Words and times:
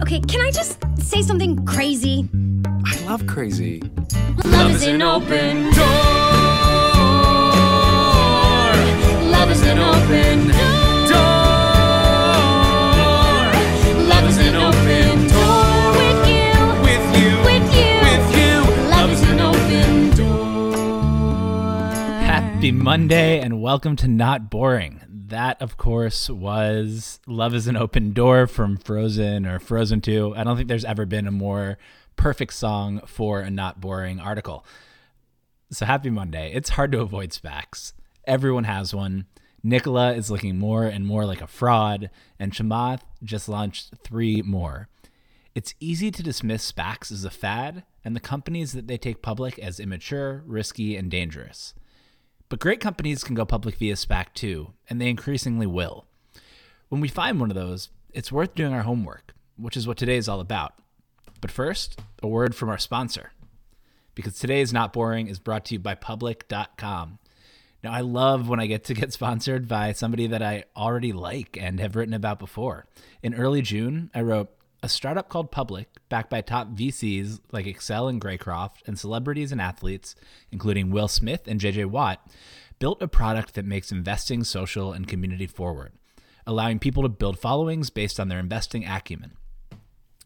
Okay, 0.00 0.20
can 0.20 0.40
I 0.40 0.50
just 0.50 0.78
say 1.00 1.22
something 1.22 1.64
crazy? 1.66 2.28
I 2.84 3.04
love 3.04 3.26
crazy. 3.26 3.82
Love 4.44 4.70
is 4.70 4.86
an 4.86 5.02
open 5.02 5.64
door. 5.74 5.84
Love 9.28 9.50
is 9.50 9.62
an 9.62 9.78
open 9.78 10.48
door. 10.48 11.18
Love 14.08 14.28
is 14.28 14.38
an 14.38 14.54
open 14.54 15.26
door. 15.28 15.92
With 15.98 16.28
you. 16.28 16.54
With 16.86 17.06
you. 17.18 17.30
With 17.44 17.68
you. 17.74 17.90
With 18.06 18.26
you. 18.38 18.54
Love 18.88 19.10
is 19.10 19.22
an 19.22 19.40
open 19.40 20.10
door. 20.16 21.90
Happy 22.22 22.70
Monday 22.72 23.40
and 23.40 23.60
welcome 23.60 23.96
to 23.96 24.06
Not 24.08 24.48
Boring. 24.48 25.00
That, 25.28 25.60
of 25.60 25.76
course, 25.76 26.30
was 26.30 27.20
Love 27.26 27.54
is 27.54 27.66
an 27.66 27.76
Open 27.76 28.14
Door 28.14 28.46
from 28.46 28.78
Frozen 28.78 29.44
or 29.44 29.58
Frozen 29.58 30.00
2. 30.00 30.32
I 30.34 30.42
don't 30.42 30.56
think 30.56 30.68
there's 30.68 30.86
ever 30.86 31.04
been 31.04 31.26
a 31.26 31.30
more 31.30 31.76
perfect 32.16 32.54
song 32.54 33.02
for 33.04 33.40
a 33.40 33.50
not 33.50 33.78
boring 33.78 34.20
article. 34.20 34.64
So 35.70 35.84
happy 35.84 36.08
Monday. 36.08 36.50
It's 36.54 36.70
hard 36.70 36.92
to 36.92 37.00
avoid 37.00 37.32
SPACs. 37.32 37.92
Everyone 38.26 38.64
has 38.64 38.94
one. 38.94 39.26
Nikola 39.62 40.14
is 40.14 40.30
looking 40.30 40.58
more 40.58 40.84
and 40.84 41.04
more 41.04 41.26
like 41.26 41.42
a 41.42 41.46
fraud, 41.46 42.08
and 42.38 42.54
Chamath 42.54 43.02
just 43.22 43.50
launched 43.50 43.96
three 44.02 44.40
more. 44.40 44.88
It's 45.54 45.74
easy 45.78 46.10
to 46.10 46.22
dismiss 46.22 46.72
SPACs 46.72 47.12
as 47.12 47.26
a 47.26 47.30
fad 47.30 47.84
and 48.02 48.16
the 48.16 48.20
companies 48.20 48.72
that 48.72 48.86
they 48.86 48.96
take 48.96 49.20
public 49.20 49.58
as 49.58 49.78
immature, 49.78 50.42
risky, 50.46 50.96
and 50.96 51.10
dangerous. 51.10 51.74
But 52.48 52.60
great 52.60 52.80
companies 52.80 53.24
can 53.24 53.34
go 53.34 53.44
public 53.44 53.76
via 53.76 53.94
SPAC 53.94 54.32
too, 54.34 54.72
and 54.88 55.00
they 55.00 55.08
increasingly 55.08 55.66
will. 55.66 56.06
When 56.88 57.00
we 57.00 57.08
find 57.08 57.38
one 57.38 57.50
of 57.50 57.56
those, 57.56 57.90
it's 58.14 58.32
worth 58.32 58.54
doing 58.54 58.72
our 58.72 58.82
homework, 58.82 59.34
which 59.56 59.76
is 59.76 59.86
what 59.86 59.98
today 59.98 60.16
is 60.16 60.28
all 60.28 60.40
about. 60.40 60.72
But 61.40 61.50
first, 61.50 62.00
a 62.22 62.28
word 62.28 62.54
from 62.54 62.70
our 62.70 62.78
sponsor. 62.78 63.32
Because 64.14 64.38
today 64.38 64.60
is 64.60 64.72
Not 64.72 64.92
Boring 64.92 65.28
is 65.28 65.38
brought 65.38 65.66
to 65.66 65.74
you 65.74 65.78
by 65.78 65.94
Public.com. 65.94 67.18
Now, 67.84 67.92
I 67.92 68.00
love 68.00 68.48
when 68.48 68.58
I 68.58 68.66
get 68.66 68.84
to 68.84 68.94
get 68.94 69.12
sponsored 69.12 69.68
by 69.68 69.92
somebody 69.92 70.26
that 70.28 70.42
I 70.42 70.64
already 70.76 71.12
like 71.12 71.58
and 71.60 71.78
have 71.78 71.94
written 71.94 72.14
about 72.14 72.38
before. 72.38 72.86
In 73.22 73.34
early 73.34 73.62
June, 73.62 74.10
I 74.14 74.22
wrote, 74.22 74.50
a 74.82 74.88
startup 74.88 75.28
called 75.28 75.50
Public, 75.50 75.88
backed 76.08 76.30
by 76.30 76.40
top 76.40 76.68
VCs 76.68 77.40
like 77.50 77.66
Accel 77.66 78.08
and 78.08 78.20
Greycroft, 78.20 78.86
and 78.86 78.98
celebrities 78.98 79.50
and 79.50 79.60
athletes, 79.60 80.14
including 80.52 80.90
Will 80.90 81.08
Smith 81.08 81.46
and 81.46 81.60
JJ 81.60 81.86
Watt, 81.86 82.24
built 82.78 83.02
a 83.02 83.08
product 83.08 83.54
that 83.54 83.64
makes 83.64 83.90
investing 83.90 84.44
social 84.44 84.92
and 84.92 85.08
community 85.08 85.46
forward, 85.46 85.92
allowing 86.46 86.78
people 86.78 87.02
to 87.02 87.08
build 87.08 87.38
followings 87.38 87.90
based 87.90 88.20
on 88.20 88.28
their 88.28 88.38
investing 88.38 88.84
acumen. 88.84 89.32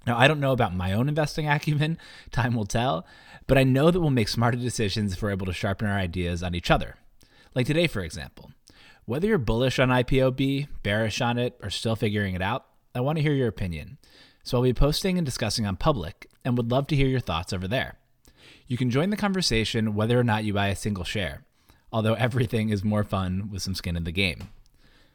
Now, 0.06 0.19
I 0.19 0.27
don't 0.28 0.41
know 0.41 0.53
about 0.53 0.75
my 0.75 0.92
own 0.92 1.08
investing 1.08 1.48
acumen, 1.48 1.98
time 2.30 2.55
will 2.55 2.67
tell, 2.67 3.06
but 3.47 3.56
I 3.56 3.64
know 3.64 3.91
that 3.91 4.00
we'll 4.00 4.11
make 4.11 4.28
smarter 4.28 4.58
decisions 4.58 5.14
if 5.14 5.23
we're 5.23 5.30
able 5.30 5.47
to 5.47 5.53
sharpen 5.53 5.89
our 5.89 5.97
ideas 5.97 6.42
on 6.42 6.55
each 6.55 6.70
other. 6.70 6.97
Like 7.55 7.67
today, 7.67 7.86
for 7.86 8.00
example. 8.00 8.50
Whether 9.05 9.27
you're 9.27 9.39
bullish 9.39 9.78
on 9.78 9.89
IPOB, 9.89 10.69
bearish 10.83 11.20
on 11.20 11.36
it, 11.36 11.58
or 11.61 11.70
still 11.70 11.97
figuring 11.97 12.34
it 12.34 12.42
out, 12.42 12.67
I 12.95 13.00
want 13.00 13.17
to 13.17 13.23
hear 13.23 13.33
your 13.33 13.48
opinion. 13.48 13.98
So 14.43 14.59
I'll 14.59 14.62
be 14.62 14.73
posting 14.73 15.19
and 15.19 15.25
discussing 15.25 15.67
on 15.67 15.77
public 15.77 16.29
and 16.45 16.57
would 16.57 16.71
love 16.71 16.87
to 16.89 16.97
hear 16.97 17.07
your 17.07 17.21
thoughts 17.21 17.53
over 17.53 17.69
there. 17.69 17.95
You 18.67 18.77
can 18.77 18.91
join 18.91 19.11
the 19.11 19.17
conversation 19.17 19.95
whether 19.95 20.19
or 20.19 20.25
not 20.25 20.45
you 20.45 20.55
buy 20.55 20.69
a 20.69 20.77
single 20.77 21.05
share, 21.05 21.45
although 21.93 22.15
everything 22.15 22.70
is 22.70 22.83
more 22.83 23.05
fun 23.05 23.51
with 23.51 23.63
some 23.63 23.75
skin 23.75 23.97
in 23.97 24.05
the 24.05 24.13
game. 24.13 24.48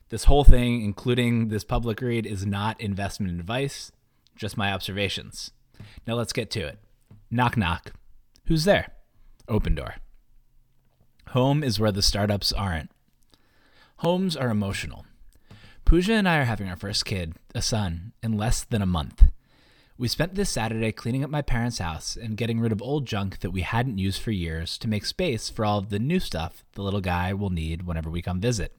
This 0.10 0.26
whole 0.26 0.44
thing, 0.46 0.84
including 0.84 1.50
this 1.50 1.64
public 1.66 2.02
read, 2.02 2.26
is 2.26 2.46
not 2.46 2.80
investment 2.80 3.38
advice, 3.40 3.92
just 4.36 4.56
my 4.56 4.72
observations. 4.72 5.52
Now 6.06 6.14
let's 6.14 6.34
get 6.34 6.50
to 6.52 6.62
it. 6.62 6.80
Knock, 7.30 7.58
knock. 7.58 7.92
Who's 8.46 8.64
there? 8.64 8.94
Open 9.50 9.76
door. 9.76 9.96
Home 11.30 11.64
is 11.64 11.80
where 11.80 11.92
the 11.92 12.02
startups 12.02 12.54
aren't. 12.54 12.90
Homes 13.98 14.38
are 14.38 14.50
emotional. 14.50 15.07
Pooja 15.88 16.16
and 16.16 16.28
I 16.28 16.40
are 16.40 16.44
having 16.44 16.68
our 16.68 16.76
first 16.76 17.06
kid, 17.06 17.36
a 17.56 17.62
son, 17.62 18.12
in 18.22 18.34
less 18.34 18.66
than 18.66 18.82
a 18.82 18.86
month. 18.86 19.24
We 19.98 20.10
spent 20.10 20.36
this 20.36 20.50
Saturday 20.50 20.92
cleaning 20.92 21.24
up 21.24 21.30
my 21.30 21.42
parents' 21.42 21.78
house 21.78 22.18
and 22.18 22.36
getting 22.36 22.60
rid 22.60 22.74
of 22.74 22.82
old 22.82 23.06
junk 23.06 23.40
that 23.40 23.52
we 23.52 23.62
hadn't 23.62 23.98
used 23.98 24.22
for 24.22 24.32
years 24.32 24.78
to 24.80 24.90
make 24.90 25.06
space 25.06 25.50
for 25.50 25.64
all 25.64 25.78
of 25.78 25.88
the 25.88 25.98
new 25.98 26.20
stuff 26.20 26.66
the 26.74 26.82
little 26.82 27.00
guy 27.00 27.34
will 27.34 27.52
need 27.52 27.84
whenever 27.84 28.10
we 28.10 28.22
come 28.22 28.42
visit. 28.42 28.76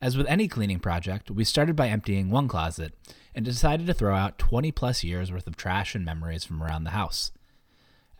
As 0.00 0.16
with 0.16 0.28
any 0.28 0.46
cleaning 0.46 0.78
project, 0.78 1.32
we 1.32 1.42
started 1.42 1.74
by 1.74 1.88
emptying 1.88 2.30
one 2.30 2.46
closet 2.46 2.94
and 3.34 3.44
decided 3.44 3.88
to 3.88 3.92
throw 3.92 4.14
out 4.14 4.38
20 4.38 4.70
plus 4.70 5.02
years 5.02 5.32
worth 5.32 5.48
of 5.48 5.56
trash 5.56 5.96
and 5.96 6.04
memories 6.04 6.44
from 6.44 6.62
around 6.62 6.84
the 6.84 6.90
house. 6.90 7.32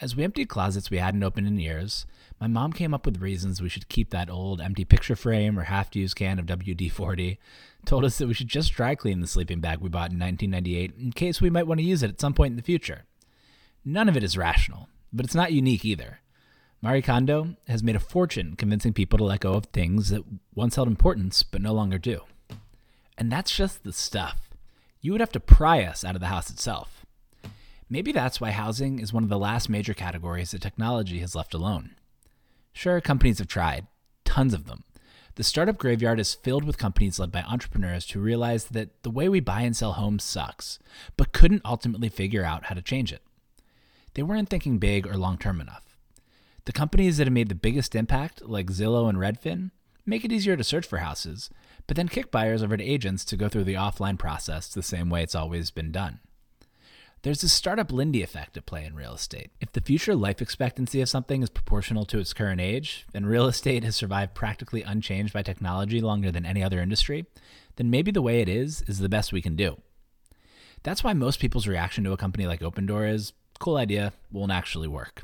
As 0.00 0.16
we 0.16 0.24
emptied 0.24 0.48
closets 0.48 0.90
we 0.90 0.98
hadn't 0.98 1.22
opened 1.22 1.46
in 1.46 1.58
years, 1.58 2.04
my 2.40 2.48
mom 2.48 2.72
came 2.72 2.92
up 2.92 3.06
with 3.06 3.22
reasons 3.22 3.62
we 3.62 3.68
should 3.68 3.88
keep 3.88 4.10
that 4.10 4.28
old 4.28 4.60
empty 4.60 4.84
picture 4.84 5.14
frame 5.14 5.58
or 5.58 5.64
half 5.64 5.94
used 5.94 6.16
can 6.16 6.38
of 6.38 6.46
WD 6.46 6.90
40, 6.90 7.38
told 7.86 8.04
us 8.04 8.18
that 8.18 8.26
we 8.26 8.34
should 8.34 8.48
just 8.48 8.72
dry 8.72 8.94
clean 8.94 9.20
the 9.20 9.26
sleeping 9.26 9.60
bag 9.60 9.78
we 9.78 9.88
bought 9.88 10.10
in 10.10 10.18
1998 10.18 10.94
in 10.98 11.12
case 11.12 11.40
we 11.40 11.48
might 11.48 11.66
want 11.66 11.78
to 11.78 11.86
use 11.86 12.02
it 12.02 12.10
at 12.10 12.20
some 12.20 12.34
point 12.34 12.52
in 12.52 12.56
the 12.56 12.62
future. 12.62 13.04
None 13.84 14.08
of 14.08 14.16
it 14.16 14.24
is 14.24 14.36
rational, 14.36 14.88
but 15.12 15.24
it's 15.24 15.34
not 15.34 15.52
unique 15.52 15.84
either. 15.84 16.20
Marie 16.82 17.00
Kondo 17.00 17.56
has 17.68 17.82
made 17.82 17.96
a 17.96 18.00
fortune 18.00 18.56
convincing 18.56 18.92
people 18.92 19.16
to 19.18 19.24
let 19.24 19.40
go 19.40 19.54
of 19.54 19.66
things 19.66 20.10
that 20.10 20.24
once 20.54 20.74
held 20.74 20.88
importance 20.88 21.42
but 21.42 21.62
no 21.62 21.72
longer 21.72 21.98
do. 21.98 22.20
And 23.16 23.30
that's 23.30 23.56
just 23.56 23.84
the 23.84 23.92
stuff. 23.92 24.50
You 25.00 25.12
would 25.12 25.20
have 25.20 25.32
to 25.32 25.40
pry 25.40 25.82
us 25.84 26.04
out 26.04 26.14
of 26.14 26.20
the 26.20 26.26
house 26.26 26.50
itself. 26.50 27.03
Maybe 27.88 28.12
that's 28.12 28.40
why 28.40 28.50
housing 28.50 28.98
is 28.98 29.12
one 29.12 29.22
of 29.22 29.28
the 29.28 29.38
last 29.38 29.68
major 29.68 29.94
categories 29.94 30.50
that 30.50 30.62
technology 30.62 31.18
has 31.20 31.34
left 31.34 31.54
alone. 31.54 31.96
Sure, 32.72 33.00
companies 33.00 33.38
have 33.38 33.48
tried, 33.48 33.86
tons 34.24 34.54
of 34.54 34.66
them. 34.66 34.84
The 35.36 35.44
startup 35.44 35.78
graveyard 35.78 36.20
is 36.20 36.34
filled 36.34 36.64
with 36.64 36.78
companies 36.78 37.18
led 37.18 37.32
by 37.32 37.42
entrepreneurs 37.42 38.08
who 38.08 38.20
realized 38.20 38.72
that 38.72 39.02
the 39.02 39.10
way 39.10 39.28
we 39.28 39.40
buy 39.40 39.62
and 39.62 39.76
sell 39.76 39.94
homes 39.94 40.22
sucks, 40.22 40.78
but 41.16 41.32
couldn't 41.32 41.62
ultimately 41.64 42.08
figure 42.08 42.44
out 42.44 42.66
how 42.66 42.74
to 42.74 42.82
change 42.82 43.12
it. 43.12 43.22
They 44.14 44.22
weren't 44.22 44.48
thinking 44.48 44.78
big 44.78 45.06
or 45.06 45.16
long 45.16 45.38
term 45.38 45.60
enough. 45.60 45.96
The 46.66 46.72
companies 46.72 47.16
that 47.18 47.26
have 47.26 47.34
made 47.34 47.48
the 47.48 47.54
biggest 47.54 47.94
impact, 47.94 48.42
like 48.42 48.68
Zillow 48.68 49.08
and 49.08 49.18
Redfin, 49.18 49.72
make 50.06 50.24
it 50.24 50.32
easier 50.32 50.56
to 50.56 50.64
search 50.64 50.86
for 50.86 50.98
houses, 50.98 51.50
but 51.86 51.96
then 51.96 52.08
kick 52.08 52.30
buyers 52.30 52.62
over 52.62 52.76
to 52.76 52.84
agents 52.84 53.24
to 53.26 53.36
go 53.36 53.48
through 53.48 53.64
the 53.64 53.74
offline 53.74 54.18
process 54.18 54.68
the 54.68 54.82
same 54.82 55.10
way 55.10 55.22
it's 55.22 55.34
always 55.34 55.70
been 55.70 55.90
done. 55.90 56.20
There's 57.24 57.40
this 57.40 57.54
startup 57.54 57.90
Lindy 57.90 58.22
effect 58.22 58.58
at 58.58 58.66
play 58.66 58.84
in 58.84 58.94
real 58.94 59.14
estate. 59.14 59.50
If 59.58 59.72
the 59.72 59.80
future 59.80 60.14
life 60.14 60.42
expectancy 60.42 61.00
of 61.00 61.08
something 61.08 61.42
is 61.42 61.48
proportional 61.48 62.04
to 62.04 62.18
its 62.18 62.34
current 62.34 62.60
age, 62.60 63.06
and 63.14 63.26
real 63.26 63.46
estate 63.48 63.82
has 63.82 63.96
survived 63.96 64.34
practically 64.34 64.82
unchanged 64.82 65.32
by 65.32 65.40
technology 65.40 66.02
longer 66.02 66.30
than 66.30 66.44
any 66.44 66.62
other 66.62 66.82
industry, 66.82 67.24
then 67.76 67.88
maybe 67.88 68.10
the 68.10 68.20
way 68.20 68.42
it 68.42 68.48
is 68.50 68.82
is 68.82 68.98
the 68.98 69.08
best 69.08 69.32
we 69.32 69.40
can 69.40 69.56
do. 69.56 69.80
That's 70.82 71.02
why 71.02 71.14
most 71.14 71.40
people's 71.40 71.66
reaction 71.66 72.04
to 72.04 72.12
a 72.12 72.18
company 72.18 72.46
like 72.46 72.60
Opendoor 72.60 73.10
is 73.10 73.32
cool 73.58 73.78
idea, 73.78 74.12
won't 74.30 74.52
actually 74.52 74.88
work. 74.88 75.22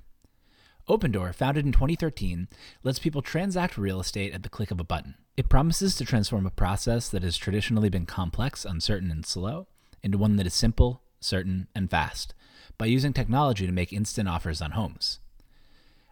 Opendoor, 0.89 1.35
founded 1.35 1.67
in 1.67 1.73
2013, 1.73 2.49
lets 2.83 2.99
people 2.99 3.21
transact 3.21 3.77
real 3.77 4.01
estate 4.01 4.33
at 4.33 4.43
the 4.43 4.49
click 4.49 4.71
of 4.71 4.81
a 4.81 4.85
button. 4.85 5.17
It 5.37 5.51
promises 5.51 5.97
to 5.97 6.07
transform 6.07 6.47
a 6.47 6.51
process 6.51 7.11
that 7.11 7.23
has 7.23 7.37
traditionally 7.37 7.91
been 7.91 8.07
complex, 8.07 8.65
uncertain, 8.65 9.11
and 9.11 9.27
slow 9.27 9.67
into 10.03 10.17
one 10.17 10.37
that 10.37 10.47
is 10.47 10.55
simple, 10.55 11.03
certain, 11.21 11.69
and 11.75 11.91
fast 11.91 12.35
by 12.81 12.87
using 12.87 13.13
technology 13.13 13.67
to 13.67 13.73
make 13.73 13.93
instant 13.93 14.27
offers 14.27 14.63
on 14.63 14.71
homes. 14.71 15.19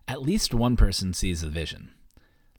At 0.06 0.22
least 0.22 0.52
one 0.52 0.76
person 0.76 1.14
sees 1.14 1.40
the 1.40 1.48
vision. 1.48 1.92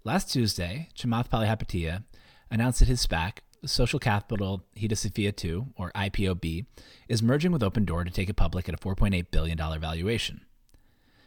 Last 0.03 0.31
Tuesday, 0.31 0.89
Chamath 0.95 1.29
Palihapitiya 1.29 2.03
announced 2.49 2.79
that 2.79 2.87
his 2.87 3.05
SPAC, 3.05 3.39
Social 3.65 3.99
Capital 3.99 4.65
Hedosophia 4.75 5.35
2, 5.35 5.67
or 5.75 5.91
IPOB, 5.91 6.65
is 7.07 7.21
merging 7.21 7.51
with 7.51 7.61
Opendoor 7.61 8.03
to 8.03 8.11
take 8.11 8.29
it 8.29 8.35
public 8.35 8.67
at 8.67 8.73
a 8.73 8.79
$4.8 8.79 9.27
billion 9.29 9.57
valuation. 9.79 10.41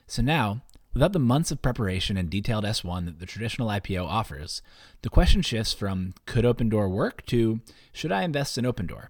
So 0.08 0.22
now, 0.22 0.62
without 0.92 1.12
the 1.12 1.18
months 1.20 1.52
of 1.52 1.62
preparation 1.62 2.16
and 2.16 2.28
detailed 2.28 2.64
S1 2.64 3.04
that 3.04 3.20
the 3.20 3.26
traditional 3.26 3.68
IPO 3.68 4.04
offers, 4.04 4.60
the 5.02 5.10
question 5.10 5.42
shifts 5.42 5.72
from 5.72 6.14
could 6.26 6.44
Opendoor 6.44 6.90
work 6.90 7.24
to 7.26 7.60
should 7.92 8.10
I 8.10 8.24
invest 8.24 8.58
in 8.58 8.64
Opendoor? 8.64 9.08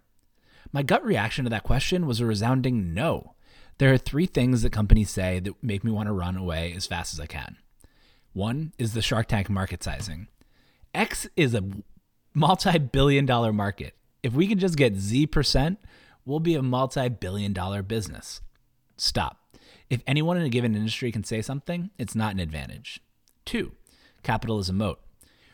My 0.72 0.82
gut 0.82 1.04
reaction 1.04 1.44
to 1.44 1.50
that 1.50 1.64
question 1.64 2.06
was 2.06 2.20
a 2.20 2.26
resounding 2.26 2.94
no. 2.94 3.34
There 3.78 3.92
are 3.92 3.98
three 3.98 4.26
things 4.26 4.62
that 4.62 4.72
companies 4.72 5.10
say 5.10 5.38
that 5.40 5.62
make 5.62 5.84
me 5.84 5.90
want 5.90 6.06
to 6.06 6.12
run 6.12 6.36
away 6.36 6.72
as 6.74 6.86
fast 6.86 7.12
as 7.12 7.20
I 7.20 7.26
can. 7.26 7.56
One 8.32 8.72
is 8.78 8.94
the 8.94 9.02
Shark 9.02 9.28
Tank 9.28 9.50
market 9.50 9.82
sizing. 9.82 10.28
X 10.94 11.26
is 11.36 11.54
a 11.54 11.64
multi 12.32 12.78
billion 12.78 13.26
dollar 13.26 13.52
market. 13.52 13.94
If 14.22 14.32
we 14.32 14.46
can 14.46 14.58
just 14.58 14.76
get 14.76 14.96
Z 14.96 15.26
percent, 15.26 15.78
we'll 16.24 16.40
be 16.40 16.54
a 16.54 16.62
multi 16.62 17.08
billion 17.08 17.52
dollar 17.52 17.82
business. 17.82 18.40
Stop. 18.96 19.38
If 19.90 20.02
anyone 20.06 20.38
in 20.38 20.44
a 20.44 20.48
given 20.48 20.74
industry 20.74 21.12
can 21.12 21.24
say 21.24 21.42
something, 21.42 21.90
it's 21.98 22.14
not 22.14 22.32
an 22.32 22.40
advantage. 22.40 23.00
Two, 23.44 23.72
capital 24.22 24.58
is 24.58 24.70
a 24.70 24.72
moat. 24.72 25.00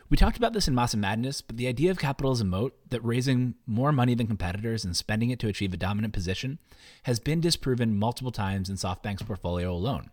We 0.09 0.17
talked 0.17 0.37
about 0.37 0.53
this 0.53 0.67
in 0.67 0.73
Masa 0.73 0.95
Madness, 0.95 1.41
but 1.41 1.57
the 1.57 1.67
idea 1.67 1.91
of 1.91 1.99
capital 1.99 2.31
as 2.31 2.41
a 2.41 2.45
moat, 2.45 2.75
that 2.89 3.05
raising 3.05 3.53
more 3.67 3.91
money 3.91 4.15
than 4.15 4.25
competitors 4.25 4.83
and 4.83 4.97
spending 4.97 5.29
it 5.29 5.37
to 5.39 5.47
achieve 5.47 5.71
a 5.71 5.77
dominant 5.77 6.13
position, 6.13 6.57
has 7.03 7.19
been 7.19 7.39
disproven 7.39 7.97
multiple 7.97 8.31
times 8.31 8.69
in 8.69 8.75
SoftBank's 8.75 9.21
portfolio 9.21 9.71
alone. 9.71 10.09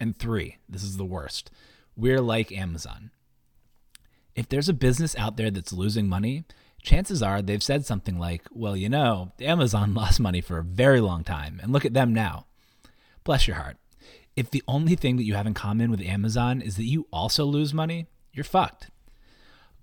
And 0.00 0.16
three, 0.16 0.56
this 0.68 0.82
is 0.82 0.96
the 0.96 1.04
worst. 1.04 1.52
We're 1.96 2.20
like 2.20 2.50
Amazon. 2.50 3.12
If 4.34 4.48
there's 4.48 4.68
a 4.68 4.74
business 4.74 5.16
out 5.16 5.36
there 5.36 5.52
that's 5.52 5.72
losing 5.72 6.08
money, 6.08 6.44
chances 6.82 7.22
are 7.22 7.40
they've 7.40 7.62
said 7.62 7.86
something 7.86 8.18
like, 8.18 8.42
well, 8.50 8.76
you 8.76 8.88
know, 8.88 9.32
Amazon 9.40 9.94
lost 9.94 10.18
money 10.18 10.40
for 10.40 10.58
a 10.58 10.64
very 10.64 11.00
long 11.00 11.22
time, 11.22 11.60
and 11.62 11.72
look 11.72 11.84
at 11.84 11.94
them 11.94 12.12
now. 12.12 12.46
Bless 13.22 13.46
your 13.46 13.56
heart. 13.56 13.76
If 14.34 14.50
the 14.50 14.64
only 14.66 14.96
thing 14.96 15.16
that 15.16 15.24
you 15.24 15.34
have 15.34 15.46
in 15.46 15.54
common 15.54 15.92
with 15.92 16.00
Amazon 16.00 16.60
is 16.60 16.76
that 16.76 16.84
you 16.84 17.06
also 17.12 17.44
lose 17.44 17.72
money, 17.72 18.06
you're 18.32 18.44
fucked. 18.44 18.90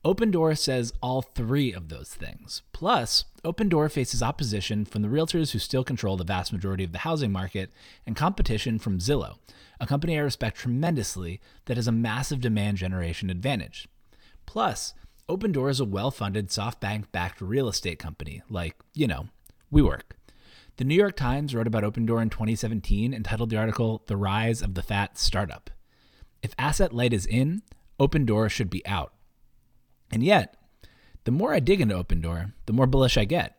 Opendoor 0.05 0.55
says 0.55 0.93
all 1.01 1.23
three 1.23 1.73
of 1.73 1.89
those 1.89 2.09
things. 2.13 2.61
Plus, 2.73 3.25
Opendoor 3.43 3.91
faces 3.91 4.21
opposition 4.21 4.85
from 4.85 5.01
the 5.01 5.07
realtors 5.07 5.51
who 5.51 5.57
still 5.57 5.83
control 5.83 6.15
the 6.15 6.23
vast 6.23 6.53
majority 6.53 6.83
of 6.83 6.91
the 6.91 6.99
housing 6.99 7.31
market 7.31 7.71
and 8.05 8.15
competition 8.15 8.77
from 8.77 8.99
Zillow, 8.99 9.39
a 9.79 9.87
company 9.87 10.15
I 10.15 10.21
respect 10.21 10.57
tremendously 10.57 11.41
that 11.65 11.77
has 11.77 11.87
a 11.87 11.91
massive 11.91 12.39
demand 12.39 12.77
generation 12.77 13.31
advantage. 13.31 13.87
Plus, 14.45 14.93
Opendoor 15.27 15.71
is 15.71 15.79
a 15.79 15.85
well 15.85 16.11
funded 16.11 16.49
SoftBank 16.49 17.05
backed 17.11 17.41
real 17.41 17.67
estate 17.67 17.97
company, 17.97 18.43
like, 18.47 18.75
you 18.93 19.07
know, 19.07 19.29
WeWork. 19.73 20.13
The 20.77 20.83
New 20.83 20.93
York 20.93 21.15
Times 21.15 21.55
wrote 21.55 21.65
about 21.65 21.83
Opendoor 21.83 22.21
in 22.21 22.29
2017 22.29 23.11
and 23.11 23.25
titled 23.25 23.49
the 23.49 23.57
article 23.57 24.03
The 24.05 24.17
Rise 24.17 24.61
of 24.61 24.75
the 24.75 24.83
Fat 24.83 25.17
Startup. 25.17 25.67
If 26.43 26.53
asset 26.59 26.93
light 26.93 27.11
is 27.11 27.25
in, 27.25 27.63
Opendoor 27.99 28.51
should 28.51 28.69
be 28.69 28.85
out. 28.85 29.14
And 30.11 30.23
yet, 30.23 30.55
the 31.23 31.31
more 31.31 31.53
I 31.53 31.59
dig 31.59 31.81
into 31.81 31.95
Opendoor, 31.95 32.53
the 32.65 32.73
more 32.73 32.87
bullish 32.87 33.17
I 33.17 33.25
get. 33.25 33.57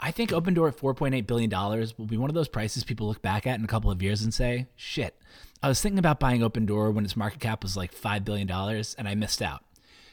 I 0.00 0.10
think 0.10 0.30
Opendoor 0.30 0.68
at 0.68 0.76
$4.8 0.76 1.26
billion 1.28 1.50
will 1.96 2.06
be 2.06 2.16
one 2.16 2.28
of 2.28 2.34
those 2.34 2.48
prices 2.48 2.82
people 2.82 3.06
look 3.06 3.22
back 3.22 3.46
at 3.46 3.58
in 3.58 3.64
a 3.64 3.68
couple 3.68 3.90
of 3.90 4.02
years 4.02 4.22
and 4.22 4.34
say, 4.34 4.66
shit, 4.74 5.16
I 5.62 5.68
was 5.68 5.80
thinking 5.80 6.00
about 6.00 6.18
buying 6.18 6.40
Opendoor 6.40 6.92
when 6.92 7.04
its 7.04 7.16
market 7.16 7.38
cap 7.38 7.62
was 7.62 7.76
like 7.76 7.94
$5 7.94 8.24
billion 8.24 8.50
and 8.50 9.08
I 9.08 9.14
missed 9.14 9.40
out. 9.40 9.62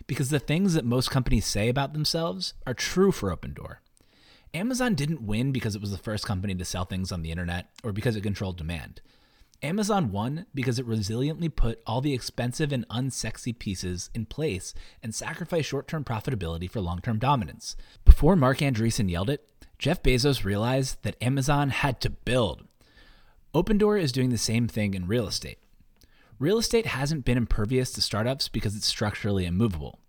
Because 0.06 0.30
the 0.30 0.40
things 0.40 0.76
that 0.76 0.86
most 0.86 1.10
companies 1.10 1.46
say 1.46 1.70
about 1.70 1.94
themselves 1.94 2.54
are 2.68 2.76
true 2.76 3.12
for 3.12 3.36
Opendoor. 3.36 3.78
Amazon 4.54 4.94
didn't 4.94 5.24
win 5.24 5.52
because 5.52 5.76
it 5.76 5.82
was 5.82 5.92
the 5.92 5.98
first 5.98 6.26
company 6.26 6.54
to 6.56 6.66
sell 6.66 6.86
things 6.86 7.12
on 7.12 7.24
the 7.24 7.32
internet 7.32 7.70
or 7.84 7.92
because 7.92 8.16
it 8.16 8.22
controlled 8.22 8.58
demand. 8.58 9.02
Amazon 9.62 10.12
won 10.12 10.46
because 10.54 10.80
it 10.80 10.88
resiliently 10.88 11.54
put 11.54 11.82
all 11.86 12.00
the 12.00 12.14
expensive 12.14 12.72
and 12.72 12.88
unsexy 12.88 13.58
pieces 13.58 14.10
in 14.14 14.26
place 14.26 14.74
and 15.04 15.14
sacrificed 15.14 15.68
short 15.68 15.88
term 15.88 16.04
profitability 16.04 16.70
for 16.70 16.80
long 16.80 17.02
term 17.02 17.20
dominance. 17.20 17.76
Before 18.06 18.36
Marc 18.36 18.60
Andreessen 18.60 19.10
yelled 19.10 19.30
it, 19.30 19.46
Jeff 19.78 20.02
Bezos 20.02 20.46
realized 20.46 21.04
that 21.04 21.22
Amazon 21.22 21.70
had 21.70 22.00
to 22.02 22.10
build. 22.10 22.64
Opendoor 23.54 24.00
is 24.00 24.12
doing 24.12 24.30
the 24.30 24.38
same 24.38 24.68
thing 24.68 24.94
in 24.94 25.08
real 25.08 25.28
estate. 25.28 25.60
Real 26.38 26.58
estate 26.58 26.86
hasn't 26.86 27.26
been 27.26 27.38
impervious 27.38 27.92
to 27.92 28.02
startups 28.02 28.48
because 28.48 28.76
it's 28.76 28.86
structurally 28.86 29.46
immovable. 29.46 30.00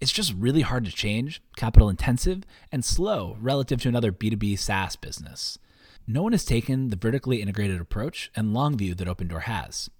It's 0.00 0.12
just 0.12 0.34
really 0.34 0.60
hard 0.60 0.84
to 0.84 0.92
change, 0.92 1.42
capital 1.56 1.88
intensive, 1.88 2.42
and 2.70 2.84
slow 2.84 3.36
relative 3.40 3.80
to 3.82 3.88
another 3.88 4.12
B2B 4.12 4.58
SaaS 4.58 4.96
business 4.96 5.58
no 6.10 6.22
one 6.22 6.32
has 6.32 6.46
taken 6.46 6.88
the 6.88 6.96
vertically 6.96 7.42
integrated 7.42 7.80
approach 7.82 8.30
and 8.34 8.54
long 8.54 8.78
view 8.78 8.94
that 8.94 9.06
Opendoor 9.06 9.42
has. 9.42 9.90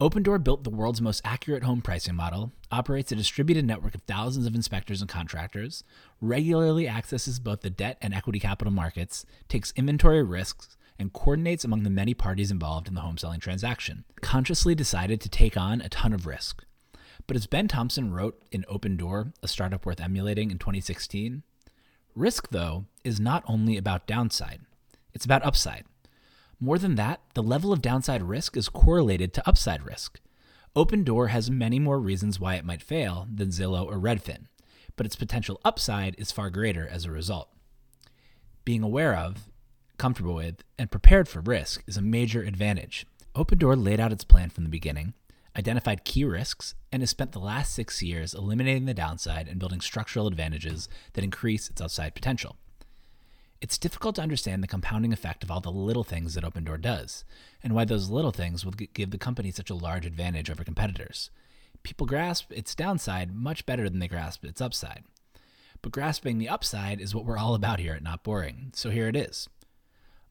Opendoor 0.00 0.42
built 0.42 0.64
the 0.64 0.70
world's 0.70 1.00
most 1.00 1.22
accurate 1.24 1.62
home 1.62 1.80
pricing 1.80 2.16
model, 2.16 2.50
operates 2.72 3.12
a 3.12 3.16
distributed 3.16 3.64
network 3.64 3.94
of 3.94 4.02
thousands 4.02 4.46
of 4.46 4.56
inspectors 4.56 5.00
and 5.00 5.08
contractors, 5.08 5.84
regularly 6.20 6.88
accesses 6.88 7.38
both 7.38 7.60
the 7.60 7.70
debt 7.70 7.96
and 8.02 8.12
equity 8.12 8.40
capital 8.40 8.72
markets, 8.72 9.24
takes 9.48 9.72
inventory 9.76 10.24
risks, 10.24 10.76
and 10.98 11.12
coordinates 11.12 11.64
among 11.64 11.84
the 11.84 11.90
many 11.90 12.14
parties 12.14 12.50
involved 12.50 12.88
in 12.88 12.94
the 12.94 13.02
home 13.02 13.16
selling 13.16 13.38
transaction. 13.38 14.04
Consciously 14.20 14.74
decided 14.74 15.20
to 15.20 15.28
take 15.28 15.56
on 15.56 15.80
a 15.80 15.88
ton 15.88 16.12
of 16.12 16.26
risk. 16.26 16.64
But 17.28 17.36
as 17.36 17.46
Ben 17.46 17.68
Thompson 17.68 18.12
wrote 18.12 18.42
in 18.50 18.64
Opendoor, 18.64 19.32
a 19.40 19.46
startup 19.46 19.86
worth 19.86 20.00
emulating 20.00 20.50
in 20.50 20.58
2016, 20.58 21.44
risk, 22.16 22.48
though, 22.50 22.86
is 23.04 23.20
not 23.20 23.44
only 23.46 23.76
about 23.76 24.08
downside. 24.08 24.62
It's 25.14 25.24
about 25.24 25.44
upside. 25.44 25.84
More 26.60 26.78
than 26.78 26.96
that, 26.96 27.20
the 27.34 27.42
level 27.42 27.72
of 27.72 27.82
downside 27.82 28.22
risk 28.22 28.56
is 28.56 28.68
correlated 28.68 29.32
to 29.34 29.48
upside 29.48 29.84
risk. 29.84 30.20
Opendoor 30.76 31.28
has 31.28 31.50
many 31.50 31.78
more 31.78 32.00
reasons 32.00 32.40
why 32.40 32.56
it 32.56 32.64
might 32.64 32.82
fail 32.82 33.28
than 33.32 33.48
Zillow 33.48 33.86
or 33.86 33.96
Redfin, 33.98 34.46
but 34.96 35.06
its 35.06 35.16
potential 35.16 35.60
upside 35.64 36.18
is 36.18 36.32
far 36.32 36.50
greater 36.50 36.86
as 36.88 37.04
a 37.04 37.12
result. 37.12 37.48
Being 38.64 38.82
aware 38.82 39.14
of, 39.14 39.48
comfortable 39.98 40.34
with, 40.34 40.64
and 40.78 40.90
prepared 40.90 41.28
for 41.28 41.40
risk 41.40 41.84
is 41.86 41.96
a 41.96 42.02
major 42.02 42.42
advantage. 42.42 43.06
Opendoor 43.36 43.82
laid 43.82 44.00
out 44.00 44.12
its 44.12 44.24
plan 44.24 44.50
from 44.50 44.64
the 44.64 44.70
beginning, 44.70 45.14
identified 45.56 46.04
key 46.04 46.24
risks, 46.24 46.74
and 46.90 47.02
has 47.02 47.10
spent 47.10 47.32
the 47.32 47.38
last 47.38 47.72
six 47.72 48.02
years 48.02 48.34
eliminating 48.34 48.86
the 48.86 48.94
downside 48.94 49.46
and 49.46 49.60
building 49.60 49.80
structural 49.80 50.26
advantages 50.26 50.88
that 51.12 51.24
increase 51.24 51.68
its 51.68 51.80
upside 51.80 52.14
potential. 52.14 52.56
It's 53.64 53.78
difficult 53.78 54.16
to 54.16 54.22
understand 54.22 54.62
the 54.62 54.68
compounding 54.68 55.10
effect 55.10 55.42
of 55.42 55.50
all 55.50 55.62
the 55.62 55.70
little 55.70 56.04
things 56.04 56.34
that 56.34 56.44
Opendoor 56.44 56.78
does, 56.78 57.24
and 57.62 57.74
why 57.74 57.86
those 57.86 58.10
little 58.10 58.30
things 58.30 58.62
will 58.62 58.72
give 58.72 59.10
the 59.10 59.16
company 59.16 59.50
such 59.50 59.70
a 59.70 59.74
large 59.74 60.04
advantage 60.04 60.50
over 60.50 60.62
competitors. 60.64 61.30
People 61.82 62.06
grasp 62.06 62.52
its 62.52 62.74
downside 62.74 63.34
much 63.34 63.64
better 63.64 63.88
than 63.88 64.00
they 64.00 64.06
grasp 64.06 64.44
its 64.44 64.60
upside. 64.60 65.04
But 65.80 65.92
grasping 65.92 66.36
the 66.36 66.48
upside 66.50 67.00
is 67.00 67.14
what 67.14 67.24
we're 67.24 67.38
all 67.38 67.54
about 67.54 67.80
here 67.80 67.94
at 67.94 68.02
Not 68.02 68.22
Boring, 68.22 68.70
so 68.74 68.90
here 68.90 69.08
it 69.08 69.16
is. 69.16 69.48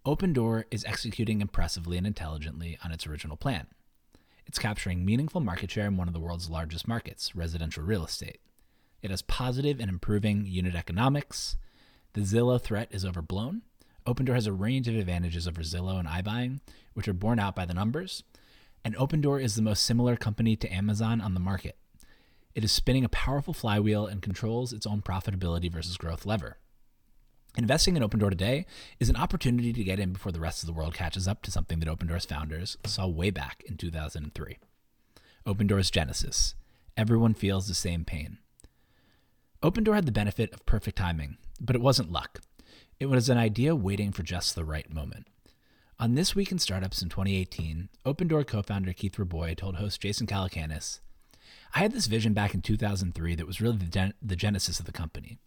Opendoor 0.06 0.66
is 0.70 0.86
executing 0.86 1.42
impressively 1.42 1.98
and 1.98 2.06
intelligently 2.06 2.78
on 2.86 2.92
its 2.92 3.08
original 3.08 3.36
plan. 3.36 3.66
It's 4.46 4.60
capturing 4.60 5.04
meaningful 5.04 5.42
market 5.42 5.72
share 5.72 5.88
in 5.88 5.98
one 5.98 6.08
of 6.08 6.14
the 6.14 6.20
world's 6.20 6.52
largest 6.52 6.88
markets, 6.88 7.36
residential 7.36 7.82
real 7.82 8.06
estate. 8.06 8.42
It 9.02 9.10
has 9.10 9.24
positive 9.24 9.80
and 9.80 9.90
improving 9.90 10.46
unit 10.46 10.76
economics. 10.76 11.58
The 12.14 12.22
Zillow 12.22 12.62
threat 12.62 12.90
is 12.92 13.06
overblown. 13.06 13.64
Opendoor 14.06 14.36
has 14.36 14.46
a 14.46 14.54
range 14.54 14.88
of 14.88 14.96
advantages 14.96 15.48
over 15.48 15.62
Zillow 15.62 15.98
and 15.98 16.08
iBuying, 16.08 16.60
which 16.94 17.08
are 17.08 17.14
borne 17.14 17.40
out 17.40 17.56
by 17.56 17.66
the 17.66 17.74
numbers. 17.74 18.24
And 18.86 18.96
Opendoor 18.98 19.42
is 19.42 19.56
the 19.56 19.62
most 19.62 19.84
similar 19.84 20.16
company 20.16 20.56
to 20.58 20.72
Amazon 20.72 21.22
on 21.22 21.34
the 21.34 21.40
market. 21.40 21.78
It 22.54 22.64
is 22.64 22.72
spinning 22.72 23.04
a 23.04 23.10
powerful 23.10 23.54
flywheel 23.54 24.06
and 24.06 24.22
controls 24.22 24.74
its 24.74 24.86
own 24.86 25.02
profitability 25.02 25.72
versus 25.72 25.98
growth 25.98 26.26
lever. 26.26 26.58
Investing 27.58 27.96
in 27.96 28.04
Opendoor 28.04 28.30
today 28.30 28.66
is 29.00 29.10
an 29.10 29.16
opportunity 29.16 29.74
to 29.74 29.84
get 29.84 30.00
in 30.00 30.14
before 30.14 30.32
the 30.32 30.40
rest 30.40 30.62
of 30.62 30.68
the 30.68 30.74
world 30.74 30.94
catches 30.94 31.28
up 31.28 31.42
to 31.44 31.52
something 31.52 31.80
that 31.80 31.90
Opendoor's 31.90 32.26
founders 32.26 32.78
saw 32.86 33.08
way 33.08 33.32
back 33.32 33.64
in 33.66 33.78
2003. 33.78 34.60
Opendoor's 35.48 35.90
genesis. 35.90 36.54
Everyone 36.96 37.34
feels 37.34 37.68
the 37.68 37.74
same 37.74 38.06
pain. 38.06 38.38
Opendoor 39.64 39.96
had 39.96 40.06
the 40.06 40.12
benefit 40.12 40.54
of 40.54 40.66
perfect 40.66 40.98
timing, 40.98 41.38
but 41.64 41.76
it 41.76 41.82
wasn't 41.82 42.12
luck. 42.12 42.42
It 43.00 43.08
was 43.08 43.30
an 43.30 43.38
idea 43.38 43.76
waiting 43.76 44.12
for 44.12 44.24
just 44.24 44.54
the 44.54 44.66
right 44.66 44.92
moment. 44.94 45.28
On 46.00 46.16
This 46.16 46.36
Week 46.36 46.52
in 46.52 46.60
Startups 46.60 47.02
in 47.02 47.10
2018, 47.10 47.90
Opendoor 48.06 48.46
co 48.46 48.62
founder 48.62 48.94
Keith 48.94 49.18
Rabois 49.18 49.56
told 49.56 49.76
host 49.78 50.02
Jason 50.02 50.28
Calacanis 50.28 51.00
I 51.74 51.80
had 51.80 51.92
this 51.92 52.08
vision 52.08 52.34
back 52.34 52.54
in 52.54 52.62
2003 52.62 53.36
that 53.36 53.48
was 53.48 53.62
really 53.62 53.78
the, 53.78 53.86
gen- 53.86 54.14
the 54.22 54.36
genesis 54.36 54.80
of 54.80 54.86
the 54.86 54.92
company. 54.92 55.38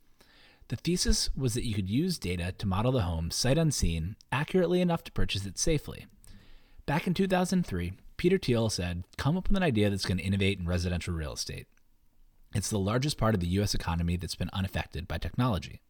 The 0.68 0.76
thesis 0.76 1.30
was 1.36 1.54
that 1.54 1.66
you 1.66 1.74
could 1.74 1.88
use 1.88 2.18
data 2.18 2.52
to 2.58 2.66
model 2.66 2.92
the 2.92 3.02
home 3.02 3.30
sight 3.30 3.58
unseen 3.58 4.16
accurately 4.32 4.80
enough 4.80 5.04
to 5.04 5.12
purchase 5.12 5.46
it 5.46 5.58
safely. 5.58 6.06
Back 6.86 7.06
in 7.06 7.14
2003, 7.14 7.92
Peter 8.16 8.38
Thiel 8.38 8.70
said, 8.70 9.04
Come 9.16 9.36
up 9.36 9.48
with 9.48 9.56
an 9.56 9.62
idea 9.62 9.90
that's 9.90 10.06
going 10.06 10.18
to 10.18 10.24
innovate 10.24 10.58
in 10.58 10.66
residential 10.66 11.14
real 11.14 11.34
estate. 11.34 11.66
It's 12.54 12.70
the 12.70 12.78
largest 12.78 13.18
part 13.18 13.34
of 13.34 13.40
the 13.40 13.48
US 13.60 13.74
economy 13.74 14.16
that's 14.16 14.34
been 14.34 14.50
unaffected 14.52 15.06
by 15.06 15.18
technology. 15.18 15.80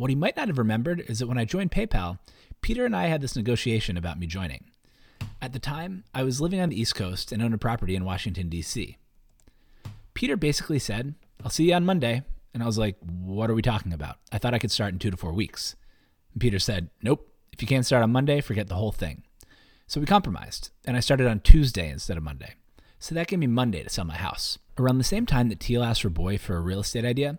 What 0.00 0.08
he 0.08 0.16
might 0.16 0.34
not 0.34 0.48
have 0.48 0.56
remembered 0.56 1.04
is 1.08 1.18
that 1.18 1.26
when 1.26 1.36
I 1.36 1.44
joined 1.44 1.72
PayPal, 1.72 2.20
Peter 2.62 2.86
and 2.86 2.96
I 2.96 3.08
had 3.08 3.20
this 3.20 3.36
negotiation 3.36 3.98
about 3.98 4.18
me 4.18 4.26
joining. 4.26 4.70
At 5.42 5.52
the 5.52 5.58
time, 5.58 6.04
I 6.14 6.22
was 6.22 6.40
living 6.40 6.58
on 6.58 6.70
the 6.70 6.80
East 6.80 6.94
Coast 6.94 7.32
and 7.32 7.42
owned 7.42 7.52
a 7.52 7.58
property 7.58 7.94
in 7.94 8.06
Washington, 8.06 8.48
D.C. 8.48 8.96
Peter 10.14 10.38
basically 10.38 10.78
said, 10.78 11.16
I'll 11.44 11.50
see 11.50 11.68
you 11.68 11.74
on 11.74 11.84
Monday. 11.84 12.22
And 12.54 12.62
I 12.62 12.66
was 12.66 12.78
like, 12.78 12.96
What 13.02 13.50
are 13.50 13.54
we 13.54 13.60
talking 13.60 13.92
about? 13.92 14.16
I 14.32 14.38
thought 14.38 14.54
I 14.54 14.58
could 14.58 14.70
start 14.70 14.94
in 14.94 14.98
two 14.98 15.10
to 15.10 15.18
four 15.18 15.34
weeks. 15.34 15.76
And 16.32 16.40
Peter 16.40 16.58
said, 16.58 16.88
Nope. 17.02 17.30
If 17.52 17.60
you 17.60 17.68
can't 17.68 17.84
start 17.84 18.02
on 18.02 18.10
Monday, 18.10 18.40
forget 18.40 18.68
the 18.68 18.76
whole 18.76 18.92
thing. 18.92 19.24
So 19.86 20.00
we 20.00 20.06
compromised, 20.06 20.70
and 20.86 20.96
I 20.96 21.00
started 21.00 21.26
on 21.26 21.40
Tuesday 21.40 21.90
instead 21.90 22.16
of 22.16 22.22
Monday. 22.22 22.54
So 23.00 23.14
that 23.14 23.26
gave 23.26 23.38
me 23.38 23.46
Monday 23.46 23.82
to 23.82 23.90
sell 23.90 24.06
my 24.06 24.16
house. 24.16 24.58
Around 24.78 24.96
the 24.96 25.04
same 25.04 25.26
time 25.26 25.50
that 25.50 25.60
Thiel 25.60 25.82
asked 25.82 26.10
boy 26.14 26.38
for 26.38 26.56
a 26.56 26.60
real 26.60 26.80
estate 26.80 27.04
idea, 27.04 27.38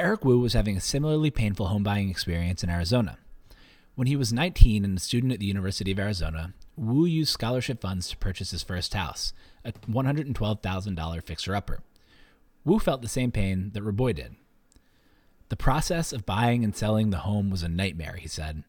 Eric 0.00 0.24
Wu 0.24 0.40
was 0.40 0.54
having 0.54 0.78
a 0.78 0.80
similarly 0.80 1.30
painful 1.30 1.66
home 1.66 1.82
buying 1.82 2.08
experience 2.08 2.64
in 2.64 2.70
Arizona. 2.70 3.18
When 3.96 4.06
he 4.06 4.16
was 4.16 4.32
19 4.32 4.82
and 4.82 4.96
a 4.96 5.00
student 5.00 5.30
at 5.30 5.40
the 5.40 5.46
University 5.46 5.92
of 5.92 5.98
Arizona, 5.98 6.54
Wu 6.74 7.04
used 7.04 7.30
scholarship 7.30 7.82
funds 7.82 8.08
to 8.08 8.16
purchase 8.16 8.50
his 8.50 8.62
first 8.62 8.94
house, 8.94 9.34
a 9.62 9.72
$112,000 9.72 11.22
fixer 11.22 11.54
upper. 11.54 11.80
Wu 12.64 12.78
felt 12.78 13.02
the 13.02 13.08
same 13.08 13.30
pain 13.30 13.72
that 13.74 13.82
Rabois 13.82 14.14
did. 14.14 14.36
The 15.50 15.56
process 15.56 16.14
of 16.14 16.24
buying 16.24 16.64
and 16.64 16.74
selling 16.74 17.10
the 17.10 17.18
home 17.18 17.50
was 17.50 17.62
a 17.62 17.68
nightmare, 17.68 18.16
he 18.18 18.26
said. 18.26 18.64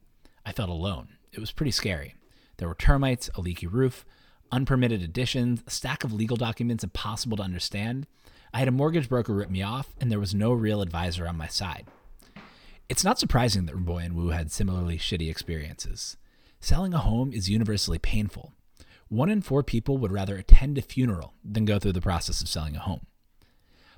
I 0.46 0.52
felt 0.52 0.70
alone. 0.70 1.16
It 1.32 1.40
was 1.40 1.54
pretty 1.54 1.72
scary. 1.72 2.14
There 2.58 2.68
were 2.68 2.76
termites, 2.76 3.30
a 3.36 3.42
leaky 3.42 3.68
roof, 3.68 4.04
unpermitted 4.52 5.02
additions, 5.02 5.64
a 5.66 5.72
stack 5.72 6.04
of 6.04 6.12
legal 6.12 6.36
documents 6.36 6.84
impossible 6.84 7.38
to 7.38 7.44
understand. 7.44 8.06
I 8.54 8.60
had 8.60 8.68
a 8.68 8.72
mortgage 8.72 9.08
broker 9.08 9.34
rip 9.34 9.50
me 9.50 9.62
off, 9.62 9.94
and 10.00 10.12
there 10.12 10.20
was 10.20 10.36
no 10.36 10.52
real 10.52 10.82
advisor 10.82 11.28
on 11.28 11.38
my 11.38 11.48
side. 11.48 11.88
It's 12.90 13.04
not 13.04 13.20
surprising 13.20 13.66
that 13.66 13.76
Rabois 13.76 14.04
and 14.04 14.16
Wu 14.16 14.30
had 14.30 14.52
similarly 14.52 14.98
shitty 14.98 15.30
experiences. 15.30 16.18
Selling 16.60 16.94
a 16.94 16.98
home 16.98 17.32
is 17.32 17.50
universally 17.50 17.98
painful. 17.98 18.54
One 19.08 19.30
in 19.30 19.42
four 19.42 19.64
people 19.64 19.98
would 19.98 20.12
rather 20.12 20.36
attend 20.36 20.78
a 20.78 20.82
funeral 20.82 21.34
than 21.44 21.66
go 21.66 21.80
through 21.80 21.94
the 21.94 22.02
process 22.02 22.42
of 22.42 22.50
selling 22.50 22.76
a 22.76 22.80
home. 22.80 23.06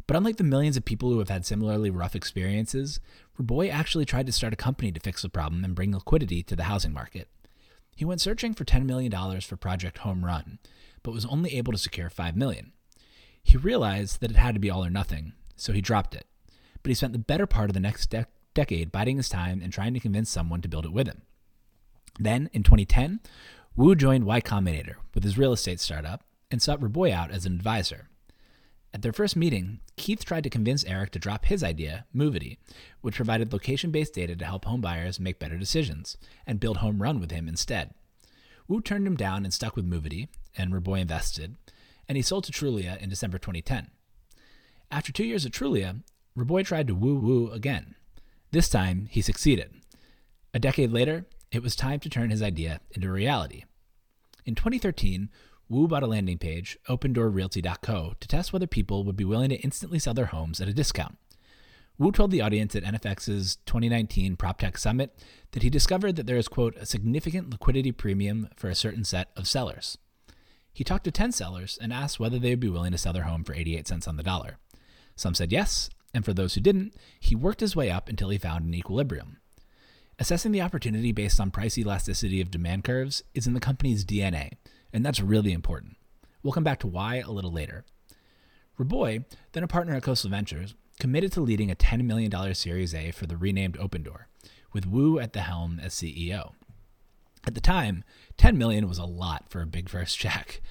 But 0.06 0.18
unlike 0.18 0.38
the 0.38 0.44
millions 0.44 0.78
of 0.78 0.86
people 0.86 1.10
who 1.10 1.20
have 1.20 1.30
had 1.30 1.46
similarly 1.46 1.90
rough 1.90 2.16
experiences, 2.16 3.00
Rabois 3.38 3.70
actually 3.70 4.06
tried 4.06 4.26
to 4.28 4.32
start 4.32 4.54
a 4.54 4.58
company 4.58 4.92
to 4.92 5.00
fix 5.00 5.22
the 5.22 5.30
problem 5.30 5.64
and 5.64 5.76
bring 5.76 5.94
liquidity 5.94 6.44
to 6.44 6.56
the 6.56 6.64
housing 6.64 6.94
market. 6.94 7.30
He 7.96 8.06
went 8.06 8.22
searching 8.22 8.54
for 8.54 8.66
$10 8.66 8.86
million 8.86 9.12
for 9.42 9.56
Project 9.56 10.00
Home 10.00 10.26
Run, 10.26 10.60
but 11.04 11.14
was 11.14 11.26
only 11.26 11.56
able 11.56 11.72
to 11.72 11.78
secure 11.78 12.10
$5 12.10 12.36
million. 12.36 12.73
He 13.44 13.58
realized 13.58 14.22
that 14.22 14.32
it 14.32 14.38
had 14.38 14.56
to 14.56 14.60
be 14.60 14.70
all 14.70 14.84
or 14.86 14.90
nothing, 14.90 15.34
so 15.56 15.74
he 15.74 15.82
dropped 15.82 16.16
it. 16.16 16.26
But 16.82 16.90
he 16.90 16.96
spent 16.96 17.14
the 17.14 17.20
better 17.20 17.46
part 17.46 17.70
of 17.70 17.74
the 17.74 17.80
next 17.80 18.10
de- 18.10 18.28
decade 18.54 18.92
biding 18.92 19.18
his 19.18 19.30
time 19.30 19.62
and 19.62 19.72
trying 19.72 19.94
to 19.94 20.00
convince 20.00 20.30
someone 20.30 20.62
to 20.62 20.70
build 20.70 20.86
it 20.86 20.94
with 20.94 21.08
him. 21.08 21.22
Then, 22.20 22.50
in 22.54 22.64
2010, 22.64 23.20
Wu 23.76 23.96
joined 23.96 24.26
Y 24.26 24.42
Combinator 24.42 24.96
with 25.14 25.24
his 25.24 25.38
real 25.38 25.54
estate 25.54 25.80
startup 25.80 26.24
and 26.52 26.62
sought 26.62 26.82
Rabois 26.82 27.12
out 27.12 27.32
as 27.32 27.46
an 27.46 27.54
advisor. 27.54 28.10
At 28.94 29.02
their 29.02 29.14
first 29.14 29.36
meeting, 29.36 29.80
Keith 29.96 30.24
tried 30.24 30.44
to 30.44 30.52
convince 30.52 30.84
Eric 30.84 31.10
to 31.12 31.20
drop 31.20 31.46
his 31.46 31.64
idea, 31.64 32.06
Movity, 32.16 32.58
which 33.02 33.16
provided 33.16 33.52
location 33.52 33.90
based 33.90 34.14
data 34.14 34.36
to 34.36 34.46
help 34.46 34.66
homebuyers 34.66 35.20
make 35.20 35.40
better 35.40 35.58
decisions, 35.58 36.16
and 36.46 36.60
build 36.60 36.78
Home 36.78 37.02
Run 37.02 37.20
with 37.20 37.32
him 37.32 37.48
instead. 37.48 37.96
Wu 38.68 38.82
turned 38.82 39.08
him 39.08 39.16
down 39.16 39.44
and 39.44 39.54
stuck 39.54 39.76
with 39.76 39.90
Movity, 39.90 40.28
and 40.56 40.72
Rabois 40.72 41.00
invested, 41.02 41.56
and 42.08 42.16
he 42.16 42.22
sold 42.22 42.44
to 42.46 42.52
Trulia 42.52 43.02
in 43.02 43.10
December 43.10 43.38
2010. 43.38 43.90
After 44.92 45.12
two 45.12 45.26
years 45.26 45.46
at 45.46 45.52
Trulia, 45.52 46.02
Rabois 46.36 46.64
tried 46.64 46.88
to 46.88 46.96
woo 46.96 47.16
Wu 47.16 47.52
again. 47.52 47.96
This 48.52 48.70
time, 48.70 49.08
he 49.10 49.22
succeeded. 49.22 49.72
A 50.54 50.60
decade 50.60 50.92
later, 50.92 51.26
it 51.52 51.64
was 51.64 51.76
time 51.76 52.00
to 52.02 52.10
turn 52.10 52.30
his 52.30 52.42
idea 52.42 52.80
into 52.92 53.12
reality. 53.12 53.64
In 54.46 54.56
2013, 54.56 55.30
Wu 55.70 55.88
bought 55.88 56.04
a 56.04 56.08
landing 56.08 56.38
page, 56.38 56.78
opendoorrealty.co, 56.88 58.14
to 58.20 58.28
test 58.28 58.54
whether 58.54 58.68
people 58.68 59.04
would 59.04 59.16
be 59.16 59.24
willing 59.24 59.50
to 59.50 59.62
instantly 59.62 59.98
sell 59.98 60.14
their 60.14 60.28
homes 60.28 60.62
at 60.62 60.68
a 60.68 60.74
discount. 60.74 61.18
Wu 61.98 62.12
told 62.12 62.32
the 62.32 62.42
audience 62.42 62.76
at 62.76 62.84
NFX's 62.84 63.58
2019 63.66 64.36
PropTech 64.36 64.78
Summit 64.78 65.18
that 65.52 65.64
he 65.64 65.70
discovered 65.70 66.16
that 66.16 66.26
there 66.26 66.38
is, 66.38 66.48
quote, 66.48 66.76
a 66.78 66.86
significant 66.86 67.52
liquidity 67.52 67.92
premium 67.92 68.50
for 68.56 68.70
a 68.70 68.76
certain 68.76 69.04
set 69.04 69.30
of 69.36 69.48
sellers. 69.48 69.98
He 70.74 70.84
talked 70.84 71.04
to 71.04 71.12
10 71.12 71.32
sellers 71.32 71.78
and 71.80 71.94
asked 71.94 72.20
whether 72.20 72.40
they 72.40 72.50
would 72.50 72.60
be 72.60 72.70
willing 72.70 72.92
to 72.92 72.98
sell 72.98 73.14
their 73.14 73.24
home 73.24 73.44
for 73.44 73.54
88 73.54 73.88
cents 73.88 74.08
on 74.08 74.18
the 74.18 74.24
dollar. 74.24 74.58
Some 75.16 75.36
said 75.36 75.52
yes, 75.52 75.90
and 76.14 76.26
for 76.26 76.34
those 76.34 76.56
who 76.56 76.62
didn't, 76.62 76.96
he 77.20 77.36
worked 77.36 77.60
his 77.60 77.76
way 77.76 77.92
up 77.92 78.10
until 78.10 78.30
he 78.30 78.38
found 78.38 78.66
an 78.66 78.74
equilibrium. 78.74 79.38
Assessing 80.20 80.52
the 80.52 80.62
opportunity 80.62 81.12
based 81.12 81.40
on 81.40 81.52
price 81.52 81.78
elasticity 81.78 82.42
of 82.42 82.52
demand 82.52 82.84
curves 82.84 83.24
is 83.34 83.48
in 83.48 83.54
the 83.54 83.60
company's 83.60 84.06
DNA, 84.06 84.54
and 84.92 85.06
that's 85.06 85.20
really 85.20 85.54
important. 85.54 85.98
We'll 86.42 86.54
come 86.54 86.64
back 86.64 86.80
to 86.80 86.88
why 86.88 87.18
a 87.18 87.32
little 87.32 87.52
later. 87.52 87.86
Rabois, 88.78 89.20
then 89.54 89.64
a 89.64 89.68
partner 89.68 89.96
at 89.96 90.04
Khosla 90.04 90.30
Ventures, 90.30 90.76
committed 91.00 91.32
to 91.34 91.42
leading 91.42 91.72
a 91.72 91.76
$10 91.76 92.04
million 92.04 92.56
Series 92.56 92.94
A 92.94 93.12
for 93.12 93.26
the 93.28 93.38
renamed 93.38 93.78
Opendoor, 93.78 94.26
with 94.72 94.88
Wu 94.88 95.20
at 95.20 95.34
the 95.34 95.42
helm 95.42 95.80
as 95.80 95.94
CEO. 95.94 96.54
At 97.46 97.56
the 97.56 97.62
time, 97.62 98.04
10 98.38 98.58
million 98.58 98.88
was 98.88 98.98
a 98.98 99.06
lot 99.06 99.46
for 99.50 99.62
a 99.62 99.68
big 99.68 99.90
first 99.90 100.18
check, 100.18 100.62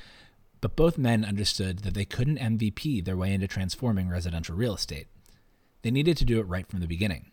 but 0.60 0.76
both 0.76 0.96
men 0.96 1.24
understood 1.24 1.80
that 1.80 1.94
they 1.94 2.04
couldn't 2.04 2.38
MVP 2.38 3.04
their 3.04 3.16
way 3.16 3.34
into 3.34 3.46
transforming 3.46 4.08
residential 4.08 4.56
real 4.56 4.74
estate. 4.74 5.08
They 5.82 5.90
needed 5.90 6.16
to 6.18 6.24
do 6.24 6.38
it 6.38 6.46
right 6.46 6.66
from 6.66 6.80
the 6.80 6.86
beginning. 6.86 7.32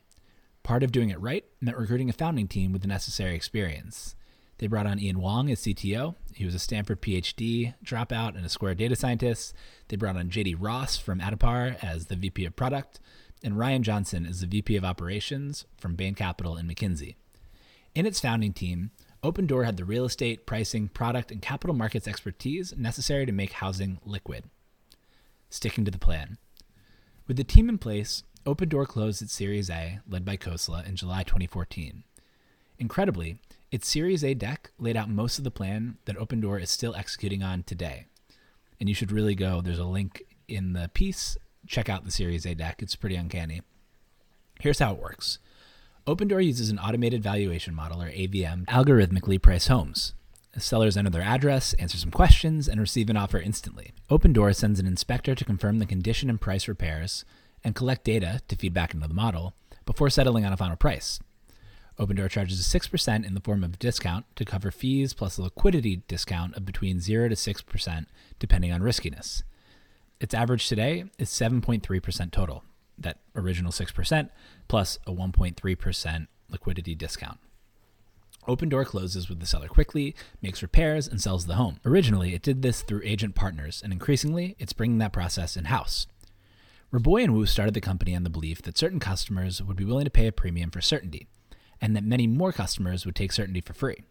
Part 0.63 0.84
of 0.84 0.91
doing 0.91 1.10
it 1.10 1.22
right 1.22 1.46
meant 1.62 1.77
recruiting 1.77 2.10
a 2.10 2.13
founding 2.13 2.48
team 2.48 2.74
with 2.74 2.81
the 2.81 2.88
necessary 2.88 3.36
experience. 3.36 4.15
They 4.58 4.67
brought 4.67 4.88
on 4.88 5.00
Ian 5.00 5.22
Wong 5.22 5.50
as 5.50 5.62
CTO. 5.62 6.15
He 6.34 6.43
was 6.43 6.53
a 6.53 6.60
Stanford 6.60 7.01
PhD 7.01 7.75
dropout 7.84 8.36
and 8.36 8.46
a 8.46 8.50
Square 8.50 8.75
data 8.75 8.96
scientist. 8.96 9.53
They 9.88 9.96
brought 9.96 10.17
on 10.17 10.29
JD 10.29 10.58
Ross 10.60 10.98
from 10.98 11.22
Addepar 11.22 11.81
as 11.81 12.08
the 12.08 12.17
VP 12.17 12.43
of 12.43 12.58
product, 12.58 13.00
and 13.41 13.58
Ryan 13.58 13.84
Johnson 13.84 14.25
as 14.25 14.41
the 14.41 14.48
VP 14.48 14.75
of 14.75 14.84
operations 14.84 15.65
from 15.77 15.96
Bain 15.96 16.13
Capital 16.13 16.58
and 16.58 16.69
McKinsey. 16.69 17.15
In 17.96 18.05
its 18.05 18.19
founding 18.19 18.51
team, 18.51 18.91
Opendoor 19.24 19.66
had 19.66 19.76
the 19.76 19.86
real 19.86 20.06
estate, 20.06 20.46
pricing, 20.46 20.88
product, 20.88 21.30
and 21.32 21.42
capital 21.42 21.76
markets 21.76 22.08
expertise 22.08 22.74
necessary 22.78 23.26
to 23.26 23.32
make 23.32 23.54
housing 23.54 24.00
liquid. 24.06 24.46
Sticking 25.50 25.84
to 25.84 25.92
the 25.92 25.98
plan. 25.98 26.38
With 27.28 27.36
the 27.36 27.44
team 27.44 27.68
in 27.68 27.78
place, 27.78 28.24
Opendoor 28.46 28.88
closed 28.88 29.22
its 29.22 29.34
Series 29.34 29.70
A, 29.70 30.00
led 30.08 30.24
by 30.24 30.38
Khosla, 30.38 30.88
in 30.88 30.96
July 30.96 31.24
2014. 31.24 32.04
Incredibly, 32.78 33.40
its 33.72 33.90
Series 33.90 34.24
A 34.24 34.34
deck 34.34 34.72
laid 34.80 34.96
out 34.96 35.10
most 35.10 35.38
of 35.38 35.44
the 35.44 35.52
plan 35.52 35.98
that 36.06 36.18
Opendoor 36.18 36.62
is 36.62 36.70
still 36.70 36.96
executing 36.96 37.44
on 37.44 37.64
today. 37.64 38.06
And 38.80 38.88
you 38.88 38.96
should 38.96 39.12
really 39.12 39.36
go, 39.36 39.60
there's 39.60 39.80
a 39.80 39.86
link 39.86 40.24
in 40.48 40.72
the 40.72 40.90
piece. 40.94 41.38
Check 41.68 41.90
out 41.90 42.06
the 42.06 42.12
Series 42.12 42.46
A 42.46 42.56
deck, 42.56 42.82
it's 42.82 42.96
pretty 42.96 43.18
uncanny. 43.18 43.62
Here's 44.62 44.80
how 44.80 44.94
it 44.94 45.02
works 45.02 45.40
Opendoor 46.10 46.44
uses 46.44 46.72
an 46.72 46.80
automated 46.80 47.22
valuation 47.22 47.75
model, 47.75 48.01
or 48.01 48.10
AVM, 48.10 48.66
to 48.66 48.74
algorithmically 48.74 49.39
price 49.39 49.68
homes. 49.68 50.16
Sellers 50.58 50.98
enter 50.98 51.12
their 51.12 51.22
address, 51.22 51.74
answer 51.74 52.00
some 52.00 52.10
questions, 52.10 52.68
and 52.68 52.82
receive 52.82 53.12
an 53.12 53.16
offer 53.16 53.38
instantly. 53.38 53.92
Opendoor 54.10 54.56
sends 54.56 54.80
an 54.80 54.88
inspector 54.88 55.36
to 55.36 55.46
confirm 55.46 55.78
the 55.78 55.86
condition 55.86 56.28
and 56.28 56.42
price 56.42 56.68
repairs 56.68 57.25
and 57.63 57.75
collect 57.75 58.06
data 58.06 58.42
to 58.48 58.56
feed 58.56 58.74
back 58.74 58.96
into 58.96 59.08
the 59.08 59.13
model 59.13 59.54
before 59.86 60.10
settling 60.10 60.46
on 60.46 60.51
a 60.51 60.58
final 60.58 60.75
price. 60.75 61.20
Opendoor 62.00 62.28
charges 62.28 62.60
a 62.60 62.80
6% 62.80 63.28
in 63.28 63.36
the 63.36 63.42
form 63.42 63.63
of 63.63 63.75
a 63.75 63.78
discount 63.78 64.25
to 64.36 64.44
cover 64.44 64.72
fees 64.72 65.13
plus 65.13 65.38
a 65.38 65.44
liquidity 65.44 65.98
discount 66.08 66.58
of 66.58 66.66
between 66.66 67.00
0 67.00 67.30
to 67.30 67.36
6% 67.36 68.06
depending 68.39 68.72
on 68.72 68.82
riskiness. 68.82 69.44
Its 70.20 70.34
average 70.34 70.68
today 70.68 71.04
is 71.20 71.30
7.3% 71.30 72.32
total, 72.32 72.63
that 73.01 73.20
original 73.36 73.72
6%, 73.72 74.29
plus 74.68 74.98
a 75.08 75.12
1.3% 75.12 76.27
liquidity 76.50 76.96
discount. 76.96 77.39
Opendoor 78.48 78.86
closes 78.86 79.29
with 79.29 79.39
the 79.39 79.46
seller 79.46 79.68
quickly, 79.68 80.15
makes 80.41 80.62
repairs, 80.62 81.08
and 81.08 81.22
sells 81.22 81.46
the 81.46 81.56
home. 81.56 81.79
Originally, 81.86 82.34
it 82.34 82.41
did 82.41 82.62
this 82.62 82.82
through 82.82 83.01
agent 83.03 83.36
partners, 83.36 83.82
and 83.84 83.94
increasingly, 83.94 84.56
it's 84.58 84.74
bringing 84.74 84.98
that 84.98 85.13
process 85.13 85.56
in 85.56 85.65
house. 85.65 86.08
Rabois 86.91 87.24
and 87.24 87.36
Wu 87.36 87.46
started 87.46 87.75
the 87.75 87.82
company 87.82 88.15
on 88.15 88.24
the 88.24 88.29
belief 88.29 88.62
that 88.63 88.77
certain 88.77 89.00
customers 89.00 89.62
would 89.62 89.75
be 89.77 89.86
willing 89.86 90.06
to 90.06 90.12
pay 90.12 90.25
a 90.25 90.32
premium 90.32 90.72
for 90.72 90.82
certainty, 90.82 91.27
and 91.79 91.96
that 91.96 92.03
many 92.03 92.25
more 92.25 92.51
customers 92.51 93.06
would 93.06 93.15
take 93.15 93.32
certainty 93.32 93.62
for 93.62 93.74
free. 93.74 94.03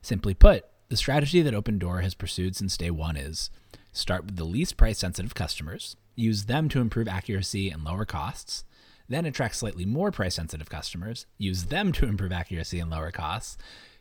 Simply 0.00 0.32
put, 0.32 0.64
the 0.88 0.96
strategy 0.96 1.42
that 1.42 1.54
Opendoor 1.54 2.02
has 2.02 2.14
pursued 2.14 2.56
since 2.56 2.76
day 2.76 2.90
one 2.90 3.16
is 3.16 3.50
start 3.94 4.26
with 4.26 4.36
the 4.36 4.44
least 4.44 4.76
price 4.76 4.98
sensitive 4.98 5.34
customers, 5.34 5.96
use 6.14 6.44
them 6.44 6.68
to 6.68 6.80
improve 6.80 7.08
accuracy 7.08 7.70
and 7.70 7.82
lower 7.82 8.04
costs, 8.04 8.64
then 9.08 9.24
attract 9.24 9.56
slightly 9.56 9.86
more 9.86 10.10
price 10.10 10.34
sensitive 10.34 10.68
customers, 10.68 11.26
use 11.38 11.64
them 11.64 11.92
to 11.92 12.06
improve 12.06 12.32
accuracy 12.32 12.80
and 12.80 12.90
lower 12.90 13.10
costs, 13.10 13.56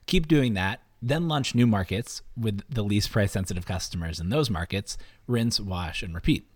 keep 0.05 0.27
doing 0.27 0.55
that, 0.55 0.81
then 1.01 1.27
launch 1.27 1.53
new 1.53 1.67
markets 1.67 2.21
with 2.35 2.61
the 2.69 2.83
least 2.83 3.11
price 3.11 3.31
sensitive 3.31 3.65
customers 3.65 4.19
in 4.19 4.29
those 4.29 4.49
markets, 4.49 4.97
rinse, 5.27 5.59
wash, 5.59 6.01
and 6.01 6.15
repeat. 6.15 6.49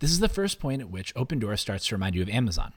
This 0.00 0.10
is 0.10 0.20
the 0.20 0.28
first 0.28 0.60
point 0.60 0.82
at 0.82 0.90
which 0.90 1.14
Opendoor 1.14 1.58
starts 1.58 1.86
to 1.86 1.94
remind 1.94 2.14
you 2.14 2.22
of 2.22 2.28
Amazon. 2.28 2.72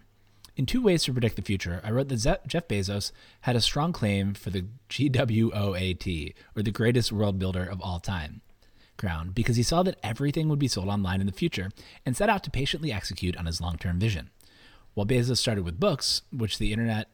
In 0.55 0.65
two 0.65 0.81
ways 0.81 1.03
to 1.03 1.13
predict 1.13 1.37
the 1.37 1.41
future, 1.41 1.79
I 1.85 1.91
wrote 1.91 2.09
that 2.09 2.47
Jeff 2.47 2.67
Bezos 2.67 3.13
had 3.41 3.55
a 3.55 3.61
strong 3.61 3.93
claim 3.93 4.33
for 4.33 4.49
the 4.49 4.65
GWOAT, 4.89 6.33
or 6.55 6.63
the 6.63 6.71
greatest 6.71 7.13
world 7.13 7.39
builder 7.39 7.63
of 7.63 7.79
all 7.81 7.99
time, 7.99 8.41
crown, 8.99 9.31
because 9.31 9.55
he 9.55 9.63
saw 9.63 9.81
that 9.81 9.97
everything 10.03 10.47
would 10.49 10.59
be 10.59 10.67
sold 10.67 10.89
online 10.89 11.21
in 11.21 11.25
the 11.25 11.33
future 11.33 11.71
and 12.05 12.15
set 12.15 12.29
out 12.29 12.43
to 12.43 12.51
patiently 12.51 12.93
execute 12.93 13.35
on 13.37 13.47
his 13.47 13.59
long 13.59 13.77
term 13.77 13.99
vision. 13.99 14.29
While 14.93 15.07
Bezos 15.07 15.37
started 15.37 15.65
with 15.65 15.79
books, 15.79 16.21
which 16.31 16.59
the 16.59 16.71
internet 16.71 17.09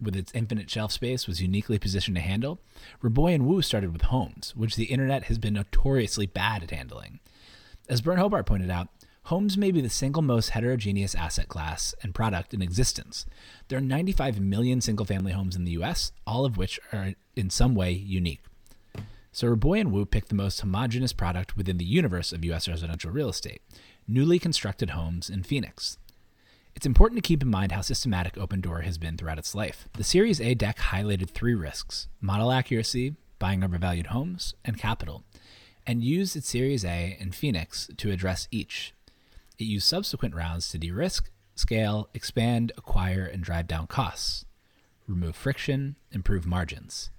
with 0.00 0.16
its 0.16 0.32
infinite 0.34 0.68
shelf 0.68 0.92
space 0.92 1.26
was 1.26 1.40
uniquely 1.40 1.78
positioned 1.78 2.16
to 2.16 2.22
handle, 2.22 2.60
Rabois 3.00 3.34
and 3.34 3.46
Wu 3.46 3.62
started 3.62 3.92
with 3.92 4.02
homes, 4.02 4.54
which 4.56 4.76
the 4.76 4.84
internet 4.86 5.24
has 5.24 5.38
been 5.38 5.54
notoriously 5.54 6.26
bad 6.26 6.62
at 6.64 6.70
handling. 6.70 7.20
As 7.88 8.00
Byrne 8.00 8.18
Hobart 8.18 8.46
pointed 8.46 8.70
out, 8.70 8.88
Homes 9.26 9.58
may 9.58 9.72
be 9.72 9.80
the 9.80 9.90
single 9.90 10.22
most 10.22 10.50
heterogeneous 10.50 11.12
asset 11.16 11.48
class 11.48 11.96
and 12.00 12.14
product 12.14 12.54
in 12.54 12.62
existence. 12.62 13.26
There 13.66 13.76
are 13.76 13.82
95 13.82 14.40
million 14.40 14.80
single 14.80 15.04
family 15.04 15.32
homes 15.32 15.56
in 15.56 15.64
the 15.64 15.72
US, 15.72 16.12
all 16.28 16.44
of 16.44 16.56
which 16.56 16.78
are 16.92 17.14
in 17.34 17.50
some 17.50 17.74
way 17.74 17.90
unique. 17.90 18.44
So 19.36 19.48
Rabois 19.48 19.80
and 19.80 19.92
Wu 19.92 20.06
picked 20.06 20.30
the 20.30 20.34
most 20.34 20.62
homogenous 20.62 21.12
product 21.12 21.58
within 21.58 21.76
the 21.76 21.84
universe 21.84 22.32
of 22.32 22.42
US 22.46 22.68
residential 22.68 23.10
real 23.10 23.28
estate. 23.28 23.60
newly 24.08 24.38
constructed 24.38 24.90
homes 24.90 25.28
in 25.28 25.42
Phoenix. 25.42 25.98
It's 26.74 26.86
important 26.86 27.22
to 27.22 27.28
keep 27.28 27.42
in 27.42 27.50
mind 27.50 27.70
how 27.70 27.82
systematic 27.82 28.36
Opendoor 28.36 28.84
has 28.84 28.96
been 28.96 29.18
throughout 29.18 29.38
its 29.38 29.54
life. 29.54 29.90
The 29.92 30.04
Series 30.04 30.40
A 30.40 30.54
deck 30.54 30.78
highlighted 30.78 31.28
three 31.28 31.54
risks 31.54 32.08
model 32.18 32.50
accuracy, 32.50 33.14
buying 33.38 33.62
overvalued 33.62 34.06
homes, 34.06 34.54
and 34.64 34.78
capital, 34.78 35.22
and 35.86 36.02
used 36.02 36.34
its 36.34 36.48
Series 36.48 36.82
A 36.82 37.18
in 37.20 37.30
Phoenix 37.30 37.90
to 37.98 38.10
address 38.10 38.48
each. 38.50 38.94
It 39.58 39.64
used 39.64 39.86
subsequent 39.86 40.34
rounds 40.34 40.70
to 40.70 40.78
de 40.78 40.90
risk, 40.90 41.30
scale, 41.54 42.08
expand, 42.14 42.72
acquire, 42.78 43.26
and 43.26 43.44
drive 43.44 43.68
down 43.68 43.86
costs, 43.86 44.46
remove 45.06 45.36
friction, 45.36 45.96
improve 46.10 46.46
margins 46.46 47.10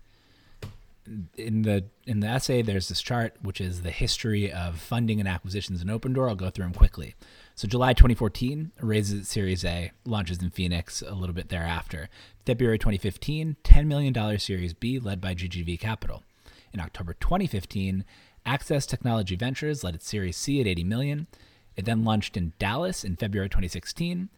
in 1.37 1.61
the 1.61 1.85
in 2.05 2.19
the 2.19 2.27
essay 2.27 2.61
there's 2.61 2.89
this 2.89 3.01
chart 3.01 3.35
which 3.41 3.61
is 3.61 3.81
the 3.81 3.91
history 3.91 4.51
of 4.51 4.79
funding 4.79 5.19
and 5.19 5.27
acquisitions 5.27 5.81
in 5.81 5.87
Opendoor. 5.87 6.29
I'll 6.29 6.35
go 6.35 6.49
through 6.49 6.65
them 6.65 6.73
quickly. 6.73 7.15
So 7.55 7.67
July 7.67 7.93
2014 7.93 8.71
raises 8.81 9.21
its 9.21 9.29
Series 9.29 9.65
A, 9.65 9.91
launches 10.05 10.41
in 10.41 10.51
Phoenix 10.51 11.01
a 11.01 11.15
little 11.15 11.33
bit 11.33 11.49
thereafter. 11.49 12.09
February 12.45 12.77
2015, 12.77 13.57
$10 13.63 13.87
million 13.87 14.39
Series 14.39 14.73
B 14.73 14.99
led 14.99 15.19
by 15.19 15.33
GGV 15.33 15.79
Capital. 15.79 16.23
In 16.71 16.79
October 16.79 17.15
2015, 17.19 18.05
Access 18.45 18.85
Technology 18.85 19.35
Ventures 19.35 19.83
led 19.83 19.95
its 19.95 20.07
Series 20.07 20.37
C 20.37 20.61
at 20.61 20.67
80 20.67 20.83
million. 20.83 21.27
It 21.75 21.85
then 21.85 22.03
launched 22.03 22.37
in 22.37 22.53
Dallas 22.59 23.03
in 23.03 23.15
February 23.15 23.49
2016. 23.49 24.29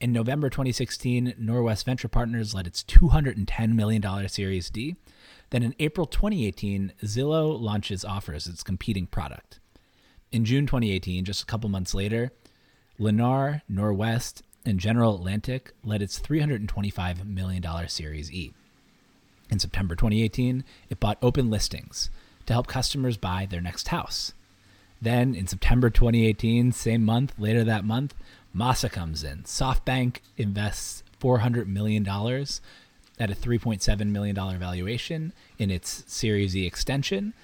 In 0.00 0.12
November 0.12 0.48
2016, 0.48 1.34
Norwest 1.40 1.84
Venture 1.84 2.06
Partners 2.06 2.54
led 2.54 2.68
its 2.68 2.84
$210 2.84 3.74
million 3.74 4.28
Series 4.28 4.70
D. 4.70 4.94
Then 5.50 5.62
in 5.62 5.74
April 5.78 6.06
2018, 6.06 6.92
Zillow 7.02 7.58
launches 7.58 8.04
Offers, 8.04 8.46
its 8.46 8.62
competing 8.62 9.06
product. 9.06 9.60
In 10.30 10.44
June 10.44 10.66
2018, 10.66 11.24
just 11.24 11.42
a 11.42 11.46
couple 11.46 11.70
months 11.70 11.94
later, 11.94 12.32
Lennar, 13.00 13.62
Norwest, 13.70 14.42
and 14.66 14.78
General 14.78 15.14
Atlantic 15.14 15.72
led 15.82 16.02
its 16.02 16.20
$325 16.20 17.24
million 17.24 17.64
Series 17.88 18.30
E. 18.30 18.52
In 19.50 19.58
September 19.58 19.94
2018, 19.94 20.64
it 20.90 21.00
bought 21.00 21.16
Open 21.22 21.48
Listings 21.48 22.10
to 22.44 22.52
help 22.52 22.66
customers 22.66 23.16
buy 23.16 23.46
their 23.48 23.62
next 23.62 23.88
house. 23.88 24.34
Then 25.00 25.34
in 25.34 25.46
September 25.46 25.88
2018, 25.88 26.72
same 26.72 27.04
month, 27.04 27.34
later 27.38 27.64
that 27.64 27.84
month, 27.84 28.14
Masa 28.54 28.90
comes 28.90 29.24
in. 29.24 29.44
SoftBank 29.44 30.18
invests 30.36 31.02
$400 31.20 31.66
million 31.66 32.04
at 33.18 33.30
a 33.30 33.34
$3.7 33.34 34.06
million 34.06 34.34
valuation 34.34 35.32
in 35.58 35.70
its 35.70 36.04
Series 36.06 36.56
E 36.56 36.66
extension. 36.66 37.34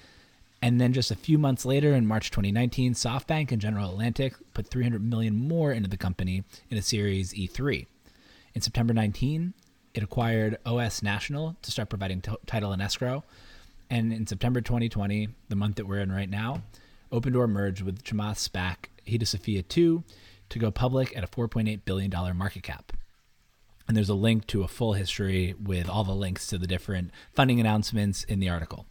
And 0.61 0.81
then 0.81 0.93
just 0.93 1.11
a 1.11 1.15
few 1.15 1.37
months 1.37 1.65
later, 1.65 1.93
in 1.93 2.07
March 2.07 2.31
2019, 2.31 2.93
SoftBank 2.93 3.51
and 3.51 3.61
General 3.61 3.91
Atlantic 3.91 4.33
put 4.53 4.67
300 4.67 5.03
million 5.03 5.35
more 5.35 5.71
into 5.71 5.89
the 5.89 5.97
company 5.97 6.43
in 6.69 6.77
a 6.77 6.81
Series 6.81 7.33
E3. 7.33 7.85
In 8.53 8.61
September 8.61 8.93
19, 8.93 9.53
it 9.93 10.03
acquired 10.03 10.57
OS 10.65 11.03
National 11.03 11.55
to 11.61 11.71
start 11.71 11.89
providing 11.89 12.21
t- 12.21 12.31
title 12.45 12.71
and 12.71 12.81
escrow. 12.81 13.23
And 13.89 14.11
in 14.11 14.25
September 14.25 14.61
2020, 14.61 15.29
the 15.49 15.55
month 15.55 15.75
that 15.75 15.87
we're 15.87 15.99
in 15.99 16.11
right 16.11 16.29
now, 16.29 16.63
Opendoor 17.11 17.47
merged 17.47 17.81
with 17.81 18.03
Chamath 18.03 18.49
SPAC 18.49 18.89
Hedosophia 19.07 19.27
Sophia 19.27 19.61
2 19.61 20.03
to 20.49 20.59
go 20.59 20.71
public 20.71 21.15
at 21.15 21.23
a 21.23 21.27
$4.8 21.27 21.81
billion 21.85 22.37
market 22.37 22.63
cap. 22.63 22.93
And 23.87 23.95
there's 23.95 24.09
a 24.09 24.15
link 24.15 24.47
to 24.47 24.63
a 24.63 24.67
full 24.67 24.93
history 24.93 25.53
with 25.53 25.87
all 25.87 26.03
the 26.03 26.15
links 26.15 26.47
to 26.47 26.57
the 26.57 26.67
different 26.67 27.11
funding 27.33 27.59
announcements 27.59 28.23
in 28.23 28.39
the 28.39 28.49
article. 28.49 28.87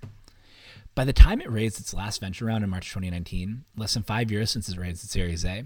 By 0.94 1.04
the 1.04 1.12
time 1.12 1.40
it 1.40 1.50
raised 1.50 1.80
its 1.80 1.92
last 1.92 2.20
venture 2.20 2.44
round 2.44 2.62
in 2.62 2.70
March 2.70 2.88
2019, 2.88 3.64
less 3.76 3.94
than 3.94 4.04
five 4.04 4.30
years 4.30 4.50
since 4.50 4.68
it 4.68 4.78
raised 4.78 5.02
its 5.02 5.12
Series 5.12 5.44
A, 5.44 5.64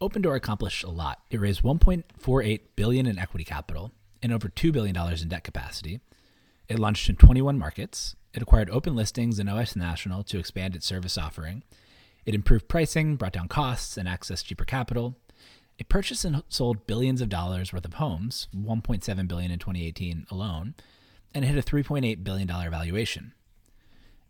Opendoor 0.00 0.36
accomplished 0.36 0.82
a 0.82 0.90
lot. 0.90 1.20
It 1.30 1.40
raised 1.40 1.62
1.48 1.62 2.60
billion 2.74 3.06
in 3.06 3.18
equity 3.18 3.44
capital 3.44 3.92
and 4.22 4.32
over 4.32 4.48
2 4.48 4.72
billion 4.72 4.94
dollars 4.94 5.22
in 5.22 5.28
debt 5.28 5.44
capacity. 5.44 6.00
It 6.68 6.78
launched 6.78 7.08
in 7.08 7.16
21 7.16 7.58
markets. 7.58 8.16
It 8.32 8.42
acquired 8.42 8.70
open 8.70 8.96
listings 8.96 9.38
and 9.38 9.48
OS 9.48 9.76
National 9.76 10.24
to 10.24 10.38
expand 10.38 10.74
its 10.74 10.86
service 10.86 11.16
offering. 11.16 11.62
It 12.26 12.34
improved 12.34 12.68
pricing, 12.68 13.16
brought 13.16 13.34
down 13.34 13.48
costs, 13.48 13.96
and 13.96 14.08
accessed 14.08 14.46
cheaper 14.46 14.64
capital. 14.64 15.14
It 15.78 15.88
purchased 15.88 16.24
and 16.24 16.42
sold 16.48 16.86
billions 16.86 17.20
of 17.20 17.28
dollars 17.28 17.72
worth 17.72 17.84
of 17.84 17.94
homes, 17.94 18.48
1.7 18.54 19.28
billion 19.28 19.50
in 19.50 19.58
2018 19.58 20.26
alone, 20.30 20.74
and 21.34 21.44
it 21.44 21.48
hit 21.48 21.58
a 21.58 21.68
3.8 21.68 22.22
billion 22.22 22.46
dollar 22.46 22.70
valuation. 22.70 23.32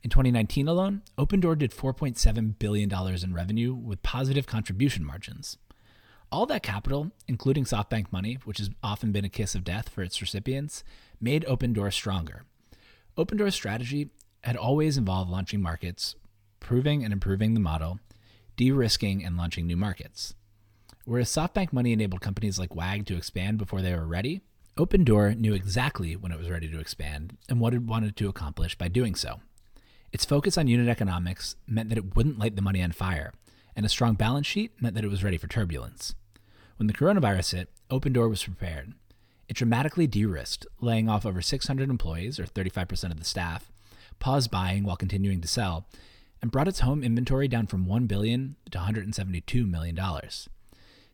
In 0.03 0.11
2019 0.11 0.69
alone, 0.69 1.03
Opendoor 1.19 1.57
did 1.59 1.73
4.7 1.73 2.59
billion 2.59 2.89
dollars 2.89 3.23
in 3.23 3.35
revenue 3.35 3.75
with 3.75 4.03
positive 4.03 4.47
contribution 4.47 5.05
margins. 5.05 5.59
All 6.33 6.47
that 6.47 6.63
capital, 6.63 7.13
including 7.29 7.65
SoftBank 7.65 8.11
money, 8.11 8.39
which 8.45 8.59
has 8.59 8.71
often 8.83 9.13
been 9.13 9.25
a 9.25 9.29
kiss 9.31 9.55
of 9.55 9.65
death 9.65 9.89
for 9.89 10.03
its 10.03 10.21
recipients, 10.21 10.83
made 11.21 11.45
Opendoor 11.45 11.93
stronger. 11.93 12.45
Opendoor's 13.17 13.55
strategy 13.55 14.11
had 14.43 14.57
always 14.57 14.97
involved 14.97 15.31
launching 15.31 15.63
markets, 15.63 16.17
proving 16.59 17.05
and 17.05 17.13
improving 17.13 17.55
the 17.55 17.61
model, 17.61 18.01
de-risking 18.57 19.25
and 19.25 19.37
launching 19.37 19.67
new 19.67 19.77
markets. 19.77 20.35
Whereas 21.07 21.29
SoftBank 21.29 21.73
Money 21.73 21.93
enabled 21.93 22.23
companies 22.23 22.59
like 22.59 22.75
WAG 22.75 23.05
to 23.07 23.17
expand 23.17 23.59
before 23.59 23.83
they 23.83 23.95
were 23.95 24.07
ready, 24.07 24.41
Opendoor 24.79 25.37
knew 25.37 25.53
exactly 25.53 26.17
when 26.17 26.33
it 26.33 26.39
was 26.39 26.49
ready 26.49 26.69
to 26.71 26.81
expand 26.81 27.37
and 27.49 27.61
what 27.61 27.75
it 27.75 27.83
wanted 27.83 28.17
to 28.17 28.29
accomplish 28.29 28.77
by 28.77 28.89
doing 28.89 29.15
so. 29.15 29.41
Its 30.13 30.25
focus 30.25 30.57
on 30.57 30.67
unit 30.67 30.89
economics 30.89 31.57
meant 31.67 31.91
that 31.91 31.99
it 31.99 32.17
wouldn't 32.17 32.39
light 32.39 32.57
the 32.57 32.63
money 32.63 32.83
on 32.83 32.93
fire, 32.93 33.33
and 33.77 33.85
a 33.85 33.91
strong 33.91 34.15
balance 34.15 34.47
sheet 34.47 34.73
meant 34.81 34.95
that 34.95 35.05
it 35.05 35.11
was 35.11 35.23
ready 35.23 35.37
for 35.37 35.47
turbulence. 35.47 36.15
When 36.77 36.87
the 36.87 36.95
coronavirus 36.95 37.55
hit, 37.55 37.71
Opendoor 37.91 38.31
was 38.31 38.43
prepared. 38.43 38.95
It 39.47 39.57
dramatically 39.57 40.07
de 40.07 40.25
risked, 40.25 40.67
laying 40.81 41.09
off 41.09 41.27
over 41.27 41.43
600 41.43 41.91
employees, 41.91 42.41
or 42.41 42.47
35% 42.47 43.11
of 43.11 43.19
the 43.19 43.25
staff, 43.25 43.71
paused 44.21 44.51
buying 44.51 44.85
while 44.85 44.97
continuing 44.97 45.43
to 45.43 45.49
sell, 45.49 45.87
and 46.41 46.51
brought 46.51 46.69
its 46.69 46.81
home 46.81 47.05
inventory 47.05 47.47
down 47.47 47.67
from 47.67 47.85
1 47.87 48.07
billion 48.07 48.57
to 48.71 48.79
$172 48.79 49.69
million. 49.69 49.99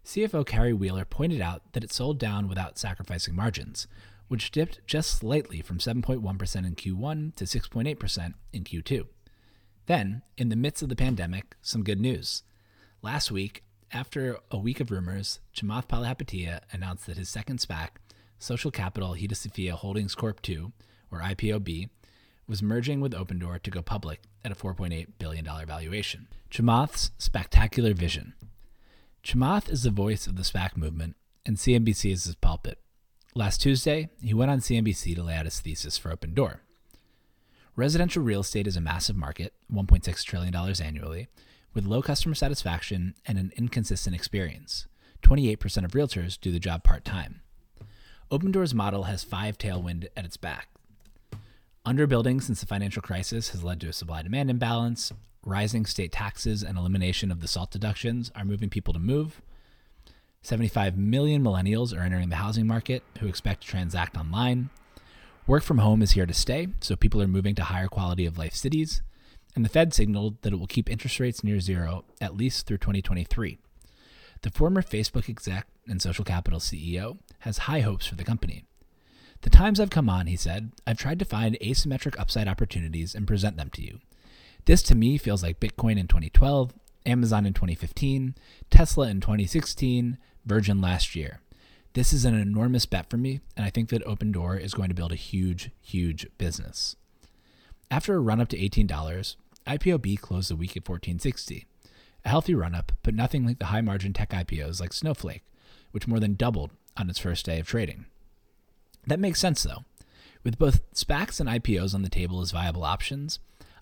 CFO 0.05 0.47
Carrie 0.47 0.73
Wheeler 0.73 1.05
pointed 1.05 1.41
out 1.41 1.63
that 1.73 1.85
it 1.85 1.93
sold 1.93 2.19
down 2.19 2.49
without 2.49 2.79
sacrificing 2.79 3.35
margins, 3.35 3.87
which 4.29 4.51
dipped 4.51 4.81
just 4.87 5.11
slightly 5.11 5.61
from 5.61 5.79
7.1% 5.79 6.67
in 6.67 6.75
Q1 6.75 7.35
to 7.37 7.45
6.8% 7.45 8.35
in 8.53 8.65
Q2. 8.65 9.07
Then, 9.87 10.23
in 10.39 10.49
the 10.49 10.57
midst 10.57 10.83
of 10.83 10.89
the 10.89 10.97
pandemic, 10.97 11.57
some 11.63 11.83
good 11.83 12.01
news. 12.01 12.43
Last 13.03 13.31
week, 13.31 13.65
after 13.93 14.39
a 14.51 14.59
week 14.59 14.79
of 14.81 14.91
rumors, 14.91 15.41
Chamath 15.55 15.89
Palihapitiya 15.89 16.61
announced 16.73 17.07
that 17.07 17.17
his 17.17 17.29
second 17.29 17.59
SPAC, 17.59 17.89
Social 18.39 18.71
Capital 18.71 19.15
Hedosophia 19.15 19.73
Holdings 19.73 20.15
Corp. 20.15 20.41
2, 20.43 20.73
or 21.11 21.21
IPOB, 21.21 21.89
was 22.47 22.63
merging 22.63 23.01
with 23.01 23.13
Opendoor 23.13 23.63
to 23.63 23.71
go 23.71 23.83
public 23.83 24.21
at 24.45 24.53
a 24.53 24.55
$4.8 24.55 25.09
billion 25.19 25.45
valuation. 25.45 26.29
Chamath's 26.51 27.11
spectacular 27.19 27.95
vision 27.95 28.35
Chamath 29.23 29.71
is 29.71 29.83
the 29.83 29.91
voice 29.91 30.27
of 30.27 30.37
the 30.37 30.43
SPAC 30.43 30.77
movement, 30.77 31.17
and 31.45 31.57
CNBC 31.57 32.13
is 32.13 32.25
his 32.25 32.35
pulpit. 32.35 32.79
Last 33.35 33.61
Tuesday, 33.61 34.09
he 34.23 34.35
went 34.35 34.51
on 34.51 34.61
CNBC 34.61 35.15
to 35.15 35.23
lay 35.23 35.35
out 35.35 35.45
his 35.45 35.61
thesis 35.61 35.99
for 35.99 36.15
Opendoor. 36.15 36.61
Residential 37.77 38.23
real 38.23 38.41
estate 38.41 38.67
is 38.67 38.77
a 38.77 38.81
massive 38.81 39.17
market, 39.17 39.53
$1.6 39.73 40.25
trillion 40.25 40.55
annually, 40.55 41.29
with 41.75 41.87
low 41.87 42.03
customer 42.03 42.35
satisfaction 42.35 43.15
and 43.27 43.39
an 43.39 43.53
inconsistent 43.57 44.17
experience. 44.17 44.87
28% 45.23 45.85
of 45.85 45.93
realtors 45.93 46.41
do 46.41 46.51
the 46.51 46.59
job 46.59 46.83
part 46.83 47.05
time. 47.05 47.43
Opendoor's 48.31 48.75
model 48.75 49.05
has 49.05 49.23
five 49.23 49.59
tailwind 49.59 50.09
at 50.17 50.25
its 50.25 50.37
back. 50.37 50.69
Underbuilding 51.87 52.43
since 52.43 52.61
the 52.61 52.67
financial 52.67 53.03
crisis 53.03 53.51
has 53.51 53.63
led 53.63 53.81
to 53.81 53.89
a 53.89 53.93
supply 53.93 54.23
demand 54.23 54.51
imbalance, 54.51 55.13
rising 55.45 55.87
state 55.87 56.13
taxes 56.13 56.63
and 56.63 56.77
elimination 56.77 57.31
of 57.31 57.41
the 57.41 57.49
SALT 57.49 57.71
deductions 57.71 58.31
are 58.35 58.45
moving 58.45 58.69
people 58.69 58.93
to 58.93 59.01
move. 59.01 59.41
75 60.43 60.97
million 60.97 61.43
millennials 61.43 61.97
are 61.97 62.03
entering 62.03 62.29
the 62.31 62.37
housing 62.37 62.67
market 62.67 63.03
who 63.19 63.27
expect 63.27 63.63
to 63.63 63.69
transact 63.69 64.17
online. 64.17 64.71
Work 65.47 65.63
from 65.63 65.79
home 65.79 66.03
is 66.03 66.13
here 66.13 66.27
to 66.27 66.35
stay, 66.35 66.69
so 66.81 66.97
people 66.97 67.21
are 67.21 67.29
moving 67.29 67.55
to 67.57 67.65
higher 67.65 67.89
quality 67.89 68.25
of 68.27 68.39
life 68.39 68.55
cities. 68.55 69.03
And 69.57 69.65
the 69.65 69.69
Fed 69.69 69.93
signaled 69.93 70.41
that 70.43 70.53
it 70.53 70.57
will 70.57 70.67
keep 70.67 70.89
interest 70.89 71.19
rates 71.19 71.43
near 71.43 71.61
zero 71.61 72.05
at 72.21 72.37
least 72.37 72.67
through 72.67 72.79
2023. 72.79 73.59
The 74.43 74.51
former 74.51 74.81
Facebook 74.81 75.29
exec 75.29 75.67
and 75.87 76.01
social 76.01 76.25
capital 76.25 76.61
CEO 76.61 77.19
has 77.41 77.59
high 77.59 77.81
hopes 77.81 78.07
for 78.07 78.15
the 78.15 78.25
company. 78.25 78.65
The 79.43 79.51
times 79.51 79.81
I've 79.81 79.91
come 79.91 80.09
on, 80.09 80.27
he 80.27 80.37
said, 80.37 80.73
I've 80.87 80.99
tried 80.99 81.19
to 81.19 81.25
find 81.25 81.59
asymmetric 81.61 82.19
upside 82.19 82.47
opportunities 82.47 83.15
and 83.15 83.27
present 83.27 83.57
them 83.57 83.71
to 83.71 83.83
you. 83.83 84.01
This 84.71 84.83
to 84.83 84.95
me 84.95 85.19
feels 85.19 85.43
like 85.43 85.59
Bitcoin 85.59 85.99
in 85.99 86.07
2012, 86.07 86.73
Amazon 87.05 87.45
in 87.45 87.53
2015, 87.55 88.37
Tesla 88.71 89.09
in 89.09 89.21
2016, 89.21 90.17
Virgin 90.47 90.81
last 90.81 91.17
year. 91.17 91.41
This 91.95 92.13
is 92.13 92.25
an 92.25 92.39
enormous 92.39 92.87
bet 92.87 93.11
for 93.11 93.17
me, 93.17 93.41
and 93.57 93.67
I 93.67 93.71
think 93.71 93.89
that 93.89 94.05
Opendoor 94.05 94.61
is 94.61 94.73
going 94.73 94.89
to 94.89 94.95
build 94.95 95.11
a 95.11 95.17
huge, 95.17 95.73
huge 95.81 96.29
business. 96.39 96.95
After 97.91 98.15
a 98.15 98.21
run 98.21 98.41
up 98.41 98.47
to 98.51 98.57
$18, 98.57 99.35
IPOB 99.67 100.21
closed 100.21 100.51
the 100.51 100.55
week 100.55 100.77
at 100.77 100.89
1460. 100.89 101.67
A 102.25 102.29
healthy 102.29 102.55
run 102.55 102.77
up, 102.77 102.93
but 103.03 103.13
nothing 103.13 103.45
like 103.45 103.59
the 103.59 103.67
high 103.67 103.81
margin 103.81 104.13
tech 104.13 104.31
IPOs 104.31 104.81
like 104.81 104.93
Snowflake, 104.93 105.43
which 105.91 106.07
more 106.07 106.21
than 106.21 106.35
doubled 106.35 106.71
on 106.97 107.11
its 107.11 107.19
first 107.19 107.45
day 107.45 107.59
of 107.59 107.67
trading. 107.67 108.07
That 109.05 109.19
makes 109.19 109.41
sense 109.41 109.65
though. 109.65 109.83
With 110.45 110.61
both 110.61 110.89
SPACs 110.93 111.41
and 111.41 111.49
IPOs 111.49 111.93
on 111.93 112.03
the 112.03 112.09
table 112.09 112.41
as 112.41 112.53
viable 112.53 112.85
options, 112.85 113.41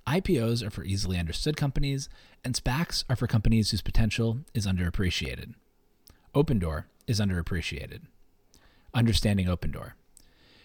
IPOs 0.09 0.63
are 0.67 0.71
for 0.71 0.85
easily 0.85 1.19
understood 1.19 1.59
companies, 1.59 2.09
and 2.43 2.55
SPACs 2.55 3.05
are 3.11 3.17
for 3.17 3.27
companies 3.27 3.71
whose 3.71 3.83
potential 3.83 4.39
is 4.55 4.67
underappreciated. 4.67 5.53
Opendoor 6.35 6.85
is 7.07 7.21
underappreciated. 7.21 8.01
Understanding 8.95 9.49
Opendoor. 9.49 9.93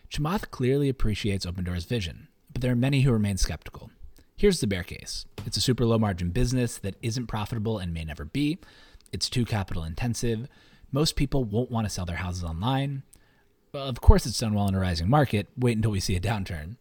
Chamath 0.09 0.49
clearly 0.49 0.87
appreciates 0.87 1.45
Opendoor's 1.45 1.83
vision, 1.83 2.29
but 2.53 2.61
there 2.61 2.71
are 2.71 2.75
many 2.75 3.01
who 3.01 3.11
remain 3.11 3.35
skeptical. 3.35 3.91
Here's 4.37 4.61
the 4.61 4.67
bear 4.67 4.83
case 4.83 5.25
it's 5.45 5.57
a 5.57 5.61
super 5.61 5.85
low 5.85 5.99
margin 5.99 6.29
business 6.29 6.77
that 6.77 6.95
isn't 7.01 7.27
profitable 7.27 7.79
and 7.79 7.93
may 7.93 8.05
never 8.05 8.23
be, 8.23 8.59
it's 9.11 9.29
too 9.29 9.43
capital 9.43 9.83
intensive, 9.83 10.47
most 10.93 11.17
people 11.17 11.43
won't 11.43 11.69
want 11.69 11.85
to 11.85 11.89
sell 11.89 12.05
their 12.05 12.15
houses 12.15 12.45
online. 12.45 13.03
Of 13.73 13.99
course, 13.99 14.25
it's 14.25 14.39
done 14.39 14.53
well 14.53 14.69
in 14.69 14.75
a 14.75 14.79
rising 14.79 15.09
market. 15.09 15.47
Wait 15.57 15.75
until 15.75 15.91
we 15.91 15.99
see 15.99 16.15
a 16.15 16.21
downturn. 16.21 16.77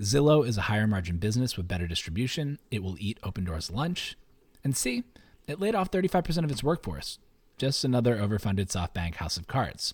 Zillow 0.00 0.46
is 0.46 0.56
a 0.56 0.62
higher 0.62 0.86
margin 0.86 1.18
business 1.18 1.58
with 1.58 1.68
better 1.68 1.86
distribution. 1.86 2.58
It 2.70 2.82
will 2.82 2.96
eat 2.98 3.20
Opendoor's 3.22 3.70
lunch. 3.70 4.16
And 4.64 4.74
C, 4.74 5.04
it 5.46 5.60
laid 5.60 5.74
off 5.74 5.90
35% 5.90 6.42
of 6.44 6.50
its 6.50 6.62
workforce. 6.62 7.18
Just 7.58 7.84
another 7.84 8.16
overfunded 8.16 8.68
SoftBank 8.68 9.16
house 9.16 9.36
of 9.36 9.46
cards. 9.46 9.92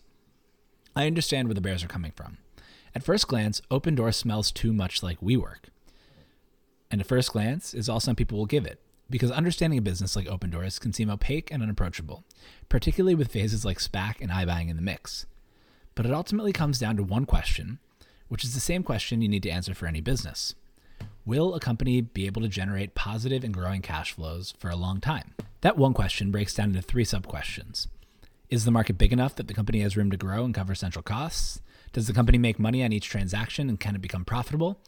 I 0.95 1.09
understand 1.09 1.49
where 1.49 1.57
the 1.57 1.61
bears 1.61 1.83
are 1.83 1.89
coming 1.89 2.13
from. 2.13 2.39
At 2.95 3.03
first 3.03 3.27
glance, 3.27 3.61
Opendoor 3.69 4.15
smells 4.15 4.53
too 4.53 4.73
much 4.73 5.03
like 5.03 5.21
WeWork. 5.21 5.71
And 6.89 7.01
at 7.01 7.07
first 7.09 7.33
glance 7.33 7.75
is 7.75 7.89
all 7.89 7.99
some 7.99 8.15
people 8.15 8.39
will 8.39 8.47
give 8.47 8.65
it, 8.65 8.81
because 9.11 9.33
understanding 9.33 9.81
a 9.81 9.83
business 9.83 10.15
like 10.15 10.29
Opendoor's 10.29 10.79
can 10.79 10.93
seem 10.93 11.11
opaque 11.11 11.51
and 11.51 11.65
unapproachable, 11.65 12.25
particularly 12.69 13.17
with 13.17 13.33
phases 13.33 13.65
like 13.65 13.79
SPAC 13.79 14.21
and 14.21 14.31
iBuying 14.31 14.71
in 14.71 14.77
the 14.77 14.83
mix. 14.83 15.27
But 15.97 16.07
it 16.07 16.13
ultimately 16.13 16.53
comes 16.53 16.79
down 16.79 16.97
to 16.97 17.03
one 17.03 17.27
question, 17.27 17.81
which 18.29 18.45
is 18.45 18.55
the 18.55 18.61
same 18.61 18.83
question 18.83 19.23
you 19.23 19.29
need 19.29 19.43
to 19.43 19.51
answer 19.51 19.75
for 19.75 19.87
any 19.87 20.01
business. 20.01 20.55
Will 21.25 21.55
a 21.55 21.61
company 21.61 22.01
be 22.01 22.27
able 22.27 22.43
to 22.43 22.49
generate 22.49 22.95
positive 22.95 23.43
and 23.43 23.53
growing 23.53 23.83
cash 23.83 24.13
flows 24.13 24.55
for 24.59 24.71
a 24.71 24.77
long 24.77 25.01
time? 25.01 25.35
That 25.61 25.77
one 25.77 25.93
question 25.93 26.31
breaks 26.31 26.55
down 26.55 26.69
into 26.69 26.83
three 26.83 27.05
sub 27.05 27.27
questions. 27.27 27.89
Is 28.49 28.65
the 28.65 28.71
market 28.71 28.97
big 28.97 29.13
enough 29.13 29.35
that 29.35 29.49
the 29.49 29.55
company 29.55 29.81
has 29.81 29.97
room 29.97 30.11
to 30.13 30.17
grow 30.17 30.45
and 30.45 30.55
cover 30.55 30.75
central 30.75 31.03
costs? 31.03 31.61
Does 31.93 32.07
the 32.07 32.13
company 32.13 32.39
make 32.39 32.59
money 32.59 32.85
on 32.85 32.93
each 32.93 33.09
transaction 33.09 33.69
and 33.69 33.81
can 33.81 33.97
it 33.97 34.03
become 34.03 34.25
profitable? 34.25 34.79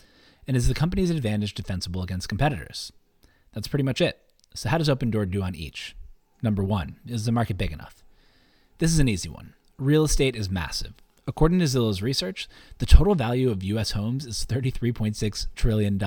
And 0.47 0.57
is 0.57 0.69
the 0.69 0.75
company's 0.75 1.11
advantage 1.11 1.55
defensible 1.55 2.03
against 2.03 2.29
competitors? 2.29 2.93
That's 3.53 3.67
pretty 3.67 3.83
much 3.83 4.01
it. 4.01 4.21
So, 4.55 4.69
how 4.69 4.79
does 4.79 4.89
Opendoor 4.89 5.31
do 5.31 5.43
on 5.43 5.55
each? 5.55 5.97
Number 6.43 6.63
one, 6.63 7.01
is 7.07 7.25
the 7.25 7.33
market 7.33 7.59
big 7.59 7.73
enough? 7.73 8.05
This 8.79 8.93
is 8.93 9.01
an 9.01 9.09
easy 9.09 9.29
one. 9.29 9.55
Real 9.77 10.05
estate 10.05 10.37
is 10.37 10.49
massive. 10.49 10.95
According 11.29 11.59
to 11.59 11.67
Zillow's 11.67 12.01
research, 12.01 12.49
the 12.79 12.87
total 12.87 13.15
value 13.15 13.51
of 13.51 13.63
US 13.63 13.91
homes 13.91 14.25
is 14.25 14.47
$33.6 14.47 15.47
trillion. 15.55 16.01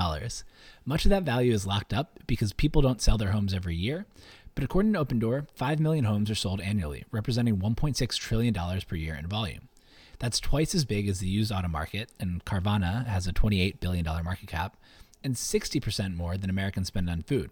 Much 0.84 1.06
of 1.06 1.10
that 1.12 1.22
value 1.22 1.54
is 1.54 1.68
locked 1.68 1.94
up 1.94 2.20
because 2.26 2.54
people 2.54 2.82
don't 2.82 3.04
sell 3.04 3.20
their 3.20 3.30
homes 3.30 3.54
every 3.54 3.76
year. 3.76 4.08
But 4.56 4.64
according 4.64 4.94
to 4.94 5.06
Opendoor, 5.06 5.46
5 5.54 5.80
million 5.80 6.06
homes 6.06 6.32
are 6.32 6.36
sold 6.36 6.60
annually, 6.60 7.06
representing 7.12 7.58
$1.6 7.58 8.18
trillion 8.18 8.54
per 8.54 8.96
year 8.96 9.14
in 9.14 9.28
volume. 9.28 9.70
That's 10.18 10.40
twice 10.40 10.74
as 10.74 10.86
big 10.86 11.08
as 11.08 11.20
the 11.20 11.28
used 11.28 11.52
auto 11.52 11.68
market, 11.68 12.10
and 12.20 12.44
Carvana 12.44 13.06
has 13.06 13.28
a 13.28 13.32
$28 13.32 13.80
billion 13.80 14.04
market 14.04 14.48
cap, 14.48 14.76
and 15.24 15.36
60% 15.36 16.16
more 16.16 16.36
than 16.36 16.50
Americans 16.50 16.88
spend 16.88 17.12
on 17.12 17.22
food. 17.22 17.52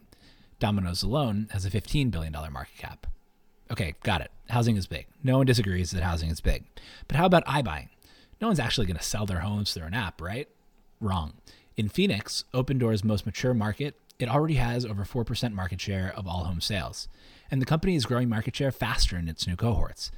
Domino's 0.60 1.04
alone 1.04 1.50
has 1.52 1.68
a 1.68 1.70
$15 1.70 2.10
billion 2.10 2.34
market 2.34 2.78
cap. 2.78 3.06
Okay, 3.72 3.96
got 4.04 4.22
it. 4.22 4.32
Housing 4.50 4.78
is 4.78 4.88
big. 4.88 5.06
No 5.24 5.38
one 5.38 5.46
disagrees 5.46 5.92
that 5.92 6.04
housing 6.04 6.30
is 6.30 6.42
big. 6.42 6.66
But 7.08 7.18
how 7.18 7.26
about 7.26 7.46
iBuying? 7.46 7.90
No 8.42 8.48
one's 8.48 8.60
actually 8.60 8.88
going 8.88 8.98
to 8.98 9.04
sell 9.04 9.26
their 9.26 9.42
homes 9.42 9.74
through 9.74 9.86
an 9.86 9.94
app, 9.94 10.22
right? 10.22 10.48
Wrong. 11.00 11.34
In 11.78 11.88
Phoenix, 11.90 12.46
Opendoor's 12.54 13.04
most 13.04 13.26
mature 13.26 13.54
market, 13.54 13.96
it 14.18 14.28
already 14.30 14.56
has 14.56 14.86
over 14.86 15.06
4% 15.06 15.54
market 15.54 15.80
share 15.80 16.14
of 16.16 16.28
all 16.28 16.44
home 16.46 16.62
sales. 16.62 17.08
And 17.52 17.62
the 17.62 17.66
company 17.66 17.96
is 17.96 18.06
growing 18.06 18.28
market 18.28 18.56
share 18.56 18.72
faster 18.72 19.18
in 19.18 19.28
its 19.30 19.48
new 19.48 19.56
cohorts. 19.56 20.12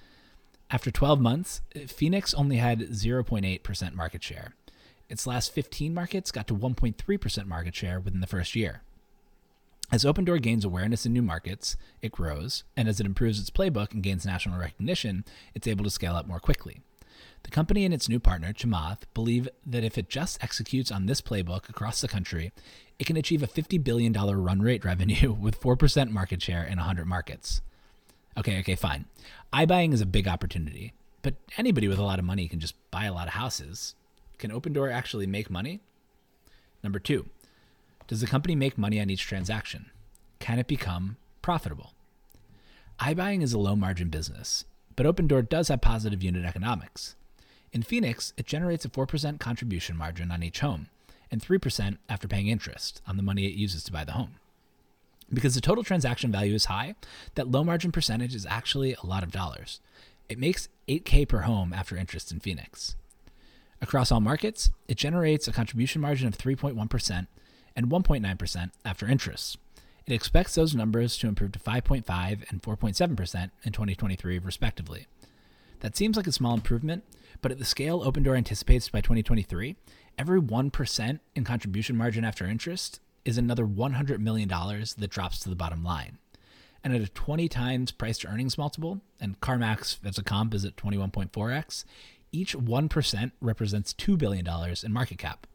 After 0.70 0.90
12 0.90 1.20
months, 1.20 1.62
Phoenix 1.88 2.34
only 2.34 2.58
had 2.58 2.80
0.8% 2.80 3.94
market 3.94 4.24
share. 4.24 4.56
Its 5.10 5.28
last 5.28 5.54
15 5.54 5.94
markets 5.94 6.32
got 6.32 6.48
to 6.48 6.56
1.3% 6.56 7.46
market 7.46 7.76
share 7.76 8.00
within 8.00 8.22
the 8.22 8.28
first 8.28 8.56
year. 8.56 8.82
As 9.92 10.06
Opendoor 10.06 10.42
gains 10.42 10.64
awareness 10.64 11.06
in 11.06 11.12
new 11.12 11.22
markets, 11.22 11.76
it 12.02 12.14
grows, 12.14 12.64
and 12.78 12.88
as 12.88 13.02
it 13.02 13.06
improves 13.06 13.42
its 13.42 13.50
playbook 13.50 13.92
and 13.92 14.02
gains 14.02 14.26
national 14.26 14.58
recognition, 14.58 15.26
it's 15.54 15.68
able 15.68 15.84
to 15.84 15.90
scale 15.90 16.16
up 16.16 16.26
more 16.26 16.40
quickly. 16.40 16.82
The 17.44 17.50
company 17.50 17.84
and 17.84 17.94
its 17.94 18.08
new 18.08 18.20
partner, 18.20 18.54
Chamath, 18.54 19.00
believe 19.14 19.50
that 19.66 19.84
if 19.84 19.98
it 19.98 20.10
just 20.10 20.42
executes 20.42 20.92
on 20.92 21.08
this 21.08 21.20
playbook 21.20 21.68
across 21.68 22.00
the 22.00 22.08
country, 22.08 22.54
it 23.00 23.06
can 23.06 23.18
achieve 23.18 23.44
a 23.44 23.48
$50 23.48 23.84
billion 23.84 24.14
run 24.14 24.62
rate 24.62 24.86
revenue 24.86 25.34
with 25.40 25.60
4% 25.60 26.10
market 26.10 26.42
share 26.42 26.64
in 26.64 26.78
100 26.78 27.06
markets. 27.06 27.62
Okay, 28.38 28.60
okay, 28.60 28.76
fine. 28.76 29.06
iBuying 29.52 29.92
is 29.92 30.00
a 30.00 30.06
big 30.06 30.26
opportunity, 30.26 30.94
but 31.22 31.36
anybody 31.58 31.90
with 31.90 32.00
a 32.00 32.04
lot 32.04 32.18
of 32.18 32.24
money 32.24 32.48
can 32.48 32.62
just 32.62 32.76
buy 32.92 33.06
a 33.06 33.14
lot 33.14 33.28
of 33.28 33.34
houses. 33.34 33.96
Can 34.38 34.52
Opendoor 34.52 34.90
actually 34.90 35.28
make 35.28 35.50
money? 35.50 35.82
Number 36.82 36.98
two, 36.98 37.28
does 38.12 38.20
the 38.20 38.28
company 38.28 38.56
make 38.56 38.78
money 38.78 39.00
on 39.00 39.10
each 39.10 39.26
transaction? 39.26 39.90
Can 40.40 40.60
it 40.60 40.68
become 40.68 41.16
profitable? 41.42 41.94
iBuying 43.00 43.42
is 43.42 43.54
a 43.54 43.58
low 43.58 43.74
margin 43.74 44.10
business, 44.10 44.66
but 44.98 45.06
Opendoor 45.06 45.48
does 45.48 45.70
have 45.70 45.80
positive 45.80 46.22
unit 46.22 46.44
economics. 46.44 47.16
In 47.72 47.84
Phoenix, 47.84 48.34
it 48.36 48.46
generates 48.46 48.84
a 48.84 48.90
4% 48.90 49.40
contribution 49.40 49.96
margin 49.96 50.30
on 50.30 50.44
each 50.44 50.60
home 50.60 50.90
and 51.32 51.42
3% 51.42 52.00
after 52.10 52.28
paying 52.28 52.50
interest 52.50 53.02
on 53.08 53.16
the 53.16 53.24
money 53.24 53.46
it 53.46 53.54
uses 53.54 53.82
to 53.86 53.94
buy 53.94 54.04
the 54.04 54.12
home. 54.12 54.36
Because 55.34 55.56
the 55.56 55.62
total 55.62 55.86
transaction 55.86 56.34
value 56.34 56.56
is 56.56 56.66
high, 56.66 56.96
that 57.36 57.50
low 57.50 57.64
margin 57.64 57.94
percentage 57.94 58.36
is 58.36 58.46
actually 58.46 58.94
a 58.94 59.06
lot 59.06 59.24
of 59.24 59.32
dollars. 59.32 59.80
It 60.28 60.38
makes 60.38 60.68
8K 60.90 61.30
per 61.30 61.42
home 61.44 61.72
after 61.72 61.96
interest 61.96 62.30
in 62.30 62.42
Phoenix. 62.42 62.98
Across 63.82 64.12
all 64.12 64.20
markets, 64.20 64.70
it 64.90 64.98
generates 64.98 65.48
a 65.48 65.54
contribution 65.54 66.02
margin 66.02 66.28
of 66.28 66.38
3.1% 66.38 67.28
and 67.76 67.88
1.9% 67.88 68.72
after 68.86 69.08
interest. 69.08 69.58
It 70.06 70.14
expects 70.14 70.56
those 70.56 70.76
numbers 70.76 71.18
to 71.18 71.28
improve 71.28 71.52
to 71.54 71.60
5.5 71.60 72.50
and 72.50 72.62
4.7% 72.62 73.52
in 73.64 73.72
2023, 73.72 74.40
respectively. 74.40 75.08
That 75.82 75.96
seems 75.96 76.18
like 76.18 76.28
a 76.28 76.32
small 76.32 76.54
improvement, 76.54 77.04
but 77.42 77.52
at 77.52 77.60
the 77.60 77.66
scale 77.66 78.02
Opendoor 78.04 78.38
anticipates 78.38 78.90
by 78.90 79.02
2023, 79.02 79.76
every 80.18 80.42
1% 80.42 81.20
in 81.36 81.44
contribution 81.44 81.98
margin 81.98 82.24
after 82.24 82.46
interest 82.46 83.00
is 83.26 83.38
another 83.38 83.66
$100 83.66 84.20
million 84.20 84.48
that 84.50 85.10
drops 85.10 85.40
to 85.40 85.50
the 85.50 85.56
bottom 85.56 85.84
line. 85.84 86.18
And 86.84 86.96
at 86.96 87.02
a 87.02 87.08
20 87.08 87.48
times 87.48 87.92
price 87.92 88.18
to 88.20 88.28
earnings 88.28 88.58
multiple, 88.58 89.02
and 89.20 89.40
CarMax 89.40 90.00
as 90.04 90.18
a 90.18 90.24
comp 90.24 90.54
is 90.54 90.66
at 90.66 90.76
21.4x, 90.76 91.86
each 92.32 92.56
1% 92.56 93.32
represents 93.40 93.94
$2 93.94 94.18
billion 94.18 94.48
in 94.84 94.94
market 94.94 95.18
cap. 95.18 95.46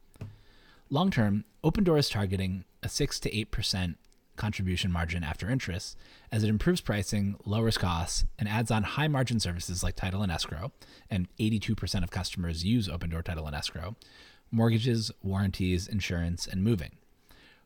Long 0.89 1.11
term, 1.11 1.43
Opendoor 1.65 1.99
is 1.99 2.07
targeting 2.07 2.63
a 2.81 2.87
6 2.87 3.19
to 3.19 3.45
8% 3.45 3.95
contribution 4.37 4.89
margin 4.89 5.21
after 5.21 5.49
interest 5.49 5.97
as 6.31 6.45
it 6.45 6.49
improves 6.49 6.79
pricing, 6.79 7.35
lowers 7.43 7.77
costs, 7.77 8.23
and 8.39 8.47
adds 8.47 8.71
on 8.71 8.83
high 8.83 9.09
margin 9.09 9.41
services 9.41 9.83
like 9.83 9.97
title 9.97 10.21
and 10.21 10.31
escrow. 10.31 10.71
And 11.09 11.27
82% 11.41 12.03
of 12.03 12.11
customers 12.11 12.63
use 12.63 12.87
Opendoor 12.87 13.21
title 13.21 13.47
and 13.47 13.55
escrow, 13.55 13.97
mortgages, 14.49 15.11
warranties, 15.21 15.89
insurance, 15.89 16.47
and 16.47 16.63
moving. 16.63 16.91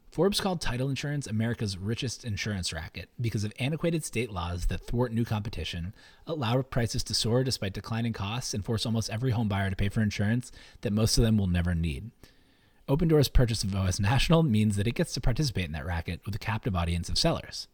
Forbes 0.09 0.41
called 0.41 0.59
title 0.59 0.89
insurance 0.89 1.27
America's 1.27 1.77
richest 1.77 2.25
insurance 2.25 2.73
racket 2.73 3.09
because 3.19 3.43
of 3.43 3.53
antiquated 3.59 4.03
state 4.03 4.31
laws 4.31 4.65
that 4.65 4.87
thwart 4.87 5.13
new 5.13 5.25
competition, 5.25 5.93
allow 6.25 6.59
prices 6.63 7.03
to 7.03 7.13
soar 7.13 7.43
despite 7.43 7.73
declining 7.73 8.13
costs, 8.13 8.55
and 8.55 8.65
force 8.65 8.83
almost 8.83 9.11
every 9.11 9.29
home 9.29 9.47
buyer 9.47 9.69
to 9.69 9.75
pay 9.75 9.89
for 9.89 10.01
insurance 10.01 10.51
that 10.81 10.91
most 10.91 11.19
of 11.19 11.23
them 11.23 11.37
will 11.37 11.47
never 11.47 11.75
need. 11.75 12.09
Opendoor's 12.87 13.29
purchase 13.29 13.63
of 13.63 13.75
OS 13.75 13.99
National 13.99 14.43
means 14.43 14.75
that 14.75 14.87
it 14.87 14.95
gets 14.95 15.13
to 15.13 15.21
participate 15.21 15.65
in 15.65 15.71
that 15.71 15.85
racket 15.85 16.21
with 16.25 16.35
a 16.35 16.39
captive 16.39 16.75
audience 16.75 17.09
of 17.09 17.17
sellers. 17.17 17.67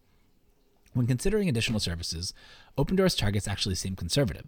When 0.93 1.07
considering 1.07 1.47
additional 1.47 1.79
services, 1.79 2.33
Opendoor's 2.77 3.15
targets 3.15 3.47
actually 3.47 3.75
seem 3.75 3.95
conservative. 3.95 4.47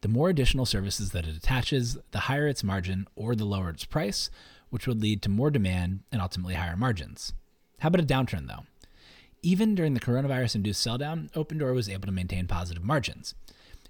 The 0.00 0.08
more 0.08 0.28
additional 0.28 0.66
services 0.66 1.10
that 1.10 1.26
it 1.26 1.36
attaches, 1.36 1.98
the 2.12 2.20
higher 2.20 2.46
its 2.46 2.62
margin 2.62 3.06
or 3.16 3.34
the 3.34 3.44
lower 3.44 3.70
its 3.70 3.84
price, 3.84 4.30
which 4.70 4.86
would 4.86 5.00
lead 5.00 5.22
to 5.22 5.28
more 5.28 5.50
demand 5.50 6.00
and 6.12 6.20
ultimately 6.20 6.54
higher 6.54 6.76
margins. 6.76 7.32
How 7.80 7.88
about 7.88 8.02
a 8.02 8.06
downturn, 8.06 8.46
though? 8.46 8.64
Even 9.42 9.74
during 9.74 9.94
the 9.94 10.00
coronavirus 10.00 10.56
induced 10.56 10.86
selldown, 10.86 11.30
Opendoor 11.32 11.74
was 11.74 11.88
able 11.88 12.06
to 12.06 12.12
maintain 12.12 12.46
positive 12.46 12.84
margins. 12.84 13.34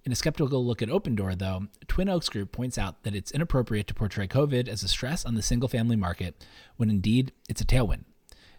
In 0.04 0.12
a 0.12 0.16
skeptical 0.16 0.64
look 0.64 0.80
at 0.80 0.88
Opendoor, 0.88 1.38
though, 1.38 1.66
Twin 1.86 2.08
Oaks 2.08 2.28
Group 2.28 2.52
points 2.52 2.78
out 2.78 3.02
that 3.02 3.14
it's 3.14 3.30
inappropriate 3.30 3.86
to 3.88 3.94
portray 3.94 4.26
COVID 4.26 4.68
as 4.68 4.82
a 4.82 4.88
stress 4.88 5.24
on 5.24 5.34
the 5.34 5.42
single 5.42 5.68
family 5.68 5.96
market 5.96 6.44
when 6.76 6.88
indeed 6.88 7.32
it's 7.48 7.60
a 7.60 7.66
tailwind. 7.66 8.04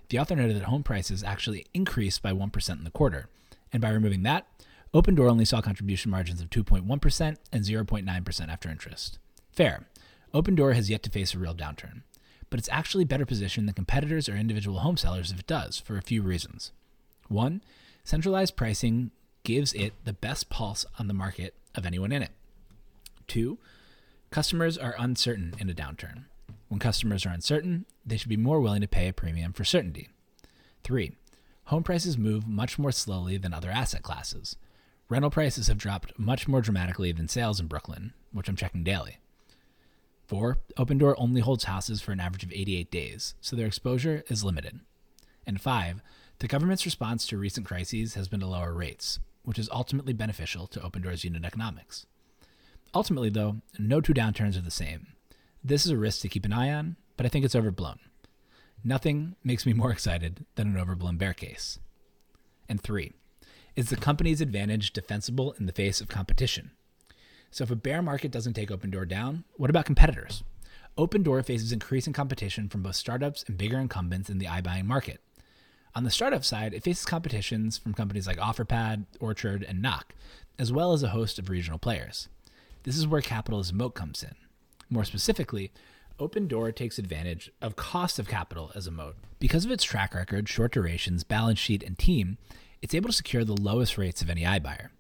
The 0.10 0.20
author 0.20 0.36
noted 0.36 0.58
that 0.58 0.64
home 0.66 0.84
prices 0.84 1.24
actually 1.24 1.66
increased 1.74 2.22
by 2.22 2.34
1% 2.34 2.70
in 2.78 2.84
the 2.84 2.92
quarter, 2.92 3.30
and 3.72 3.82
by 3.82 3.90
removing 3.90 4.24
that, 4.24 4.48
Opendoor 4.94 5.30
only 5.30 5.46
saw 5.46 5.62
contribution 5.62 6.10
margins 6.10 6.42
of 6.42 6.50
2.1% 6.50 7.38
and 7.52 7.64
0.9% 7.64 8.48
after 8.50 8.70
interest. 8.70 9.20
Fair. 9.52 9.88
Opendoor 10.34 10.76
has 10.76 10.90
yet 10.90 11.04
to 11.04 11.10
face 11.10 11.34
a 11.34 11.40
real 11.40 11.56
downturn, 11.56 12.02
but 12.50 12.60
it's 12.60 12.70
actually 12.72 13.04
better 13.04 13.26
positioned 13.26 13.68
than 13.68 13.76
competitors 13.76 14.28
or 14.28 14.36
individual 14.36 14.80
home 14.80 14.98
sellers 14.98 15.32
if 15.32 15.40
it 15.40 15.48
does, 15.48 15.80
for 15.80 15.98
a 15.98 16.02
few 16.02 16.22
reasons. 16.22 16.72
One, 17.28 17.62
centralized 18.04 18.56
pricing 18.56 19.12
gives 19.44 19.74
it 19.74 19.94
the 20.06 20.14
best 20.14 20.50
pulse 20.50 20.86
on 20.98 21.08
the 21.08 21.14
market 21.14 21.54
of 21.76 21.86
anyone 21.86 22.12
in 22.12 22.22
it. 22.22 22.32
Two, 23.28 23.58
customers 24.32 24.78
are 24.78 24.96
uncertain 24.98 25.54
in 25.60 25.70
a 25.70 25.74
downturn. 25.74 26.26
When 26.68 26.80
customers 26.80 27.26
are 27.26 27.30
uncertain, 27.30 27.86
they 28.06 28.18
should 28.18 28.30
be 28.30 28.38
more 28.38 28.62
willing 28.62 28.82
to 28.82 28.88
pay 28.88 29.08
a 29.08 29.14
premium 29.14 29.54
for 29.54 29.64
certainty. 29.64 30.10
Three, 30.84 31.14
home 31.66 31.84
prices 31.84 32.18
move 32.18 32.48
much 32.48 32.80
more 32.80 32.92
slowly 32.92 33.38
than 33.38 33.54
other 33.54 33.70
asset 33.70 34.04
classes. 34.04 34.56
Rental 35.10 35.32
prices 35.32 35.68
have 35.68 35.78
dropped 35.78 36.18
much 36.18 36.48
more 36.48 36.62
dramatically 36.62 37.12
than 37.12 37.28
sales 37.28 37.60
in 37.60 37.68
Brooklyn, 37.68 38.14
which 38.32 38.48
I'm 38.48 38.56
checking 38.56 38.84
daily. 38.84 39.18
Four, 40.28 40.60
Opendoor 40.78 41.16
only 41.18 41.42
holds 41.42 41.64
houses 41.64 42.02
for 42.02 42.12
an 42.12 42.20
average 42.20 42.44
of 42.44 42.52
88 42.52 42.92
days, 42.92 43.34
so 43.42 43.56
their 43.56 43.66
exposure 43.66 44.24
is 44.28 44.44
limited. 44.44 44.80
And 45.48 45.60
five, 45.60 46.04
the 46.38 46.48
government's 46.48 46.86
response 46.86 47.26
to 47.28 47.38
recent 47.38 47.66
crises 47.66 48.14
has 48.14 48.28
been 48.28 48.40
to 48.42 48.46
lower 48.46 48.72
rates, 48.72 49.20
which 49.50 49.58
is 49.58 49.68
ultimately 49.72 50.14
beneficial 50.14 50.68
to 50.68 50.80
Opendoor's 50.80 51.24
unit 51.24 51.44
economics. 51.44 52.06
Ultimately, 52.94 53.32
though, 53.32 53.62
no 53.80 54.00
two 54.00 54.14
downturns 54.14 54.56
are 54.56 54.62
the 54.62 54.70
same. 54.70 55.08
This 55.64 55.88
is 55.88 55.92
a 55.92 55.98
risk 55.98 56.22
to 56.22 56.30
keep 56.30 56.46
an 56.46 56.54
eye 56.54 56.72
on, 56.72 56.98
but 57.18 57.26
I 57.26 57.30
think 57.30 57.44
it's 57.44 57.56
overblown. 57.56 57.98
Nothing 58.84 59.36
makes 59.44 59.66
me 59.66 59.74
more 59.74 59.92
excited 59.92 60.46
than 60.54 60.68
an 60.68 60.78
overblown 60.78 61.18
bear 61.18 61.34
case. 61.34 61.80
And 62.70 62.80
three, 62.80 63.14
is 63.76 63.90
the 63.90 63.96
company's 63.96 64.40
advantage 64.40 64.94
defensible 64.94 65.54
in 65.54 65.66
the 65.66 65.74
face 65.74 66.00
of 66.00 66.10
competition? 66.10 66.70
So 67.50 67.64
if 67.64 67.72
a 67.72 67.76
bear 67.76 68.04
market 68.04 68.30
doesn't 68.30 68.54
take 68.54 68.70
Opendoor 68.70 69.08
down, 69.08 69.46
what 69.58 69.72
about 69.72 69.86
competitors? 69.86 70.44
Opendoor 70.96 71.44
faces 71.44 71.72
increasing 71.72 72.14
competition 72.14 72.70
from 72.70 72.84
both 72.84 72.96
startups 72.96 73.44
and 73.48 73.58
bigger 73.58 73.80
incumbents 73.80 74.30
in 74.30 74.38
the 74.38 74.46
iBuying 74.46 74.86
market. 74.86 75.22
On 76.00 76.06
the 76.06 76.12
startup 76.12 76.46
side, 76.46 76.74
it 76.74 76.82
faces 76.82 77.04
competitions 77.04 77.78
from 77.78 77.94
companies 77.94 78.26
like 78.26 78.38
OfferPad, 78.38 79.04
Orchard, 79.20 79.66
and 79.68 79.82
Knock, 79.82 80.14
as 80.58 80.72
well 80.72 80.94
as 80.94 81.04
a 81.04 81.10
host 81.10 81.38
of 81.38 81.50
regional 81.50 81.78
players. 81.78 82.30
This 82.84 82.98
is 82.98 83.06
where 83.06 83.20
capital 83.20 83.60
as 83.60 83.72
a 83.72 83.76
moat 83.76 83.96
comes 83.96 84.24
in. 84.24 84.36
More 84.90 85.04
specifically, 85.04 85.74
Opendoor 86.18 86.74
takes 86.74 87.00
advantage 87.00 87.52
of 87.62 87.76
cost 87.76 88.18
of 88.18 88.30
capital 88.30 88.72
as 88.76 88.88
a 88.88 88.92
moat. 88.92 89.18
Because 89.40 89.66
of 89.66 89.72
its 89.72 89.84
track 89.84 90.16
record, 90.16 90.48
short 90.48 90.72
durations, 90.72 91.26
balance 91.26 91.60
sheet, 91.60 91.84
and 91.84 92.00
team, 92.00 92.38
it's 92.82 92.96
able 92.96 93.10
to 93.10 93.14
secure 93.14 93.44
the 93.44 93.62
lowest 93.62 93.98
rates 93.98 94.22
of 94.22 94.30
any 94.30 94.44
iBuyer. 94.44 94.92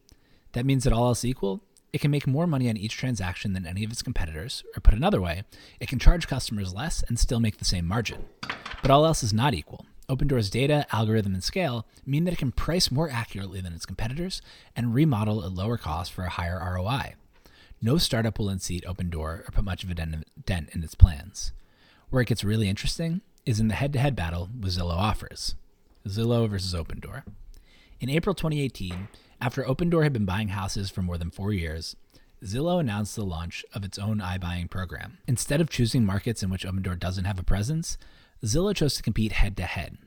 That 0.51 0.65
means 0.65 0.83
that 0.83 0.91
all 0.91 1.07
else 1.07 1.23
equal, 1.23 1.63
it 1.93 2.01
can 2.01 2.11
make 2.11 2.27
more 2.27 2.45
money 2.45 2.67
on 2.67 2.75
each 2.75 2.97
transaction 2.97 3.53
than 3.53 3.65
any 3.65 3.85
of 3.85 3.91
its 3.93 4.01
competitors, 4.01 4.65
or 4.75 4.81
put 4.81 4.93
another 4.93 5.21
way, 5.21 5.43
it 5.79 5.87
can 5.87 5.97
charge 5.97 6.27
customers 6.27 6.73
less 6.73 7.05
and 7.07 7.17
still 7.17 7.39
make 7.39 7.55
the 7.55 7.63
same 7.63 7.85
margin. 7.85 8.25
But 8.81 8.91
all 8.91 9.05
else 9.05 9.23
is 9.23 9.31
not 9.31 9.53
equal. 9.53 9.85
Opendoor's 10.09 10.49
data, 10.49 10.85
algorithm, 10.91 11.33
and 11.33 11.43
scale 11.43 11.85
mean 12.05 12.25
that 12.25 12.33
it 12.33 12.39
can 12.39 12.51
price 12.51 12.89
more 12.89 13.09
accurately 13.09 13.61
than 13.61 13.73
its 13.73 13.85
competitors 13.85 14.41
and 14.75 14.93
remodel 14.93 15.45
at 15.45 15.53
lower 15.53 15.77
cost 15.77 16.11
for 16.11 16.23
a 16.23 16.29
higher 16.29 16.59
ROI. 16.59 17.13
No 17.81 17.97
startup 17.97 18.39
will 18.39 18.49
unseat 18.49 18.83
Opendoor 18.85 19.47
or 19.47 19.51
put 19.53 19.63
much 19.63 19.83
of 19.83 19.91
a 19.91 19.93
dent 19.93 20.69
in 20.71 20.83
its 20.83 20.95
plans. 20.95 21.53
Where 22.09 22.23
it 22.23 22.27
gets 22.27 22.43
really 22.43 22.67
interesting 22.67 23.21
is 23.45 23.59
in 23.59 23.67
the 23.67 23.75
head 23.75 23.93
to 23.93 23.99
head 23.99 24.15
battle 24.15 24.49
with 24.59 24.75
Zillow 24.75 24.97
offers. 24.97 25.55
Zillow 26.07 26.49
versus 26.49 26.73
Opendoor. 26.73 27.23
In 27.99 28.09
April 28.09 28.33
2018, 28.33 29.09
after 29.39 29.63
Opendoor 29.63 30.03
had 30.03 30.13
been 30.13 30.25
buying 30.25 30.49
houses 30.49 30.89
for 30.89 31.01
more 31.01 31.17
than 31.17 31.29
four 31.29 31.53
years, 31.53 31.95
Zillow 32.43 32.79
announced 32.79 33.15
the 33.15 33.25
launch 33.25 33.63
of 33.73 33.83
its 33.83 33.99
own 33.99 34.19
iBuying 34.19 34.69
program. 34.69 35.17
Instead 35.27 35.61
of 35.61 35.69
choosing 35.69 36.05
markets 36.05 36.41
in 36.41 36.49
which 36.49 36.65
Opendoor 36.65 36.97
doesn't 36.97 37.25
have 37.25 37.39
a 37.39 37.43
presence, 37.43 37.97
Zillow 38.43 38.75
chose 38.75 38.95
to 38.95 39.03
compete 39.03 39.33
head 39.33 39.57
to 39.57 39.63
head. 39.63 39.97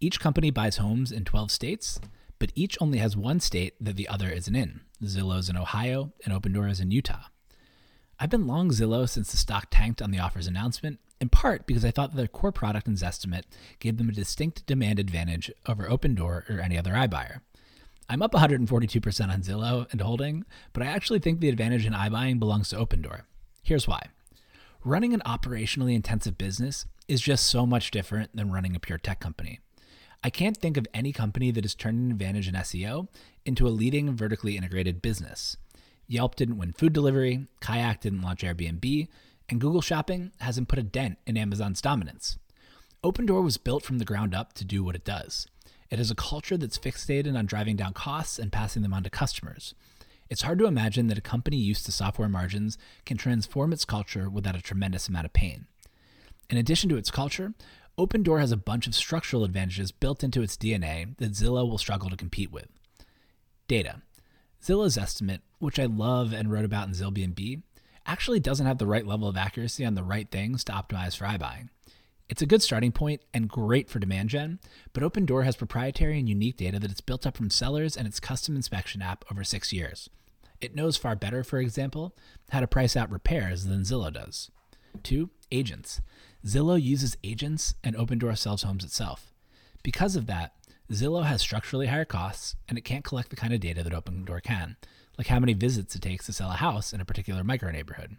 Each 0.00 0.20
company 0.20 0.50
buys 0.50 0.76
homes 0.76 1.10
in 1.10 1.24
12 1.24 1.50
states, 1.50 1.98
but 2.38 2.52
each 2.54 2.76
only 2.80 2.98
has 2.98 3.16
one 3.16 3.40
state 3.40 3.74
that 3.80 3.96
the 3.96 4.08
other 4.08 4.28
isn't 4.28 4.54
in. 4.54 4.80
Zillow's 5.02 5.48
in 5.48 5.56
Ohio, 5.56 6.12
and 6.24 6.34
Opendoor 6.34 6.70
is 6.70 6.80
in 6.80 6.90
Utah. 6.90 7.24
I've 8.18 8.30
been 8.30 8.46
long 8.46 8.70
Zillow 8.70 9.08
since 9.08 9.30
the 9.30 9.36
stock 9.36 9.68
tanked 9.70 10.02
on 10.02 10.10
the 10.10 10.18
offer's 10.18 10.46
announcement, 10.46 11.00
in 11.20 11.30
part 11.30 11.66
because 11.66 11.84
I 11.84 11.90
thought 11.90 12.14
their 12.14 12.26
core 12.26 12.52
product 12.52 12.86
and 12.86 12.96
Zestimate 12.96 13.44
gave 13.78 13.96
them 13.96 14.08
a 14.08 14.12
distinct 14.12 14.66
demand 14.66 14.98
advantage 14.98 15.50
over 15.66 15.84
Opendoor 15.84 16.48
or 16.50 16.60
any 16.60 16.76
other 16.76 16.92
iBuyer. 16.92 17.40
I'm 18.08 18.22
up 18.22 18.32
142% 18.32 19.32
on 19.32 19.40
Zillow 19.40 19.90
and 19.90 20.00
holding, 20.02 20.44
but 20.74 20.82
I 20.82 20.86
actually 20.86 21.20
think 21.20 21.40
the 21.40 21.48
advantage 21.48 21.86
in 21.86 21.94
iBuying 21.94 22.38
belongs 22.38 22.68
to 22.68 22.76
Opendoor. 22.76 23.22
Here's 23.62 23.88
why. 23.88 24.08
Running 24.84 25.14
an 25.14 25.22
operationally 25.24 25.94
intensive 25.94 26.36
business 26.36 26.84
is 27.08 27.20
just 27.20 27.46
so 27.46 27.66
much 27.66 27.90
different 27.90 28.34
than 28.34 28.52
running 28.52 28.74
a 28.74 28.80
pure 28.80 28.98
tech 28.98 29.20
company. 29.20 29.60
I 30.22 30.30
can't 30.30 30.56
think 30.56 30.76
of 30.76 30.86
any 30.94 31.12
company 31.12 31.50
that 31.50 31.64
has 31.64 31.74
turned 31.74 31.98
an 31.98 32.10
advantage 32.10 32.48
in 32.48 32.54
SEO 32.54 33.08
into 33.44 33.66
a 33.66 33.68
leading 33.68 34.16
vertically 34.16 34.56
integrated 34.56 35.02
business. 35.02 35.58
Yelp 36.06 36.34
didn't 36.34 36.56
win 36.56 36.72
food 36.72 36.92
delivery, 36.92 37.46
Kayak 37.60 38.00
didn't 38.00 38.22
launch 38.22 38.42
Airbnb, 38.42 39.08
and 39.48 39.60
Google 39.60 39.82
Shopping 39.82 40.32
hasn't 40.40 40.68
put 40.68 40.78
a 40.78 40.82
dent 40.82 41.18
in 41.26 41.36
Amazon's 41.36 41.82
dominance. 41.82 42.38
Opendoor 43.02 43.44
was 43.44 43.58
built 43.58 43.82
from 43.84 43.98
the 43.98 44.04
ground 44.06 44.34
up 44.34 44.54
to 44.54 44.64
do 44.64 44.82
what 44.82 44.96
it 44.96 45.04
does. 45.04 45.46
It 45.90 46.00
is 46.00 46.10
a 46.10 46.14
culture 46.14 46.56
that's 46.56 46.78
fixated 46.78 47.36
on 47.36 47.44
driving 47.44 47.76
down 47.76 47.92
costs 47.92 48.38
and 48.38 48.50
passing 48.50 48.82
them 48.82 48.94
on 48.94 49.02
to 49.02 49.10
customers. 49.10 49.74
It's 50.30 50.42
hard 50.42 50.58
to 50.60 50.66
imagine 50.66 51.08
that 51.08 51.18
a 51.18 51.22
company 51.22 51.58
used 51.58 51.84
to 51.84 51.92
software 51.92 52.30
margins 52.30 52.78
can 53.04 53.18
transform 53.18 53.72
its 53.74 53.84
culture 53.84 54.30
without 54.30 54.56
a 54.56 54.62
tremendous 54.62 55.06
amount 55.06 55.26
of 55.26 55.34
pain. 55.34 55.66
In 56.50 56.58
addition 56.58 56.88
to 56.90 56.96
its 56.96 57.10
culture, 57.10 57.54
Opendoor 57.98 58.40
has 58.40 58.52
a 58.52 58.56
bunch 58.56 58.86
of 58.86 58.94
structural 58.94 59.44
advantages 59.44 59.92
built 59.92 60.24
into 60.24 60.42
its 60.42 60.56
DNA 60.56 61.16
that 61.18 61.32
Zillow 61.32 61.68
will 61.68 61.78
struggle 61.78 62.10
to 62.10 62.16
compete 62.16 62.50
with. 62.50 62.68
Data. 63.68 64.02
Zillow's 64.62 64.98
estimate, 64.98 65.42
which 65.58 65.78
I 65.78 65.84
love 65.84 66.32
and 66.32 66.50
wrote 66.50 66.64
about 66.64 66.88
in 66.88 66.94
Zillbnb, 66.94 67.62
actually 68.06 68.40
doesn't 68.40 68.66
have 68.66 68.78
the 68.78 68.86
right 68.86 69.06
level 69.06 69.28
of 69.28 69.36
accuracy 69.36 69.84
on 69.84 69.94
the 69.94 70.02
right 70.02 70.30
things 70.30 70.64
to 70.64 70.72
optimize 70.72 71.16
for 71.16 71.24
iBuying. 71.24 71.68
It's 72.28 72.42
a 72.42 72.46
good 72.46 72.62
starting 72.62 72.92
point 72.92 73.20
and 73.34 73.48
great 73.48 73.90
for 73.90 73.98
demand 73.98 74.30
gen, 74.30 74.58
but 74.92 75.02
Opendoor 75.02 75.44
has 75.44 75.56
proprietary 75.56 76.18
and 76.18 76.28
unique 76.28 76.56
data 76.56 76.78
that 76.78 76.90
it's 76.90 77.00
built 77.00 77.26
up 77.26 77.36
from 77.36 77.50
sellers 77.50 77.96
and 77.96 78.06
its 78.06 78.20
custom 78.20 78.56
inspection 78.56 79.02
app 79.02 79.24
over 79.30 79.44
six 79.44 79.72
years. 79.72 80.08
It 80.60 80.74
knows 80.74 80.96
far 80.96 81.16
better, 81.16 81.44
for 81.44 81.58
example, 81.58 82.16
how 82.50 82.60
to 82.60 82.66
price 82.66 82.96
out 82.96 83.10
repairs 83.10 83.64
than 83.64 83.82
Zillow 83.82 84.12
does. 84.12 84.50
Two, 85.02 85.30
agents. 85.52 86.00
Zillow 86.44 86.80
uses 86.80 87.16
agents 87.24 87.74
and 87.82 87.96
Opendoor 87.96 88.36
sells 88.36 88.64
homes 88.64 88.84
itself. 88.84 89.32
Because 89.82 90.14
of 90.14 90.26
that, 90.26 90.52
Zillow 90.92 91.24
has 91.24 91.40
structurally 91.40 91.86
higher 91.86 92.04
costs 92.04 92.56
and 92.68 92.76
it 92.76 92.84
can't 92.84 93.04
collect 93.04 93.30
the 93.30 93.36
kind 93.36 93.54
of 93.54 93.60
data 93.60 93.82
that 93.82 93.92
Opendoor 93.92 94.42
can, 94.42 94.76
like 95.16 95.28
how 95.28 95.40
many 95.40 95.54
visits 95.54 95.94
it 95.94 96.02
takes 96.02 96.26
to 96.26 96.32
sell 96.32 96.50
a 96.50 96.54
house 96.56 96.92
in 96.92 97.00
a 97.00 97.04
particular 97.04 97.42
micro 97.42 97.70
neighborhood. 97.70 98.18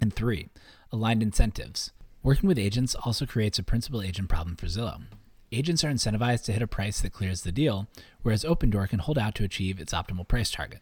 And 0.00 0.14
three, 0.14 0.48
aligned 0.90 1.22
incentives. 1.22 1.92
Working 2.22 2.48
with 2.48 2.58
agents 2.58 2.94
also 2.94 3.26
creates 3.26 3.58
a 3.58 3.62
principal 3.62 4.02
agent 4.02 4.28
problem 4.28 4.56
for 4.56 4.66
Zillow. 4.66 5.02
Agents 5.52 5.84
are 5.84 5.90
incentivized 5.90 6.44
to 6.44 6.52
hit 6.52 6.62
a 6.62 6.66
price 6.66 7.00
that 7.00 7.12
clears 7.12 7.42
the 7.42 7.52
deal, 7.52 7.86
whereas 8.22 8.44
Opendoor 8.44 8.88
can 8.88 8.98
hold 8.98 9.18
out 9.18 9.34
to 9.36 9.44
achieve 9.44 9.78
its 9.78 9.92
optimal 9.92 10.26
price 10.26 10.50
target. 10.50 10.80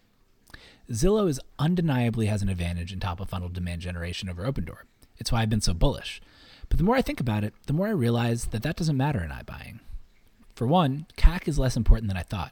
Zillow 0.91 1.29
is 1.29 1.41
undeniably 1.59 2.27
has 2.27 2.43
an 2.43 2.49
advantage 2.49 2.93
in 2.93 3.01
top 3.01 3.21
of 3.21 3.29
funnel 3.29 3.49
demand 3.49 3.83
generation 3.83 4.29
over 4.29 4.45
Opendoor. 4.45 4.83
It's 5.19 5.33
why 5.33 5.43
I've 5.43 5.51
been 5.51 5.61
so 5.61 5.75
bullish. 5.75 6.21
But 6.75 6.79
the 6.79 6.85
more 6.87 6.97
I 6.97 7.03
think 7.03 7.21
about 7.21 7.45
it, 7.45 7.55
the 7.69 7.73
more 7.73 7.87
I 7.87 7.91
realize 7.91 8.47
that 8.47 8.65
that 8.65 8.75
doesn't 8.75 8.97
matter 8.97 9.23
in 9.23 9.31
iBuying. 9.31 9.79
For 10.57 10.67
one, 10.67 11.07
CAC 11.17 11.47
is 11.47 11.57
less 11.57 11.77
important 11.77 12.09
than 12.09 12.17
I 12.17 12.25
thought. 12.25 12.51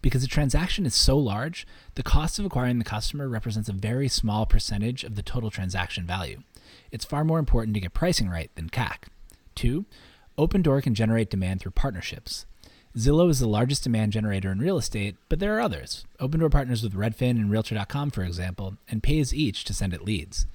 Because 0.00 0.22
a 0.22 0.28
transaction 0.28 0.86
is 0.86 0.94
so 0.94 1.18
large, 1.18 1.66
the 1.96 2.04
cost 2.04 2.38
of 2.38 2.44
acquiring 2.44 2.78
the 2.78 2.84
customer 2.84 3.28
represents 3.28 3.68
a 3.68 3.72
very 3.72 4.06
small 4.06 4.46
percentage 4.46 5.02
of 5.02 5.16
the 5.16 5.24
total 5.24 5.50
transaction 5.50 6.06
value 6.06 6.44
it's 6.92 7.04
far 7.04 7.24
more 7.24 7.40
important 7.40 7.74
to 7.74 7.80
get 7.80 7.94
pricing 7.94 8.28
right 8.28 8.48
than 8.54 8.70
CAC. 8.70 9.08
Two, 9.56 9.86
Opendoor 10.38 10.80
can 10.80 10.94
generate 10.94 11.28
demand 11.28 11.60
through 11.60 11.72
partnerships. 11.72 12.46
Zillow 12.96 13.28
is 13.28 13.40
the 13.40 13.48
largest 13.48 13.82
demand 13.82 14.12
generator 14.12 14.52
in 14.52 14.60
real 14.60 14.78
estate, 14.78 15.16
but 15.28 15.40
there 15.40 15.56
are 15.56 15.60
others. 15.60 16.04
Opendoor 16.20 16.52
partners 16.52 16.84
with 16.84 16.94
Redfin 16.94 17.30
and 17.32 17.50
Realtor.com, 17.50 18.12
for 18.12 18.22
example, 18.22 18.76
and 18.88 19.02
pays 19.02 19.34
each 19.34 19.64
to 19.64 19.74
send 19.74 19.94
it 19.94 20.04
leads. 20.04 20.46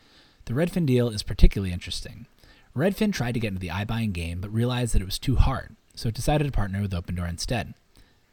The 0.46 0.54
Redfin 0.54 0.86
deal 0.86 1.10
is 1.10 1.22
particularly 1.22 1.74
interesting. 1.74 2.28
Redfin 2.76 3.14
tried 3.14 3.34
to 3.34 3.40
get 3.40 3.50
into 3.50 3.60
the 3.60 3.68
iBuying 3.70 4.14
game, 4.14 4.42
but 4.42 4.54
realized 4.54 4.94
that 4.94 5.02
it 5.02 5.06
was 5.06 5.20
too 5.20 5.36
hard, 5.36 5.76
so 5.96 6.10
it 6.10 6.16
decided 6.16 6.46
to 6.46 6.52
partner 6.52 6.82
with 6.82 6.92
Opendoor 6.92 7.30
instead. 7.30 7.76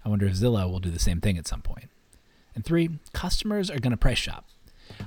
I 0.04 0.08
wonder 0.08 0.26
if 0.26 0.34
Zillow 0.34 0.70
will 0.70 0.80
do 0.80 0.90
the 0.90 0.98
same 0.98 1.20
thing 1.20 1.36
at 1.36 1.46
some 1.46 1.60
point. 1.60 1.90
And 2.54 2.64
three, 2.64 2.98
customers 3.12 3.70
are 3.70 3.78
going 3.78 3.90
to 3.90 3.96
price 3.96 4.18
shop. 4.18 4.46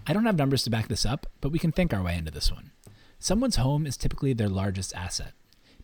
I 0.08 0.14
don't 0.14 0.26
have 0.26 0.38
numbers 0.38 0.64
to 0.64 0.70
back 0.70 0.88
this 0.88 1.06
up, 1.06 1.28
but 1.42 1.52
we 1.52 1.60
can 1.60 1.72
think 1.72 1.94
our 1.94 2.04
way 2.04 2.16
into 2.16 2.32
this 2.32 2.52
one. 2.52 2.72
Someone's 3.20 3.56
home 3.58 3.88
is 3.88 3.98
typically 3.98 4.34
their 4.34 4.50
largest 4.50 4.94
asset. 4.96 5.34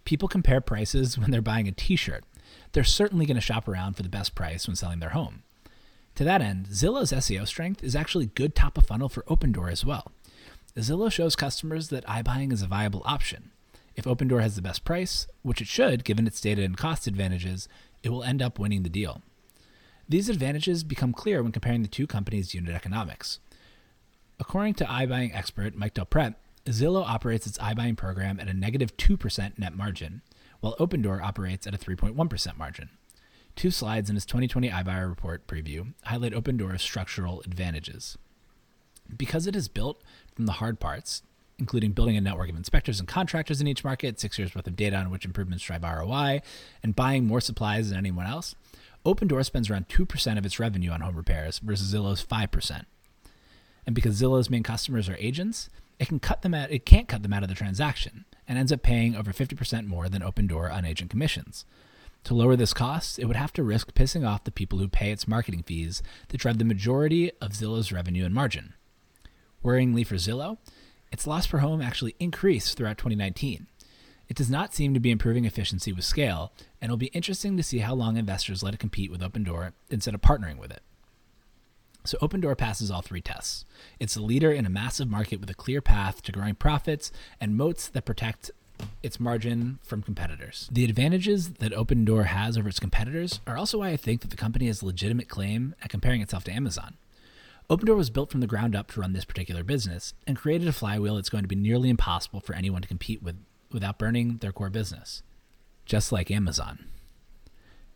People 0.05 0.27
compare 0.27 0.62
prices 0.62 1.17
when 1.19 1.31
they're 1.31 1.41
buying 1.41 1.67
a 1.67 1.71
t 1.71 1.95
shirt. 1.95 2.23
They're 2.71 2.83
certainly 2.83 3.25
going 3.25 3.35
to 3.35 3.41
shop 3.41 3.67
around 3.67 3.93
for 3.93 4.03
the 4.03 4.09
best 4.09 4.35
price 4.35 4.67
when 4.67 4.75
selling 4.75 4.99
their 4.99 5.09
home. 5.09 5.43
To 6.15 6.23
that 6.23 6.41
end, 6.41 6.67
Zillow's 6.67 7.12
SEO 7.12 7.47
strength 7.47 7.83
is 7.83 7.95
actually 7.95 8.27
good 8.27 8.55
top 8.55 8.77
of 8.77 8.85
funnel 8.85 9.09
for 9.09 9.23
Opendoor 9.23 9.71
as 9.71 9.85
well. 9.85 10.12
Zillow 10.77 11.12
shows 11.12 11.36
customers 11.36 11.89
that 11.89 12.05
iBuying 12.05 12.53
is 12.53 12.62
a 12.62 12.67
viable 12.67 13.01
option. 13.05 13.51
If 13.95 14.05
Opendoor 14.05 14.41
has 14.41 14.55
the 14.55 14.62
best 14.62 14.86
price, 14.86 15.27
which 15.41 15.62
it 15.62 15.67
should 15.67 16.03
given 16.03 16.27
its 16.27 16.39
data 16.39 16.63
and 16.63 16.77
cost 16.77 17.08
advantages, 17.08 17.67
it 18.03 18.10
will 18.10 18.23
end 18.23 18.41
up 18.41 18.60
winning 18.60 18.84
the 18.84 18.89
deal. 18.89 19.21
These 20.08 20.29
advantages 20.29 20.84
become 20.84 21.13
clear 21.13 21.43
when 21.43 21.51
comparing 21.51 21.82
the 21.82 21.88
two 21.88 22.08
companies' 22.08 22.53
unit 22.53 22.73
economics. 22.73 23.39
According 24.39 24.75
to 24.75 24.86
iBuying 24.86 25.36
expert 25.36 25.75
Mike 25.75 25.95
Del 25.95 26.05
Prete, 26.05 26.36
Zillow 26.65 27.03
operates 27.05 27.45
its 27.45 27.58
iBuying 27.58 27.97
program 27.97 28.39
at 28.39 28.47
a 28.47 28.53
negative 28.53 28.95
2% 28.97 29.60
net 29.60 29.75
margin, 29.75 30.21
while 30.62 30.75
Opendoor 30.79 31.21
operates 31.21 31.67
at 31.67 31.73
a 31.73 31.77
3.1% 31.77 32.58
margin. 32.58 32.89
Two 33.55 33.71
slides 33.71 34.10
in 34.10 34.15
his 34.15 34.25
2020 34.25 34.69
iBuyer 34.69 35.10
report 35.10 35.47
preview 35.47 35.93
highlight 36.03 36.34
Opendoor's 36.34 36.82
structural 36.82 37.41
advantages. 37.41 38.17
Because 39.15 39.48
it 39.48 39.56
is 39.56 39.67
built 39.67 40.02
from 40.36 40.45
the 40.45 40.54
hard 40.54 40.80
parts, 40.80 41.24
including 41.58 41.91
building 41.91 42.15
a 42.17 42.22
network 42.22 42.50
of 42.50 42.56
inspectors 42.56 43.00
and 43.00 43.08
contractors 43.08 43.60
in 43.60 43.67
each 43.67 43.84
market, 43.84 44.19
six 44.19 44.38
years 44.38 44.56
worth 44.56 44.67
of 44.67 44.76
data 44.76 44.95
on 44.95 45.10
which 45.10 45.26
improvements 45.26 45.63
drive 45.63 45.84
ROI, 45.84 46.41
and 46.82 46.95
buying 46.95 47.26
more 47.26 47.41
supplies 47.41 47.89
than 47.89 47.98
anyone 47.98 48.26
else, 48.26 48.56
Opendoor 49.06 49.45
spends 49.45 49.69
around 49.69 49.88
2% 49.88 50.38
of 50.38 50.45
its 50.45 50.60
revenue 50.60 50.91
on 50.91 51.02
home 51.02 51.15
repairs 51.15 51.60
versus 51.60 51.93
Zillow's 51.93 52.24
5%. 52.24 52.86
And 53.86 53.95
because 53.95 54.22
Zillow's 54.22 54.50
main 54.50 54.63
customers 54.63 55.10
are 55.10 55.15
agents, 55.17 55.69
it 56.00 56.08
can 56.08 56.19
cut 56.19 56.41
them 56.41 56.54
out 56.54 56.72
it 56.72 56.86
can't 56.86 57.08
cut 57.08 57.24
them 57.24 57.34
out 57.34 57.43
of 57.43 57.50
the 57.50 57.56
transaction 57.56 58.26
and 58.48 58.58
ends 58.58 58.72
up 58.72 58.82
paying 58.82 59.15
over 59.15 59.32
50% 59.32 59.86
more 59.86 60.10
than 60.10 60.22
Opendoor 60.22 60.72
on 60.72 60.86
agent 60.86 61.10
commissions. 61.10 61.65
To 62.26 62.34
lower 62.34 62.56
this 62.56 62.74
cost, 62.74 63.19
it 63.19 63.26
would 63.26 63.36
have 63.36 63.54
to 63.54 63.63
risk 63.63 63.93
pissing 63.93 64.28
off 64.28 64.43
the 64.43 64.52
people 64.52 64.80
who 64.80 64.88
pay 64.88 65.12
its 65.12 65.28
marketing 65.28 65.63
fees 65.63 66.04
that 66.30 66.38
drive 66.38 66.58
the 66.58 66.65
majority 66.65 67.32
of 67.41 67.52
Zillow's 67.52 67.91
revenue 67.91 68.26
and 68.26 68.34
margin. 68.34 68.74
Worryingly 69.63 70.06
for 70.06 70.15
Zillow, 70.15 70.58
its 71.12 71.28
loss 71.28 71.48
per 71.48 71.60
home 71.60 71.82
actually 71.82 72.15
increased 72.19 72.78
throughout 72.78 72.98
2019. 72.98 73.67
It 74.28 74.38
does 74.38 74.50
not 74.50 74.76
seem 74.76 74.93
to 74.93 75.00
be 75.00 75.10
improving 75.10 75.45
efficiency 75.45 75.91
with 75.91 76.06
scale, 76.06 76.52
and 76.80 76.89
it'll 76.89 76.98
be 76.98 77.08
interesting 77.08 77.58
to 77.58 77.63
see 77.63 77.80
how 77.80 77.95
long 77.95 78.15
investors 78.15 78.62
let 78.62 78.76
it 78.76 78.80
compete 78.80 79.10
with 79.10 79.22
Opendoor 79.22 79.74
instead 79.89 80.13
of 80.13 80.22
partnering 80.22 80.58
with 80.58 80.72
it. 80.72 80.84
So 82.06 82.17
Opendoor 82.19 82.58
passes 82.58 82.91
all 82.91 83.02
three 83.02 83.22
tests. 83.22 83.65
It's 84.00 84.15
a 84.15 84.22
leader 84.22 84.52
in 84.52 84.65
a 84.65 84.69
massive 84.69 85.10
market 85.10 85.39
with 85.39 85.50
a 85.50 85.56
clear 85.56 85.82
path 85.82 86.22
to 86.24 86.32
growing 86.32 86.56
profits 86.56 87.12
and 87.41 87.58
moats 87.58 87.88
that 87.89 88.06
protect 88.06 88.52
its 89.04 89.19
margin 89.19 89.80
from 89.84 90.02
competitors. 90.02 90.69
The 90.72 90.86
advantages 90.86 91.54
that 91.54 91.74
Opendoor 91.74 92.26
has 92.26 92.58
over 92.58 92.69
its 92.69 92.80
competitors 92.80 93.41
are 93.45 93.58
also 93.58 93.80
why 93.80 93.89
I 93.89 93.98
think 93.98 94.22
that 94.22 94.30
the 94.30 94.38
company 94.38 94.67
has 94.67 94.82
a 94.82 94.86
legitimate 94.86 95.28
claim 95.28 95.76
at 95.82 95.89
comparing 95.89 96.22
itself 96.22 96.43
to 96.45 96.54
Amazon. 96.54 96.95
Opendoor 97.69 97.95
was 97.95 98.10
built 98.10 98.32
from 98.32 98.39
the 98.39 98.47
ground 98.47 98.75
up 98.75 98.89
to 98.91 98.99
run 98.99 99.13
this 99.13 99.25
particular 99.25 99.63
business 99.63 100.15
and 100.25 100.36
created 100.36 100.67
a 100.67 100.73
flywheel 100.73 101.15
that's 101.15 101.29
going 101.29 101.43
to 101.43 101.47
be 101.47 101.55
nearly 101.55 101.89
impossible 101.89 102.39
for 102.39 102.55
anyone 102.55 102.82
to 102.82 102.88
compete 102.88 103.21
with 103.21 103.36
without 103.71 103.99
burning 103.99 104.38
their 104.38 104.51
core 104.51 104.71
business. 104.71 105.21
Just 105.86 106.12
like 106.12 106.32
Amazon. 106.32 106.86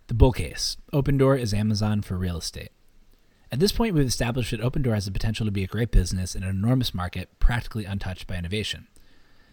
The 0.07 0.13
bull 0.13 0.31
case 0.31 0.77
Opendoor 0.93 1.39
is 1.39 1.55
Amazon 1.55 2.03
for 2.03 2.17
real 2.17 2.37
estate. 2.37 2.69
At 3.51 3.59
this 3.59 3.71
point, 3.71 3.95
we've 3.95 4.05
established 4.05 4.51
that 4.51 4.61
Opendoor 4.61 4.93
has 4.93 5.05
the 5.05 5.11
potential 5.11 5.47
to 5.47 5.51
be 5.51 5.63
a 5.63 5.67
great 5.67 5.91
business 5.91 6.35
in 6.35 6.43
an 6.43 6.49
enormous 6.49 6.93
market 6.93 7.29
practically 7.39 7.85
untouched 7.85 8.27
by 8.27 8.35
innovation. 8.35 8.87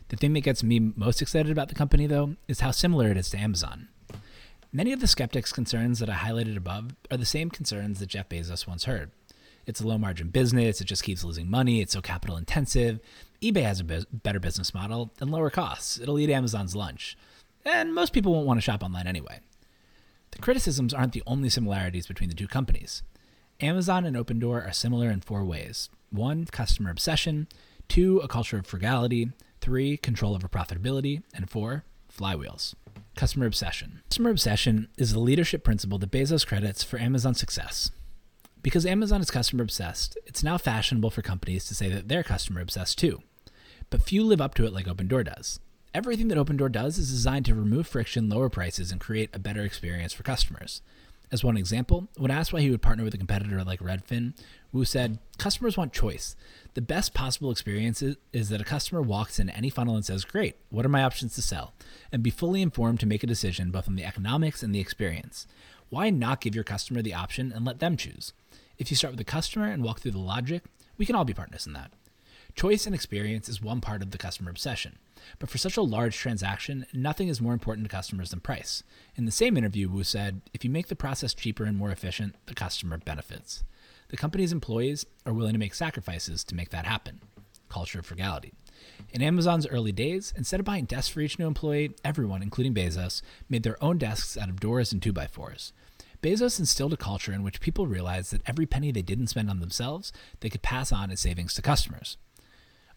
The 0.09 0.17
thing 0.17 0.35
that 0.35 0.41
gets 0.41 0.63
me 0.63 0.81
most 0.81 1.23
excited 1.23 1.53
about 1.53 1.69
the 1.69 1.75
company, 1.75 2.07
though, 2.07 2.37
is 2.47 2.61
how 2.61 2.73
similar 2.73 3.11
it 3.11 3.17
is 3.17 3.31
to 3.31 3.39
Amazon. 3.39 3.89
Many 4.71 4.93
of 4.93 5.01
the 5.01 5.07
skeptics' 5.07 5.53
concerns 5.53 5.99
that 5.99 6.11
I 6.11 6.15
highlighted 6.15 6.57
above 6.57 6.95
are 7.11 7.17
the 7.17 7.25
same 7.25 7.49
concerns 7.49 8.01
that 8.01 8.09
Jeff 8.09 8.29
Bezos 8.29 8.67
once 8.67 8.85
heard. 8.85 9.13
It's 9.67 9.81
a 9.81 9.87
low 9.87 9.99
margin 9.99 10.29
business. 10.29 10.81
It 10.81 10.87
just 10.87 11.03
keeps 11.03 11.25
losing 11.25 11.51
money. 11.51 11.81
It's 11.81 11.93
so 11.93 12.01
capital 12.01 12.37
intensive. 12.37 13.01
eBay 13.43 13.63
has 13.63 13.81
a 13.81 13.85
bu- 13.85 14.05
better 14.13 14.41
business 14.41 14.75
model 14.75 15.11
and 15.21 15.31
lower 15.31 15.51
costs. 15.51 15.99
It'll 15.99 16.19
eat 16.19 16.31
Amazon's 16.31 16.77
lunch. 16.77 17.17
And 17.65 17.95
most 17.95 18.13
people 18.13 18.33
won't 18.33 18.47
want 18.47 18.59
to 18.59 18.63
shop 18.63 18.83
online 18.83 19.07
anyway. 19.07 19.41
The 20.31 20.39
criticisms 20.39 20.95
aren't 20.95 21.13
the 21.13 21.23
only 21.27 21.49
similarities 21.49 22.07
between 22.07 22.29
the 22.29 22.35
two 22.35 22.49
companies. 22.49 23.03
Amazon 23.61 24.05
and 24.05 24.17
Opendoor 24.17 24.67
are 24.67 24.73
similar 24.73 25.11
in 25.11 25.21
four 25.21 25.45
ways 25.45 25.91
one, 26.11 26.45
customer 26.47 26.91
obsession, 26.91 27.47
two, 27.89 28.19
a 28.19 28.29
culture 28.29 28.59
of 28.59 28.67
frugality, 28.67 29.31
three, 29.61 29.97
control 29.97 30.35
over 30.35 30.49
profitability, 30.49 31.23
and 31.35 31.49
four, 31.49 31.85
flywheels. 32.13 32.75
Customer 33.17 33.47
obsession. 33.47 34.01
Customer 34.09 34.31
obsession 34.31 34.89
is 34.97 35.13
the 35.13 35.21
leadership 35.21 35.63
principle 35.63 35.99
that 35.99 36.11
Bezos 36.11 36.47
credits 36.47 36.83
for 36.83 36.99
Amazon's 36.99 37.39
success. 37.39 37.91
Because 38.63 38.85
Amazon 38.85 39.23
is 39.23 39.31
customer 39.31 39.63
obsessed, 39.63 40.19
it's 40.27 40.43
now 40.43 40.59
fashionable 40.59 41.11
for 41.11 41.23
companies 41.23 41.65
to 41.67 41.75
say 41.75 41.89
that 41.89 42.09
they're 42.09 42.23
customer 42.23 42.61
obsessed 42.61 42.99
too. 42.99 43.23
But 43.89 44.03
few 44.03 44.23
live 44.23 44.41
up 44.41 44.55
to 44.57 44.67
it 44.67 44.73
like 44.73 44.87
Opendoor 44.87 45.25
does. 45.25 45.61
Everything 45.95 46.29
that 46.29 46.39
Opendoor 46.39 46.71
does 46.71 46.99
is 46.99 47.11
designed 47.11 47.47
to 47.47 47.55
remove 47.55 47.87
friction, 47.87 48.29
lower 48.29 48.49
prices, 48.49 48.93
and 48.93 49.01
create 49.01 49.31
a 49.33 49.39
better 49.39 49.63
experience 49.63 50.13
for 50.13 50.23
customers. 50.23 50.83
As 51.33 51.43
one 51.43 51.57
example, 51.57 52.09
when 52.17 52.31
asked 52.31 52.53
why 52.53 52.61
he 52.61 52.71
would 52.71 52.83
partner 52.83 53.05
with 53.05 53.15
a 53.15 53.19
competitor 53.19 53.63
like 53.65 53.81
Redfin, 53.81 54.35
Wu 54.73 54.85
said, 54.85 55.19
Customers 55.39 55.77
want 55.77 55.93
choice. 55.93 56.37
The 56.75 56.81
best 56.81 57.15
possible 57.15 57.51
experience 57.51 58.03
is, 58.03 58.17
is, 58.33 58.49
that 58.51 58.61
a 58.61 58.65
customer 58.65 59.01
walks 59.01 59.39
in 59.39 59.49
any 59.49 59.71
funnel 59.71 59.95
and 59.95 60.05
says, 60.05 60.25
Great, 60.25 60.57
what 60.71 60.85
are 60.85 60.91
my 60.91 61.03
options 61.03 61.35
to 61.37 61.43
sell? 61.43 61.73
And 62.13 62.23
be 62.23 62.31
fully 62.31 62.63
informed 62.63 63.01
to 63.01 63.07
make 63.07 63.23
a 63.23 63.29
decision 63.29 63.71
both 63.71 63.89
on 63.89 63.97
the 63.97 64.05
economics 64.05 64.63
and 64.63 64.75
the 64.75 64.81
experience. 64.81 65.47
Why 65.89 66.11
not 66.11 66.41
give 66.41 66.55
your 66.55 66.65
customer 66.65 67.01
the 67.01 67.15
option 67.15 67.53
and 67.53 67.65
let 67.65 67.79
them 67.79 67.97
choose? 67.97 68.33
If 68.81 68.91
you 68.91 68.97
start 68.97 69.13
with 69.13 69.19
the 69.19 69.25
customer 69.25 69.67
and 69.67 69.85
walk 69.85 70.01
through 70.01 70.13
the 70.13 70.19
logic, 70.19 70.65
we 70.97 71.05
can 71.05 71.15
all 71.15 71.27
be 71.27 71.35
partners 71.35 71.67
in 71.67 71.75
that. 71.75 71.93
Choice 72.55 72.87
and 72.87 72.95
experience 72.95 73.47
is 73.47 73.61
one 73.61 73.83
part 73.83 74.01
of 74.01 74.11
the 74.11 74.17
customer 74.17 74.51
obsession. 74.51 74.97
But 75.39 75.51
for 75.51 75.59
such 75.59 75.77
a 75.77 75.83
large 75.83 76.17
transaction, 76.17 76.87
nothing 76.95 77.29
is 77.29 77.43
more 77.43 77.53
important 77.53 77.87
to 77.87 77.95
customers 77.95 78.31
than 78.31 78.41
price. 78.41 78.83
In 79.17 79.27
the 79.27 79.31
same 79.31 79.59
interview, 79.59 79.91
Wu 79.91 80.03
said, 80.03 80.41
if 80.55 80.65
you 80.65 80.71
make 80.71 80.89
the 80.89 80.97
process 80.97 81.35
cheaper 81.35 81.65
and 81.65 81.77
more 81.77 81.91
efficient, 81.91 82.37
the 82.47 82.55
customer 82.55 82.97
benefits. 82.97 83.65
The 84.09 84.17
company's 84.17 84.51
employees 84.51 85.05
are 85.27 85.35
willing 85.35 85.53
to 85.53 85.59
make 85.59 85.75
sacrifices 85.75 86.43
to 86.45 86.55
make 86.55 86.71
that 86.71 86.87
happen. 86.87 87.21
Culture 87.69 87.99
of 87.99 88.07
frugality. 88.07 88.55
In 89.11 89.21
Amazon's 89.21 89.67
early 89.67 89.93
days, 89.93 90.33
instead 90.39 90.59
of 90.59 90.65
buying 90.65 90.87
desks 90.87 91.11
for 91.11 91.21
each 91.21 91.39
new 91.39 91.47
employee, 91.47 91.95
everyone, 92.03 92.43
including 92.43 92.73
Bezos, 92.73 93.21
made 93.47 93.63
their 93.63 93.83
own 93.85 93.99
desks 93.99 94.39
out 94.39 94.49
of 94.49 94.59
doors 94.59 94.91
and 94.91 95.03
2x4s. 95.03 95.73
Bezos 96.23 96.59
instilled 96.59 96.93
a 96.93 96.99
culture 96.99 97.33
in 97.33 97.43
which 97.43 97.61
people 97.61 97.87
realized 97.87 98.33
that 98.33 98.43
every 98.47 98.67
penny 98.67 98.93
they 98.93 99.03
didn't 99.03 99.29
spend 99.29 99.49
on 99.49 99.61
themselves, 99.61 100.13
they 100.41 100.51
could 100.51 100.63
pass 100.63 100.93
on 100.93 101.11
as 101.11 101.21
savings 101.21 101.55
to 101.55 101.63
customers. 101.63 102.19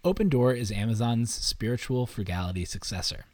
Opendoor 0.03 0.57
is 0.57 0.71
Amazon's 0.71 1.33
spiritual 1.33 2.05
frugality 2.05 2.65
successor. 2.65 3.25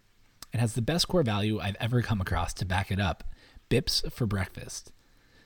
It 0.54 0.60
has 0.60 0.74
the 0.74 0.84
best 0.84 1.08
core 1.08 1.24
value 1.24 1.60
I've 1.60 1.78
ever 1.80 2.04
come 2.04 2.22
across 2.22 2.54
to 2.56 2.66
back 2.66 2.92
it 2.92 3.00
up 3.00 3.24
bips 3.70 4.12
for 4.12 4.26
breakfast. 4.26 4.92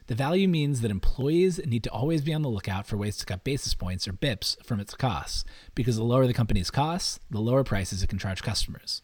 The 0.08 0.15
value 0.15 0.49
means 0.49 0.82
that 0.82 0.91
employees 0.91 1.65
need 1.65 1.84
to 1.84 1.91
always 1.91 2.21
be 2.21 2.34
on 2.34 2.41
the 2.41 2.49
lookout 2.49 2.86
for 2.86 2.97
ways 2.97 3.15
to 3.17 3.25
cut 3.25 3.45
basis 3.45 3.73
points 3.73 4.06
or 4.08 4.13
bips 4.13 4.62
from 4.65 4.82
its 4.82 4.95
costs, 4.95 5.45
because 5.75 5.95
the 5.95 6.03
lower 6.03 6.27
the 6.27 6.34
company's 6.34 6.69
costs, 6.69 7.19
the 7.29 7.39
lower 7.39 7.63
prices 7.63 8.03
it 8.03 8.10
can 8.10 8.19
charge 8.19 8.43
customers. 8.43 9.01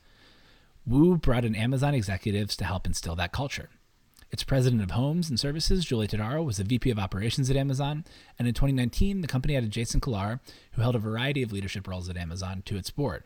Wu 0.85 1.17
brought 1.17 1.45
in 1.45 1.55
Amazon 1.55 1.93
executives 1.93 2.57
to 2.57 2.65
help 2.65 2.85
instill 2.85 3.15
that 3.15 3.31
culture. 3.31 3.69
Its 4.31 4.43
president 4.43 4.81
of 4.83 4.91
homes 4.91 5.29
and 5.29 5.39
services, 5.39 5.85
Julie 5.85 6.07
Todaro, 6.07 6.45
was 6.45 6.57
the 6.57 6.63
VP 6.63 6.91
of 6.91 6.99
operations 6.99 7.49
at 7.49 7.55
Amazon, 7.55 8.05
and 8.37 8.47
in 8.47 8.53
2019, 8.53 9.21
the 9.21 9.27
company 9.27 9.55
added 9.55 9.71
Jason 9.71 9.99
Kilar, 9.99 10.39
who 10.73 10.81
held 10.81 10.95
a 10.95 10.99
variety 10.99 11.41
of 11.41 11.51
leadership 11.51 11.87
roles 11.87 12.09
at 12.09 12.17
Amazon, 12.17 12.61
to 12.65 12.77
its 12.77 12.91
board. 12.91 13.23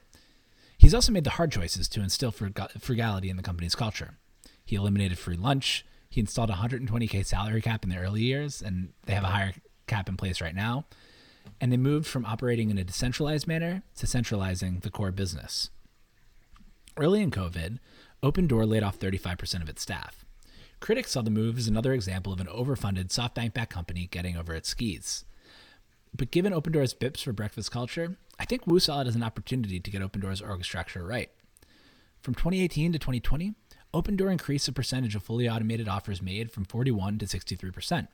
He's 0.77 0.93
also 0.93 1.11
made 1.11 1.25
the 1.25 1.31
hard 1.31 1.51
choices 1.51 1.87
to 1.89 2.01
instill 2.01 2.31
frugality 2.31 3.29
in 3.29 3.37
the 3.37 3.43
company's 3.43 3.75
culture. 3.75 4.15
He 4.63 4.77
eliminated 4.77 5.17
free 5.17 5.35
lunch. 5.35 5.85
He 6.09 6.21
installed 6.21 6.49
a 6.49 6.53
120k 6.53 7.25
salary 7.25 7.61
cap 7.61 7.83
in 7.83 7.89
the 7.89 7.97
early 7.97 8.21
years, 8.21 8.61
and 8.61 8.93
they 9.05 9.13
have 9.13 9.23
a 9.23 9.27
higher 9.27 9.53
cap 9.87 10.07
in 10.07 10.15
place 10.15 10.39
right 10.39 10.55
now. 10.55 10.85
And 11.59 11.71
they 11.71 11.77
moved 11.77 12.07
from 12.07 12.25
operating 12.25 12.69
in 12.69 12.77
a 12.77 12.83
decentralized 12.83 13.45
manner 13.47 13.83
to 13.97 14.07
centralizing 14.07 14.79
the 14.79 14.89
core 14.89 15.11
business. 15.11 15.69
Early 16.95 17.21
in 17.21 17.31
COVID, 17.31 17.79
Opendoor 18.21 18.67
laid 18.67 18.83
off 18.83 18.99
35% 18.99 19.61
of 19.61 19.67
its 19.67 19.81
staff. 19.81 20.22
Critics 20.83 21.11
saw 21.11 21.21
the 21.21 21.29
move 21.29 21.57
as 21.57 21.69
another 21.69 21.93
example 21.93 22.33
of 22.33 22.41
an 22.41 22.47
overfunded 22.47 23.07
SoftBank 23.07 23.53
backed 23.53 23.71
company 23.71 24.09
getting 24.11 24.35
over 24.35 24.53
its 24.53 24.67
skis. 24.67 25.23
But 26.13 26.29
given 26.29 26.51
Opendoor's 26.51 26.93
BIPs 26.93 27.23
for 27.23 27.31
breakfast 27.31 27.71
culture, 27.71 28.17
I 28.37 28.43
think 28.43 28.67
Wu 28.67 28.81
saw 28.81 28.99
it 28.99 29.07
as 29.07 29.15
an 29.15 29.23
opportunity 29.23 29.79
to 29.79 29.89
get 29.89 30.01
Opendoor's 30.01 30.41
org 30.41 30.65
structure 30.65 31.05
right. 31.05 31.29
From 32.19 32.35
2018 32.35 32.91
to 32.91 32.99
2020, 32.99 33.53
Opendoor 33.93 34.29
increased 34.29 34.65
the 34.65 34.73
percentage 34.73 35.15
of 35.15 35.23
fully 35.23 35.47
automated 35.47 35.87
offers 35.87 36.21
made 36.21 36.51
from 36.51 36.65
41 36.65 37.17
to 37.19 37.27
63%, 37.27 38.09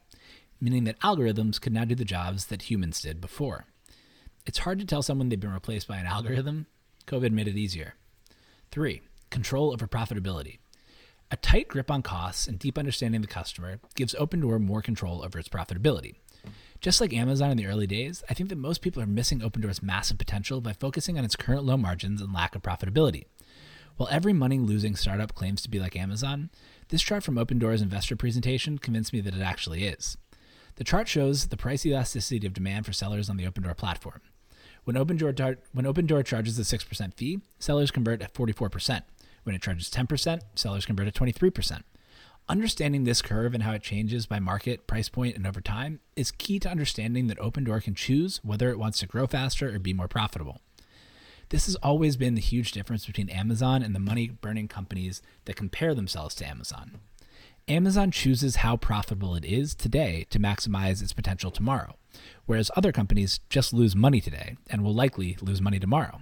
meaning 0.62 0.84
that 0.84 1.00
algorithms 1.00 1.60
could 1.60 1.74
now 1.74 1.86
do 1.86 1.96
the 1.96 2.06
jobs 2.06 2.46
that 2.46 2.70
humans 2.70 3.02
did 3.02 3.20
before. 3.20 3.66
It's 4.46 4.60
hard 4.60 4.78
to 4.78 4.86
tell 4.86 5.02
someone 5.02 5.30
they've 5.30 5.40
been 5.40 5.52
replaced 5.52 5.88
by 5.88 5.98
an 5.98 6.06
algorithm. 6.06 6.68
COVID 7.08 7.32
made 7.32 7.48
it 7.48 7.58
easier. 7.58 7.96
Three, 8.70 9.02
control 9.32 9.74
over 9.74 9.88
profitability. 9.88 10.60
A 11.32 11.38
tight 11.38 11.68
grip 11.68 11.92
on 11.92 12.02
costs 12.02 12.48
and 12.48 12.58
deep 12.58 12.76
understanding 12.76 13.22
of 13.22 13.28
the 13.28 13.34
customer 13.34 13.80
gives 13.94 14.16
Opendoor 14.16 14.60
more 14.60 14.82
control 14.82 15.24
over 15.24 15.38
its 15.38 15.48
profitability. 15.48 16.16
Just 16.82 17.00
like 17.00 17.14
Amazon 17.14 17.52
in 17.52 17.58
the 17.58 17.68
early 17.68 17.86
days, 17.86 18.24
I 18.30 18.34
think 18.34 18.50
that 18.50 18.58
most 18.58 18.82
people 18.82 19.04
are 19.04 19.08
missing 19.08 19.42
Opendoor's 19.42 19.84
massive 19.84 20.18
potential 20.18 20.60
by 20.60 20.74
focusing 20.74 21.20
on 21.20 21.26
its 21.26 21.36
current 21.36 21.66
low 21.66 21.78
margins 21.78 22.20
and 22.20 22.34
lack 22.34 22.56
of 22.56 22.64
profitability. 22.64 23.26
While 23.98 24.10
every 24.10 24.34
money 24.34 24.58
losing 24.58 24.96
startup 24.96 25.36
claims 25.36 25.62
to 25.62 25.70
be 25.70 25.80
like 25.80 25.96
Amazon, 25.96 26.50
this 26.88 27.04
chart 27.04 27.22
from 27.22 27.36
Opendoor's 27.36 27.82
investor 27.82 28.16
presentation 28.16 28.80
convinced 28.80 29.14
me 29.14 29.22
that 29.22 29.36
it 29.36 29.42
actually 29.42 29.86
is. 29.86 30.18
The 30.78 30.84
chart 30.84 31.08
shows 31.08 31.48
the 31.48 31.58
price 31.58 31.86
elasticity 31.86 32.48
of 32.48 32.54
demand 32.54 32.88
for 32.88 32.94
sellers 32.94 33.30
on 33.30 33.38
the 33.38 33.46
Opendoor 33.46 33.78
platform. 33.78 34.22
When 34.86 34.96
Opendoor, 34.96 35.58
when 35.74 35.86
Opendoor 35.86 36.26
charges 36.26 36.58
a 36.58 36.64
6% 36.64 37.14
fee, 37.14 37.42
sellers 37.60 37.92
convert 37.92 38.24
at 38.24 38.34
44%. 38.34 39.04
When 39.50 39.56
it 39.56 39.64
charges 39.64 39.90
10%, 39.90 40.42
sellers 40.54 40.86
convert 40.86 41.08
at 41.08 41.16
23%. 41.16 41.82
Understanding 42.48 43.04
this 43.04 43.24
curve 43.24 43.56
and 43.56 43.64
how 43.64 43.72
it 43.72 43.82
changes 43.82 44.28
by 44.28 44.38
market, 44.38 44.86
price 44.86 45.10
point, 45.10 45.36
and 45.36 45.48
over 45.48 45.60
time 45.60 46.02
is 46.16 46.30
key 46.30 46.60
to 46.60 46.70
understanding 46.70 47.26
that 47.26 47.40
Opendoor 47.40 47.82
can 47.84 47.96
choose 47.96 48.40
whether 48.44 48.70
it 48.70 48.78
wants 48.78 49.00
to 49.00 49.08
grow 49.08 49.26
faster 49.26 49.74
or 49.74 49.80
be 49.80 49.92
more 49.92 50.08
profitable. 50.08 50.62
This 51.50 51.66
has 51.66 51.74
always 51.78 52.16
been 52.16 52.36
the 52.36 52.42
huge 52.42 52.74
difference 52.74 53.08
between 53.08 53.28
Amazon 53.32 53.82
and 53.82 53.96
the 53.96 54.00
money 54.00 54.28
burning 54.28 54.68
companies 54.68 55.24
that 55.46 55.56
compare 55.56 55.96
themselves 55.96 56.36
to 56.36 56.48
Amazon. 56.48 57.00
Amazon 57.68 58.12
chooses 58.12 58.58
how 58.58 58.78
profitable 58.78 59.34
it 59.34 59.46
is 59.46 59.74
today 59.74 60.28
to 60.30 60.38
maximize 60.38 61.02
its 61.02 61.14
potential 61.14 61.50
tomorrow, 61.50 61.96
whereas 62.46 62.70
other 62.76 62.92
companies 62.92 63.40
just 63.50 63.74
lose 63.74 63.96
money 63.96 64.22
today 64.22 64.58
and 64.70 64.84
will 64.84 64.94
likely 64.94 65.38
lose 65.42 65.60
money 65.60 65.80
tomorrow. 65.80 66.22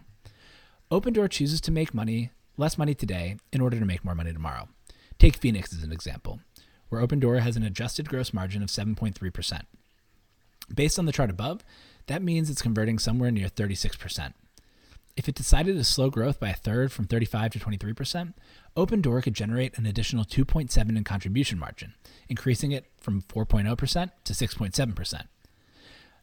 Opendoor 0.89 1.29
chooses 1.29 1.59
to 1.59 1.71
make 1.71 1.93
money, 1.93 2.31
less 2.57 2.77
money 2.77 2.93
today, 2.93 3.37
in 3.53 3.61
order 3.61 3.79
to 3.79 3.85
make 3.85 4.03
more 4.03 4.15
money 4.15 4.33
tomorrow. 4.33 4.67
Take 5.19 5.37
Phoenix 5.37 5.73
as 5.73 5.83
an 5.83 5.91
example, 5.91 6.39
where 6.89 7.05
Opendoor 7.05 7.39
has 7.39 7.55
an 7.55 7.63
adjusted 7.63 8.09
gross 8.09 8.33
margin 8.33 8.61
of 8.61 8.69
7.3%. 8.69 9.61
Based 10.73 10.99
on 10.99 11.05
the 11.05 11.11
chart 11.11 11.29
above, 11.29 11.63
that 12.07 12.21
means 12.21 12.49
it's 12.49 12.61
converting 12.61 12.99
somewhere 12.99 13.31
near 13.31 13.47
36%. 13.47 14.33
If 15.15 15.27
it 15.27 15.35
decided 15.35 15.75
to 15.75 15.83
slow 15.83 16.11
growth 16.11 16.39
by 16.39 16.49
a 16.49 16.55
third 16.55 16.91
from 16.91 17.05
35 17.05 17.53
to 17.53 17.59
23%, 17.59 18.33
Opendoor 18.75 19.23
could 19.23 19.33
generate 19.33 19.75
an 19.77 19.87
additional 19.87 20.23
2.7 20.23 20.95
in 20.95 21.03
contribution 21.03 21.57
margin, 21.57 21.95
increasing 22.29 22.71
it 22.71 22.85
from 22.99 23.23
4.0% 23.23 24.11
to 24.25 24.33
6.7%. 24.33 25.21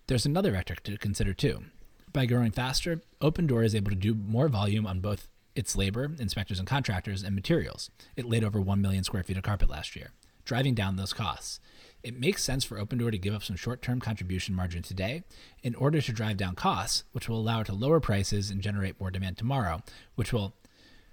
There's 0.07 0.27
another 0.27 0.53
metric 0.53 0.85
to 0.85 0.97
consider 0.97 1.35
too. 1.35 1.65
By 2.13 2.27
growing 2.27 2.53
faster, 2.53 3.01
Opendoor 3.21 3.65
is 3.65 3.75
able 3.75 3.91
to 3.91 3.97
do 3.97 4.15
more 4.15 4.49
volume 4.49 4.87
on 4.87 5.01
both 5.01 5.27
its 5.55 5.77
labor, 5.77 6.11
inspectors 6.19 6.59
and 6.59 6.69
contractors, 6.69 7.23
and 7.23 7.35
materials. 7.35 7.91
It 8.17 8.27
laid 8.27 8.45
over 8.45 8.61
1 8.61 8.81
million 8.81 9.05
square 9.05 9.23
feet 9.23 9.37
of 9.37 9.43
carpet 9.43 9.71
last 9.71 9.95
year, 9.95 10.13
driving 10.45 10.75
down 10.75 10.97
those 10.97 11.13
costs. 11.13 11.61
It 12.03 12.19
makes 12.19 12.45
sense 12.45 12.65
for 12.65 12.77
Opendoor 12.79 13.11
to 13.11 13.19
give 13.19 13.35
up 13.35 13.43
some 13.43 13.57
short 13.57 13.81
term 13.81 14.01
contribution 14.01 14.55
margin 14.55 14.83
today 14.83 15.23
in 15.63 15.75
order 15.75 16.01
to 16.01 16.13
drive 16.13 16.37
down 16.37 16.55
costs, 16.55 17.05
which 17.13 17.29
will 17.29 17.39
allow 17.39 17.61
it 17.61 17.67
to 17.67 17.75
lower 17.75 18.01
prices 18.01 18.51
and 18.51 18.61
generate 18.61 19.01
more 19.01 19.11
demand 19.11 19.39
tomorrow, 19.39 19.83
which 20.15 20.33
will. 20.33 20.55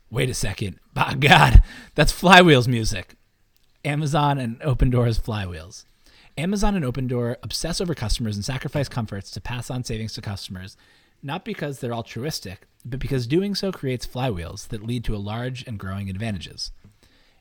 Wait 0.10 0.30
a 0.30 0.34
second. 0.34 0.78
By 0.94 1.14
God, 1.14 1.64
that's 1.96 2.12
Flywheels 2.12 2.68
music. 2.68 3.16
Amazon 3.86 4.38
and 4.38 4.60
Opendoor's 4.60 5.18
Flywheels. 5.18 5.86
Amazon 6.38 6.76
and 6.76 6.86
Opendoor 6.86 7.36
obsess 7.44 7.82
over 7.82 7.96
customers 7.96 8.36
and 8.36 8.44
sacrifice 8.44 8.89
comforts 8.89 9.32
to 9.32 9.42
pass 9.42 9.70
on 9.70 9.84
savings 9.84 10.14
to 10.14 10.22
customers, 10.22 10.78
not 11.24 11.46
because 11.46 11.80
they're 11.80 11.94
altruistic, 11.94 12.68
but 12.84 13.00
because 13.00 13.28
doing 13.28 13.56
so 13.56 13.72
creates 13.72 14.08
flywheels 14.08 14.68
that 14.70 14.86
lead 14.86 15.04
to 15.06 15.16
a 15.16 15.18
large 15.18 15.66
and 15.68 15.78
growing 15.78 16.10
advantages. 16.10 16.72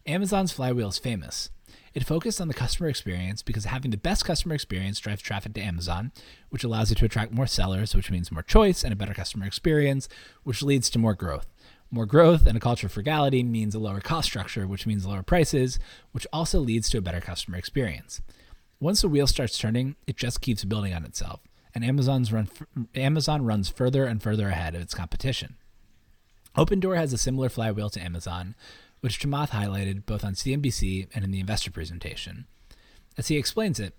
Amazon's 0.07 0.53
flywheel 0.53 0.89
is 0.89 0.99
famous. 0.99 1.51
It 1.93 2.07
focused 2.07 2.41
on 2.41 2.49
the 2.49 2.55
customer 2.55 2.89
experience 2.89 3.43
because 3.43 3.65
having 3.65 3.91
the 3.91 3.97
best 3.97 4.25
customer 4.25 4.55
experience 4.55 5.01
drives 5.01 5.23
traffic 5.23 5.55
to 5.55 5.61
Amazon, 5.61 6.13
which 6.51 6.63
allows 6.63 6.91
it 6.91 6.99
to 6.99 7.05
attract 7.05 7.33
more 7.33 7.47
sellers, 7.47 7.95
which 7.95 8.11
means 8.11 8.31
more 8.31 8.43
choice 8.43 8.85
and 8.85 8.93
a 8.93 8.97
better 8.97 9.15
customer 9.15 9.47
experience, 9.47 10.09
which 10.45 10.63
leads 10.63 10.89
to 10.91 10.99
more 10.99 11.15
growth. 11.15 11.47
More 11.91 12.07
growth 12.07 12.47
and 12.47 12.57
a 12.57 12.61
culture 12.61 12.87
of 12.87 12.93
frugality 12.93 13.43
means 13.43 13.75
a 13.75 13.81
lower 13.81 14.01
cost 14.01 14.29
structure, 14.29 14.67
which 14.67 14.87
means 14.87 15.05
lower 15.05 15.25
prices, 15.25 15.81
which 16.13 16.27
also 16.33 16.61
leads 16.61 16.89
to 16.91 16.99
a 16.99 17.03
better 17.03 17.21
customer 17.21 17.59
experience. 17.59 18.21
Once 18.79 19.03
the 19.03 19.09
wheel 19.09 19.27
starts 19.27 19.59
turning, 19.59 19.97
it 20.07 20.17
just 20.17 20.41
keeps 20.41 20.65
building 20.65 20.95
on 20.95 21.05
itself 21.05 21.41
and 21.75 21.85
Amazon's 21.85 22.33
run 22.33 22.49
Amazon 22.95 23.45
runs 23.45 23.69
further 23.69 24.05
and 24.05 24.23
further 24.23 24.49
ahead 24.49 24.75
of 24.75 24.83
its 24.83 24.95
competition. 24.95 25.57
Opendoor 26.57 26.97
has 26.97 27.13
a 27.13 27.19
similar 27.19 27.49
flywheel 27.49 27.91
to 27.91 28.03
Amazon, 28.03 28.55
which 29.01 29.21
Chamath 29.21 29.51
highlighted 29.51 30.05
both 30.05 30.25
on 30.25 30.35
CNBC 30.35 31.09
and 31.15 31.25
in 31.25 31.31
the 31.31 31.41
investor 31.41 31.71
presentation. 31.71 32.47
As 33.17 33.29
he 33.29 33.37
explains 33.37 33.79
it, 33.79 33.95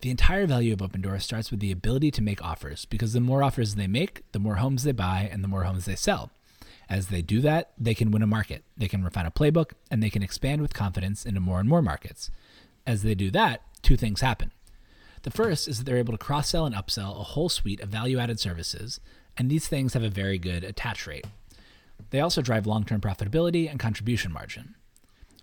the 0.00 0.10
entire 0.10 0.46
value 0.46 0.72
of 0.72 0.78
Opendoor 0.78 1.20
starts 1.20 1.50
with 1.50 1.60
the 1.60 1.72
ability 1.72 2.10
to 2.12 2.22
make 2.22 2.42
offers 2.42 2.84
because 2.86 3.12
the 3.12 3.20
more 3.20 3.42
offers 3.42 3.74
they 3.74 3.86
make, 3.86 4.22
the 4.32 4.38
more 4.38 4.56
homes 4.56 4.84
they 4.84 4.92
buy 4.92 5.28
and 5.30 5.44
the 5.44 5.48
more 5.48 5.64
homes 5.64 5.84
they 5.84 5.96
sell. 5.96 6.30
As 6.88 7.08
they 7.08 7.22
do 7.22 7.40
that, 7.42 7.72
they 7.78 7.94
can 7.94 8.10
win 8.10 8.22
a 8.22 8.26
market, 8.26 8.64
they 8.76 8.88
can 8.88 9.04
refine 9.04 9.26
a 9.26 9.30
playbook, 9.30 9.72
and 9.90 10.02
they 10.02 10.10
can 10.10 10.22
expand 10.22 10.60
with 10.62 10.74
confidence 10.74 11.24
into 11.24 11.40
more 11.40 11.60
and 11.60 11.68
more 11.68 11.82
markets. 11.82 12.30
As 12.86 13.02
they 13.02 13.14
do 13.14 13.30
that, 13.30 13.62
two 13.82 13.96
things 13.96 14.22
happen. 14.22 14.50
The 15.22 15.30
first 15.30 15.68
is 15.68 15.78
that 15.78 15.84
they're 15.84 15.96
able 15.96 16.12
to 16.12 16.18
cross 16.18 16.48
sell 16.48 16.66
and 16.66 16.74
upsell 16.74 17.20
a 17.20 17.24
whole 17.24 17.48
suite 17.48 17.80
of 17.80 17.88
value 17.88 18.18
added 18.18 18.40
services, 18.40 19.00
and 19.36 19.50
these 19.50 19.68
things 19.68 19.94
have 19.94 20.02
a 20.02 20.08
very 20.08 20.38
good 20.38 20.64
attach 20.64 21.06
rate. 21.06 21.26
They 22.10 22.20
also 22.20 22.42
drive 22.42 22.66
long 22.66 22.84
term 22.84 23.00
profitability 23.00 23.70
and 23.70 23.78
contribution 23.78 24.32
margin. 24.32 24.74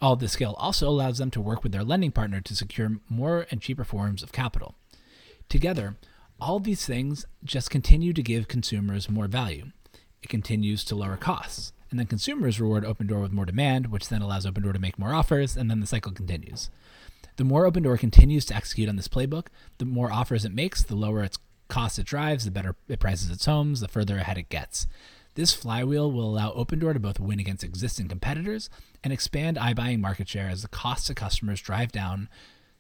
All 0.02 0.14
of 0.14 0.20
this 0.20 0.34
scale 0.34 0.56
also 0.58 0.90
allows 0.90 1.18
them 1.18 1.32
to 1.32 1.42
work 1.42 1.64
with 1.64 1.72
their 1.72 1.84
lending 1.84 2.12
partner 2.12 2.42
to 2.42 2.56
secure 2.56 2.98
more 3.10 3.48
and 3.50 3.62
cheaper 3.62 3.84
forms 3.84 4.22
of 4.22 4.32
capital. 4.32 4.76
Together, 5.50 5.96
all 6.40 6.60
these 6.60 6.86
things 6.86 7.26
just 7.44 7.70
continue 7.70 8.14
to 8.14 8.22
give 8.22 8.48
consumers 8.48 9.10
more 9.10 9.28
value. 9.28 9.72
It 10.22 10.30
continues 10.30 10.84
to 10.86 10.96
lower 10.96 11.18
costs. 11.18 11.74
And 11.90 12.00
then 12.00 12.08
consumers 12.08 12.60
reward 12.60 12.84
Opendoor 12.84 13.22
with 13.22 13.32
more 13.32 13.46
demand, 13.46 13.88
which 13.88 14.10
then 14.10 14.22
allows 14.22 14.46
Opendoor 14.46 14.74
to 14.74 14.80
make 14.80 15.00
more 15.00 15.14
offers, 15.14 15.56
and 15.56 15.72
then 15.72 15.80
the 15.80 15.88
cycle 15.88 16.12
continues. 16.12 16.70
The 17.38 17.44
more 17.44 17.70
Opendoor 17.70 18.00
continues 18.00 18.46
to 18.46 18.56
execute 18.56 18.90
on 18.90 18.96
this 18.96 19.08
playbook, 19.08 19.48
the 19.78 19.86
more 19.86 20.12
offers 20.12 20.44
it 20.44 20.54
makes, 20.54 20.84
the 20.84 20.96
lower 20.96 21.24
its 21.24 21.38
cost 21.68 22.00
it 22.00 22.06
drives, 22.06 22.46
the 22.46 22.52
better 22.52 22.76
it 22.88 23.00
prices 23.00 23.30
its 23.30 23.46
homes, 23.46 23.80
the 23.80 23.88
further 23.88 24.18
ahead 24.18 24.38
it 24.38 24.50
gets. 24.50 24.88
This 25.36 25.54
flywheel 25.54 26.12
will 26.12 26.28
allow 26.28 26.52
Opendoor 26.52 26.94
to 26.94 27.00
both 27.00 27.20
win 27.20 27.40
against 27.40 27.64
existing 27.64 28.08
competitors 28.08 28.72
and 29.04 29.14
expand 29.14 29.58
iBuying 29.58 30.00
market 30.00 30.28
share 30.28 30.50
as 30.50 30.64
the 30.64 30.68
costs 30.68 31.06
to 31.08 31.14
customers 31.14 31.62
drive 31.62 31.92
down 31.92 32.28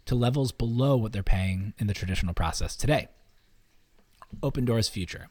to 0.05 0.16
levels 0.16 0.51
below 0.51 0.97
what 0.97 1.14
they're 1.14 1.22
paying 1.22 1.74
in 1.78 1.86
the 1.86 1.93
traditional 1.93 2.34
process 2.34 2.76
today. 2.76 3.10
Opendoor's 4.41 4.89
future. 4.89 5.28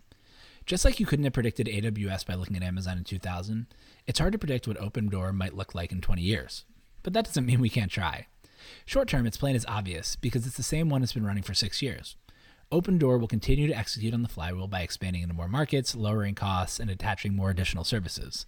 Just 0.67 0.85
like 0.85 1.01
you 1.01 1.07
couldn't 1.07 1.25
have 1.25 1.33
predicted 1.33 1.67
AWS 1.67 2.27
by 2.27 2.35
looking 2.35 2.57
at 2.57 2.63
Amazon 2.63 2.99
in 2.99 3.05
2000, 3.05 3.67
it's 4.07 4.21
hard 4.21 4.33
to 4.33 4.39
predict 4.39 4.69
what 4.69 4.79
Opendoor 4.79 5.33
might 5.33 5.57
look 5.57 5.75
like 5.75 5.91
in 5.91 6.01
20 6.01 6.23
years. 6.23 6.65
But 7.03 7.13
that 7.13 7.25
doesn't 7.25 7.47
mean 7.47 7.61
we 7.61 7.69
can't 7.69 7.91
try. 7.91 8.27
Short 8.85 9.09
term, 9.09 9.27
its 9.27 9.37
plan 9.37 9.55
is 9.55 9.67
obvious 9.69 10.17
because 10.17 10.47
it's 10.47 10.57
the 10.57 10.63
same 10.63 10.89
one 10.89 11.01
that's 11.01 11.13
been 11.13 11.27
running 11.27 11.43
for 11.43 11.55
six 11.55 11.83
years. 11.83 12.17
Opendoor 12.73 13.21
will 13.21 13.29
continue 13.29 13.69
to 13.69 13.77
execute 13.77 14.13
on 14.13 14.23
the 14.23 14.29
flywheel 14.29 14.67
by 14.67 14.81
expanding 14.81 15.23
into 15.23 15.35
more 15.35 15.49
markets, 15.49 15.95
lowering 15.95 16.35
costs, 16.35 16.81
and 16.81 16.91
attaching 16.91 17.35
more 17.35 17.51
additional 17.51 17.85
services. 17.85 18.47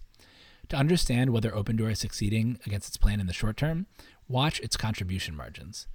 To 0.69 0.77
understand 0.77 1.31
whether 1.31 1.51
Opendoor 1.51 1.91
is 1.91 1.99
succeeding 1.99 2.59
against 2.65 2.89
its 2.89 2.97
plan 2.97 3.19
in 3.19 3.27
the 3.27 3.33
short 3.33 3.57
term, 3.57 3.87
watch 4.27 4.59
its 4.59 4.77
contribution 4.77 5.35
margins. 5.35 5.87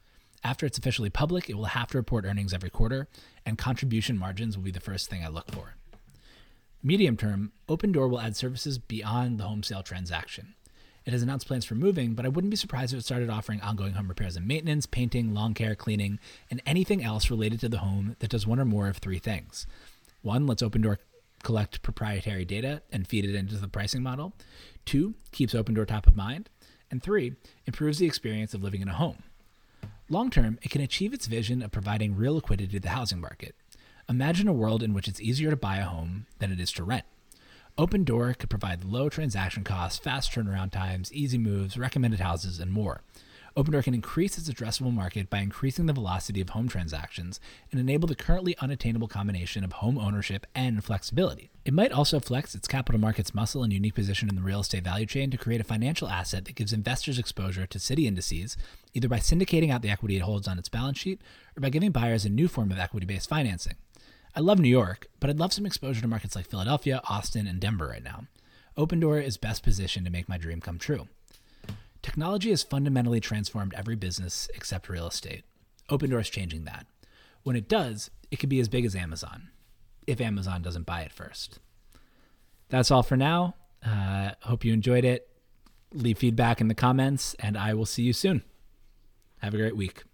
After 0.43 0.67
it's 0.67 0.79
officially 0.79 1.11
public, 1.11 1.49
it 1.49 1.55
will 1.55 1.67
have 1.67 1.89
to 1.89 1.99
report 1.99 2.25
earnings 2.25 2.53
every 2.53 2.71
quarter, 2.71 3.09
and 3.47 3.57
contribution 3.57 4.19
margins 4.19 4.57
will 4.57 4.65
be 4.65 4.71
the 4.71 4.81
first 4.81 5.09
thing 5.09 5.25
I 5.25 5.29
look 5.29 5.51
for. 5.51 5.75
Medium 6.83 7.17
term, 7.17 7.53
Opendoor 7.69 8.11
will 8.11 8.21
add 8.21 8.37
services 8.37 8.79
beyond 8.79 9.39
the 9.39 9.45
home 9.45 9.63
sale 9.63 9.83
transaction. 9.83 10.55
It 11.07 11.13
has 11.13 11.23
announced 11.23 11.47
plans 11.47 11.67
for 11.67 11.75
moving, 11.75 12.15
but 12.15 12.25
I 12.25 12.31
wouldn't 12.31 12.51
be 12.51 12.57
surprised 12.57 12.95
if 12.95 12.99
it 12.99 13.05
started 13.05 13.29
offering 13.29 13.61
ongoing 13.61 13.93
home 13.93 14.09
repairs 14.09 14.37
and 14.37 14.47
maintenance, 14.47 14.87
painting, 14.87 15.35
lawn 15.35 15.53
care, 15.53 15.75
cleaning, 15.75 16.19
and 16.51 16.63
anything 16.65 17.05
else 17.05 17.31
related 17.31 17.61
to 17.61 17.69
the 17.69 17.79
home 17.79 18.17
that 18.21 18.31
does 18.31 18.47
one 18.47 18.59
or 18.59 18.65
more 18.65 18.89
of 18.89 18.97
three 18.97 19.19
things. 19.19 19.67
One, 20.23 20.47
lets 20.47 20.63
Opendoor 20.63 20.97
collect 21.43 21.83
proprietary 21.83 22.47
data 22.47 22.81
and 22.91 23.07
feed 23.07 23.27
it 23.27 23.35
into 23.35 23.57
the 23.57 23.69
pricing 23.69 24.03
model. 24.03 24.33
Two, 24.87 25.15
keeps 25.31 25.53
Opendoor 25.53 25.87
top 25.87 26.07
of 26.07 26.17
mind. 26.17 26.49
And 26.91 27.03
three, 27.03 27.35
improves 27.67 27.99
the 27.99 28.07
experience 28.07 28.55
of 28.55 28.63
living 28.63 28.81
in 28.81 28.89
a 28.89 28.95
home. 28.95 29.25
Long 30.09 30.31
term, 30.31 30.59
it 30.63 30.71
can 30.71 30.81
achieve 30.81 31.13
its 31.13 31.27
vision 31.27 31.61
of 31.63 31.71
providing 31.71 32.17
real 32.17 32.35
liquidity 32.35 32.73
to 32.73 32.81
the 32.81 32.91
housing 32.91 33.21
market. 33.21 33.55
Imagine 34.09 34.49
a 34.49 34.53
world 34.53 34.83
in 34.83 34.95
which 34.95 35.09
it's 35.09 35.21
easier 35.21 35.51
to 35.51 35.57
buy 35.57 35.79
a 35.79 35.85
home 35.85 36.27
than 36.39 36.53
it 36.53 36.61
is 36.61 36.73
to 36.73 36.85
rent. 36.85 37.05
Opendoor 37.77 38.39
could 38.39 38.51
provide 38.51 38.85
low 38.85 39.09
transaction 39.09 39.65
costs, 39.65 39.99
fast 39.99 40.31
turnaround 40.31 40.71
times, 40.71 41.13
easy 41.13 41.39
moves, 41.39 41.77
recommended 41.77 42.21
houses, 42.21 42.61
and 42.61 42.71
more. 42.71 43.01
Opendoor 43.57 43.83
can 43.83 43.95
increase 43.95 44.39
its 44.39 44.49
addressable 44.49 44.95
market 44.95 45.29
by 45.29 45.39
increasing 45.39 45.87
the 45.87 45.93
velocity 45.93 46.41
of 46.41 46.51
home 46.51 46.69
transactions 46.69 47.41
and 47.73 47.81
enable 47.81 48.07
the 48.07 48.15
currently 48.15 48.57
unattainable 48.61 49.09
combination 49.09 49.65
of 49.65 49.73
home 49.73 49.99
ownership 49.99 50.47
and 50.55 50.85
flexibility. 50.85 51.51
It 51.65 51.75
might 51.75 51.91
also 51.91 52.21
flex 52.21 52.55
its 52.55 52.69
capital 52.69 53.01
markets 53.01 53.35
muscle 53.35 53.65
and 53.65 53.73
unique 53.73 53.95
position 53.97 54.29
in 54.29 54.37
the 54.37 54.43
real 54.43 54.61
estate 54.61 54.85
value 54.85 55.07
chain 55.07 55.33
to 55.33 55.37
create 55.37 55.61
a 55.61 55.65
financial 55.65 56.09
asset 56.09 56.45
that 56.45 56.55
gives 56.55 56.73
investors 56.73 57.19
exposure 57.19 57.67
to 57.67 57.79
city 57.81 58.07
indices, 58.07 58.57
either 58.93 59.09
by 59.09 59.19
syndicating 59.19 59.73
out 59.73 59.83
the 59.83 59.91
equity 59.91 60.15
it 60.17 60.23
holds 60.23 60.47
on 60.47 60.61
its 60.61 60.69
balance 60.69 60.99
sheet 60.99 61.21
or 61.57 61.61
by 61.61 61.71
giving 61.71 61.91
buyers 61.91 62.25
a 62.25 62.31
new 62.31 62.47
form 62.47 62.71
of 62.71 62.79
equity 62.79 63.07
based 63.07 63.29
financing. 63.29 63.75
I 64.37 64.41
love 64.41 64.59
New 64.59 64.69
York, 64.69 65.07
but 65.21 65.31
I'd 65.31 65.39
love 65.39 65.53
some 65.53 65.65
exposure 65.65 66.01
to 66.01 66.09
markets 66.09 66.35
like 66.35 66.49
Philadelphia, 66.49 67.01
Austin, 67.09 67.47
and 67.47 67.61
Denver 67.61 67.87
right 67.87 68.03
now. 68.03 68.25
Opendoor 68.77 69.23
is 69.23 69.37
best 69.37 69.63
positioned 69.63 70.05
to 70.07 70.13
make 70.13 70.29
my 70.29 70.39
dream 70.39 70.61
come 70.61 70.79
true. 70.79 71.07
Technology 72.03 72.51
has 72.51 72.63
fundamentally 72.63 73.21
transformed 73.21 73.75
every 73.75 73.97
business 73.97 74.49
except 74.55 74.89
real 74.89 75.07
estate. 75.07 75.45
Opendoor 75.89 76.21
is 76.21 76.29
changing 76.29 76.65
that. 76.65 76.87
When 77.45 77.57
it 77.57 77.69
does, 77.69 78.11
it 78.31 78.37
could 78.39 78.49
be 78.49 78.61
as 78.61 78.69
big 78.69 78.85
as 78.85 78.97
Amazon, 78.97 79.51
if 80.07 80.21
Amazon 80.21 80.63
doesn't 80.63 80.87
buy 80.87 81.03
it 81.03 81.13
first. 81.13 81.61
That's 82.71 82.91
all 82.91 83.03
for 83.03 83.17
now. 83.17 83.55
Uh, 83.87 84.33
hope 84.41 84.65
you 84.65 84.73
enjoyed 84.73 85.05
it. 85.05 85.29
Leave 85.93 86.19
feedback 86.19 86.61
in 86.61 86.69
the 86.69 86.75
comments, 86.75 87.35
and 87.39 87.57
I 87.57 87.75
will 87.75 87.87
see 87.87 88.03
you 88.03 88.13
soon. 88.13 88.43
Have 89.39 89.55
a 89.55 89.59
great 89.59 89.77
week. 89.77 90.05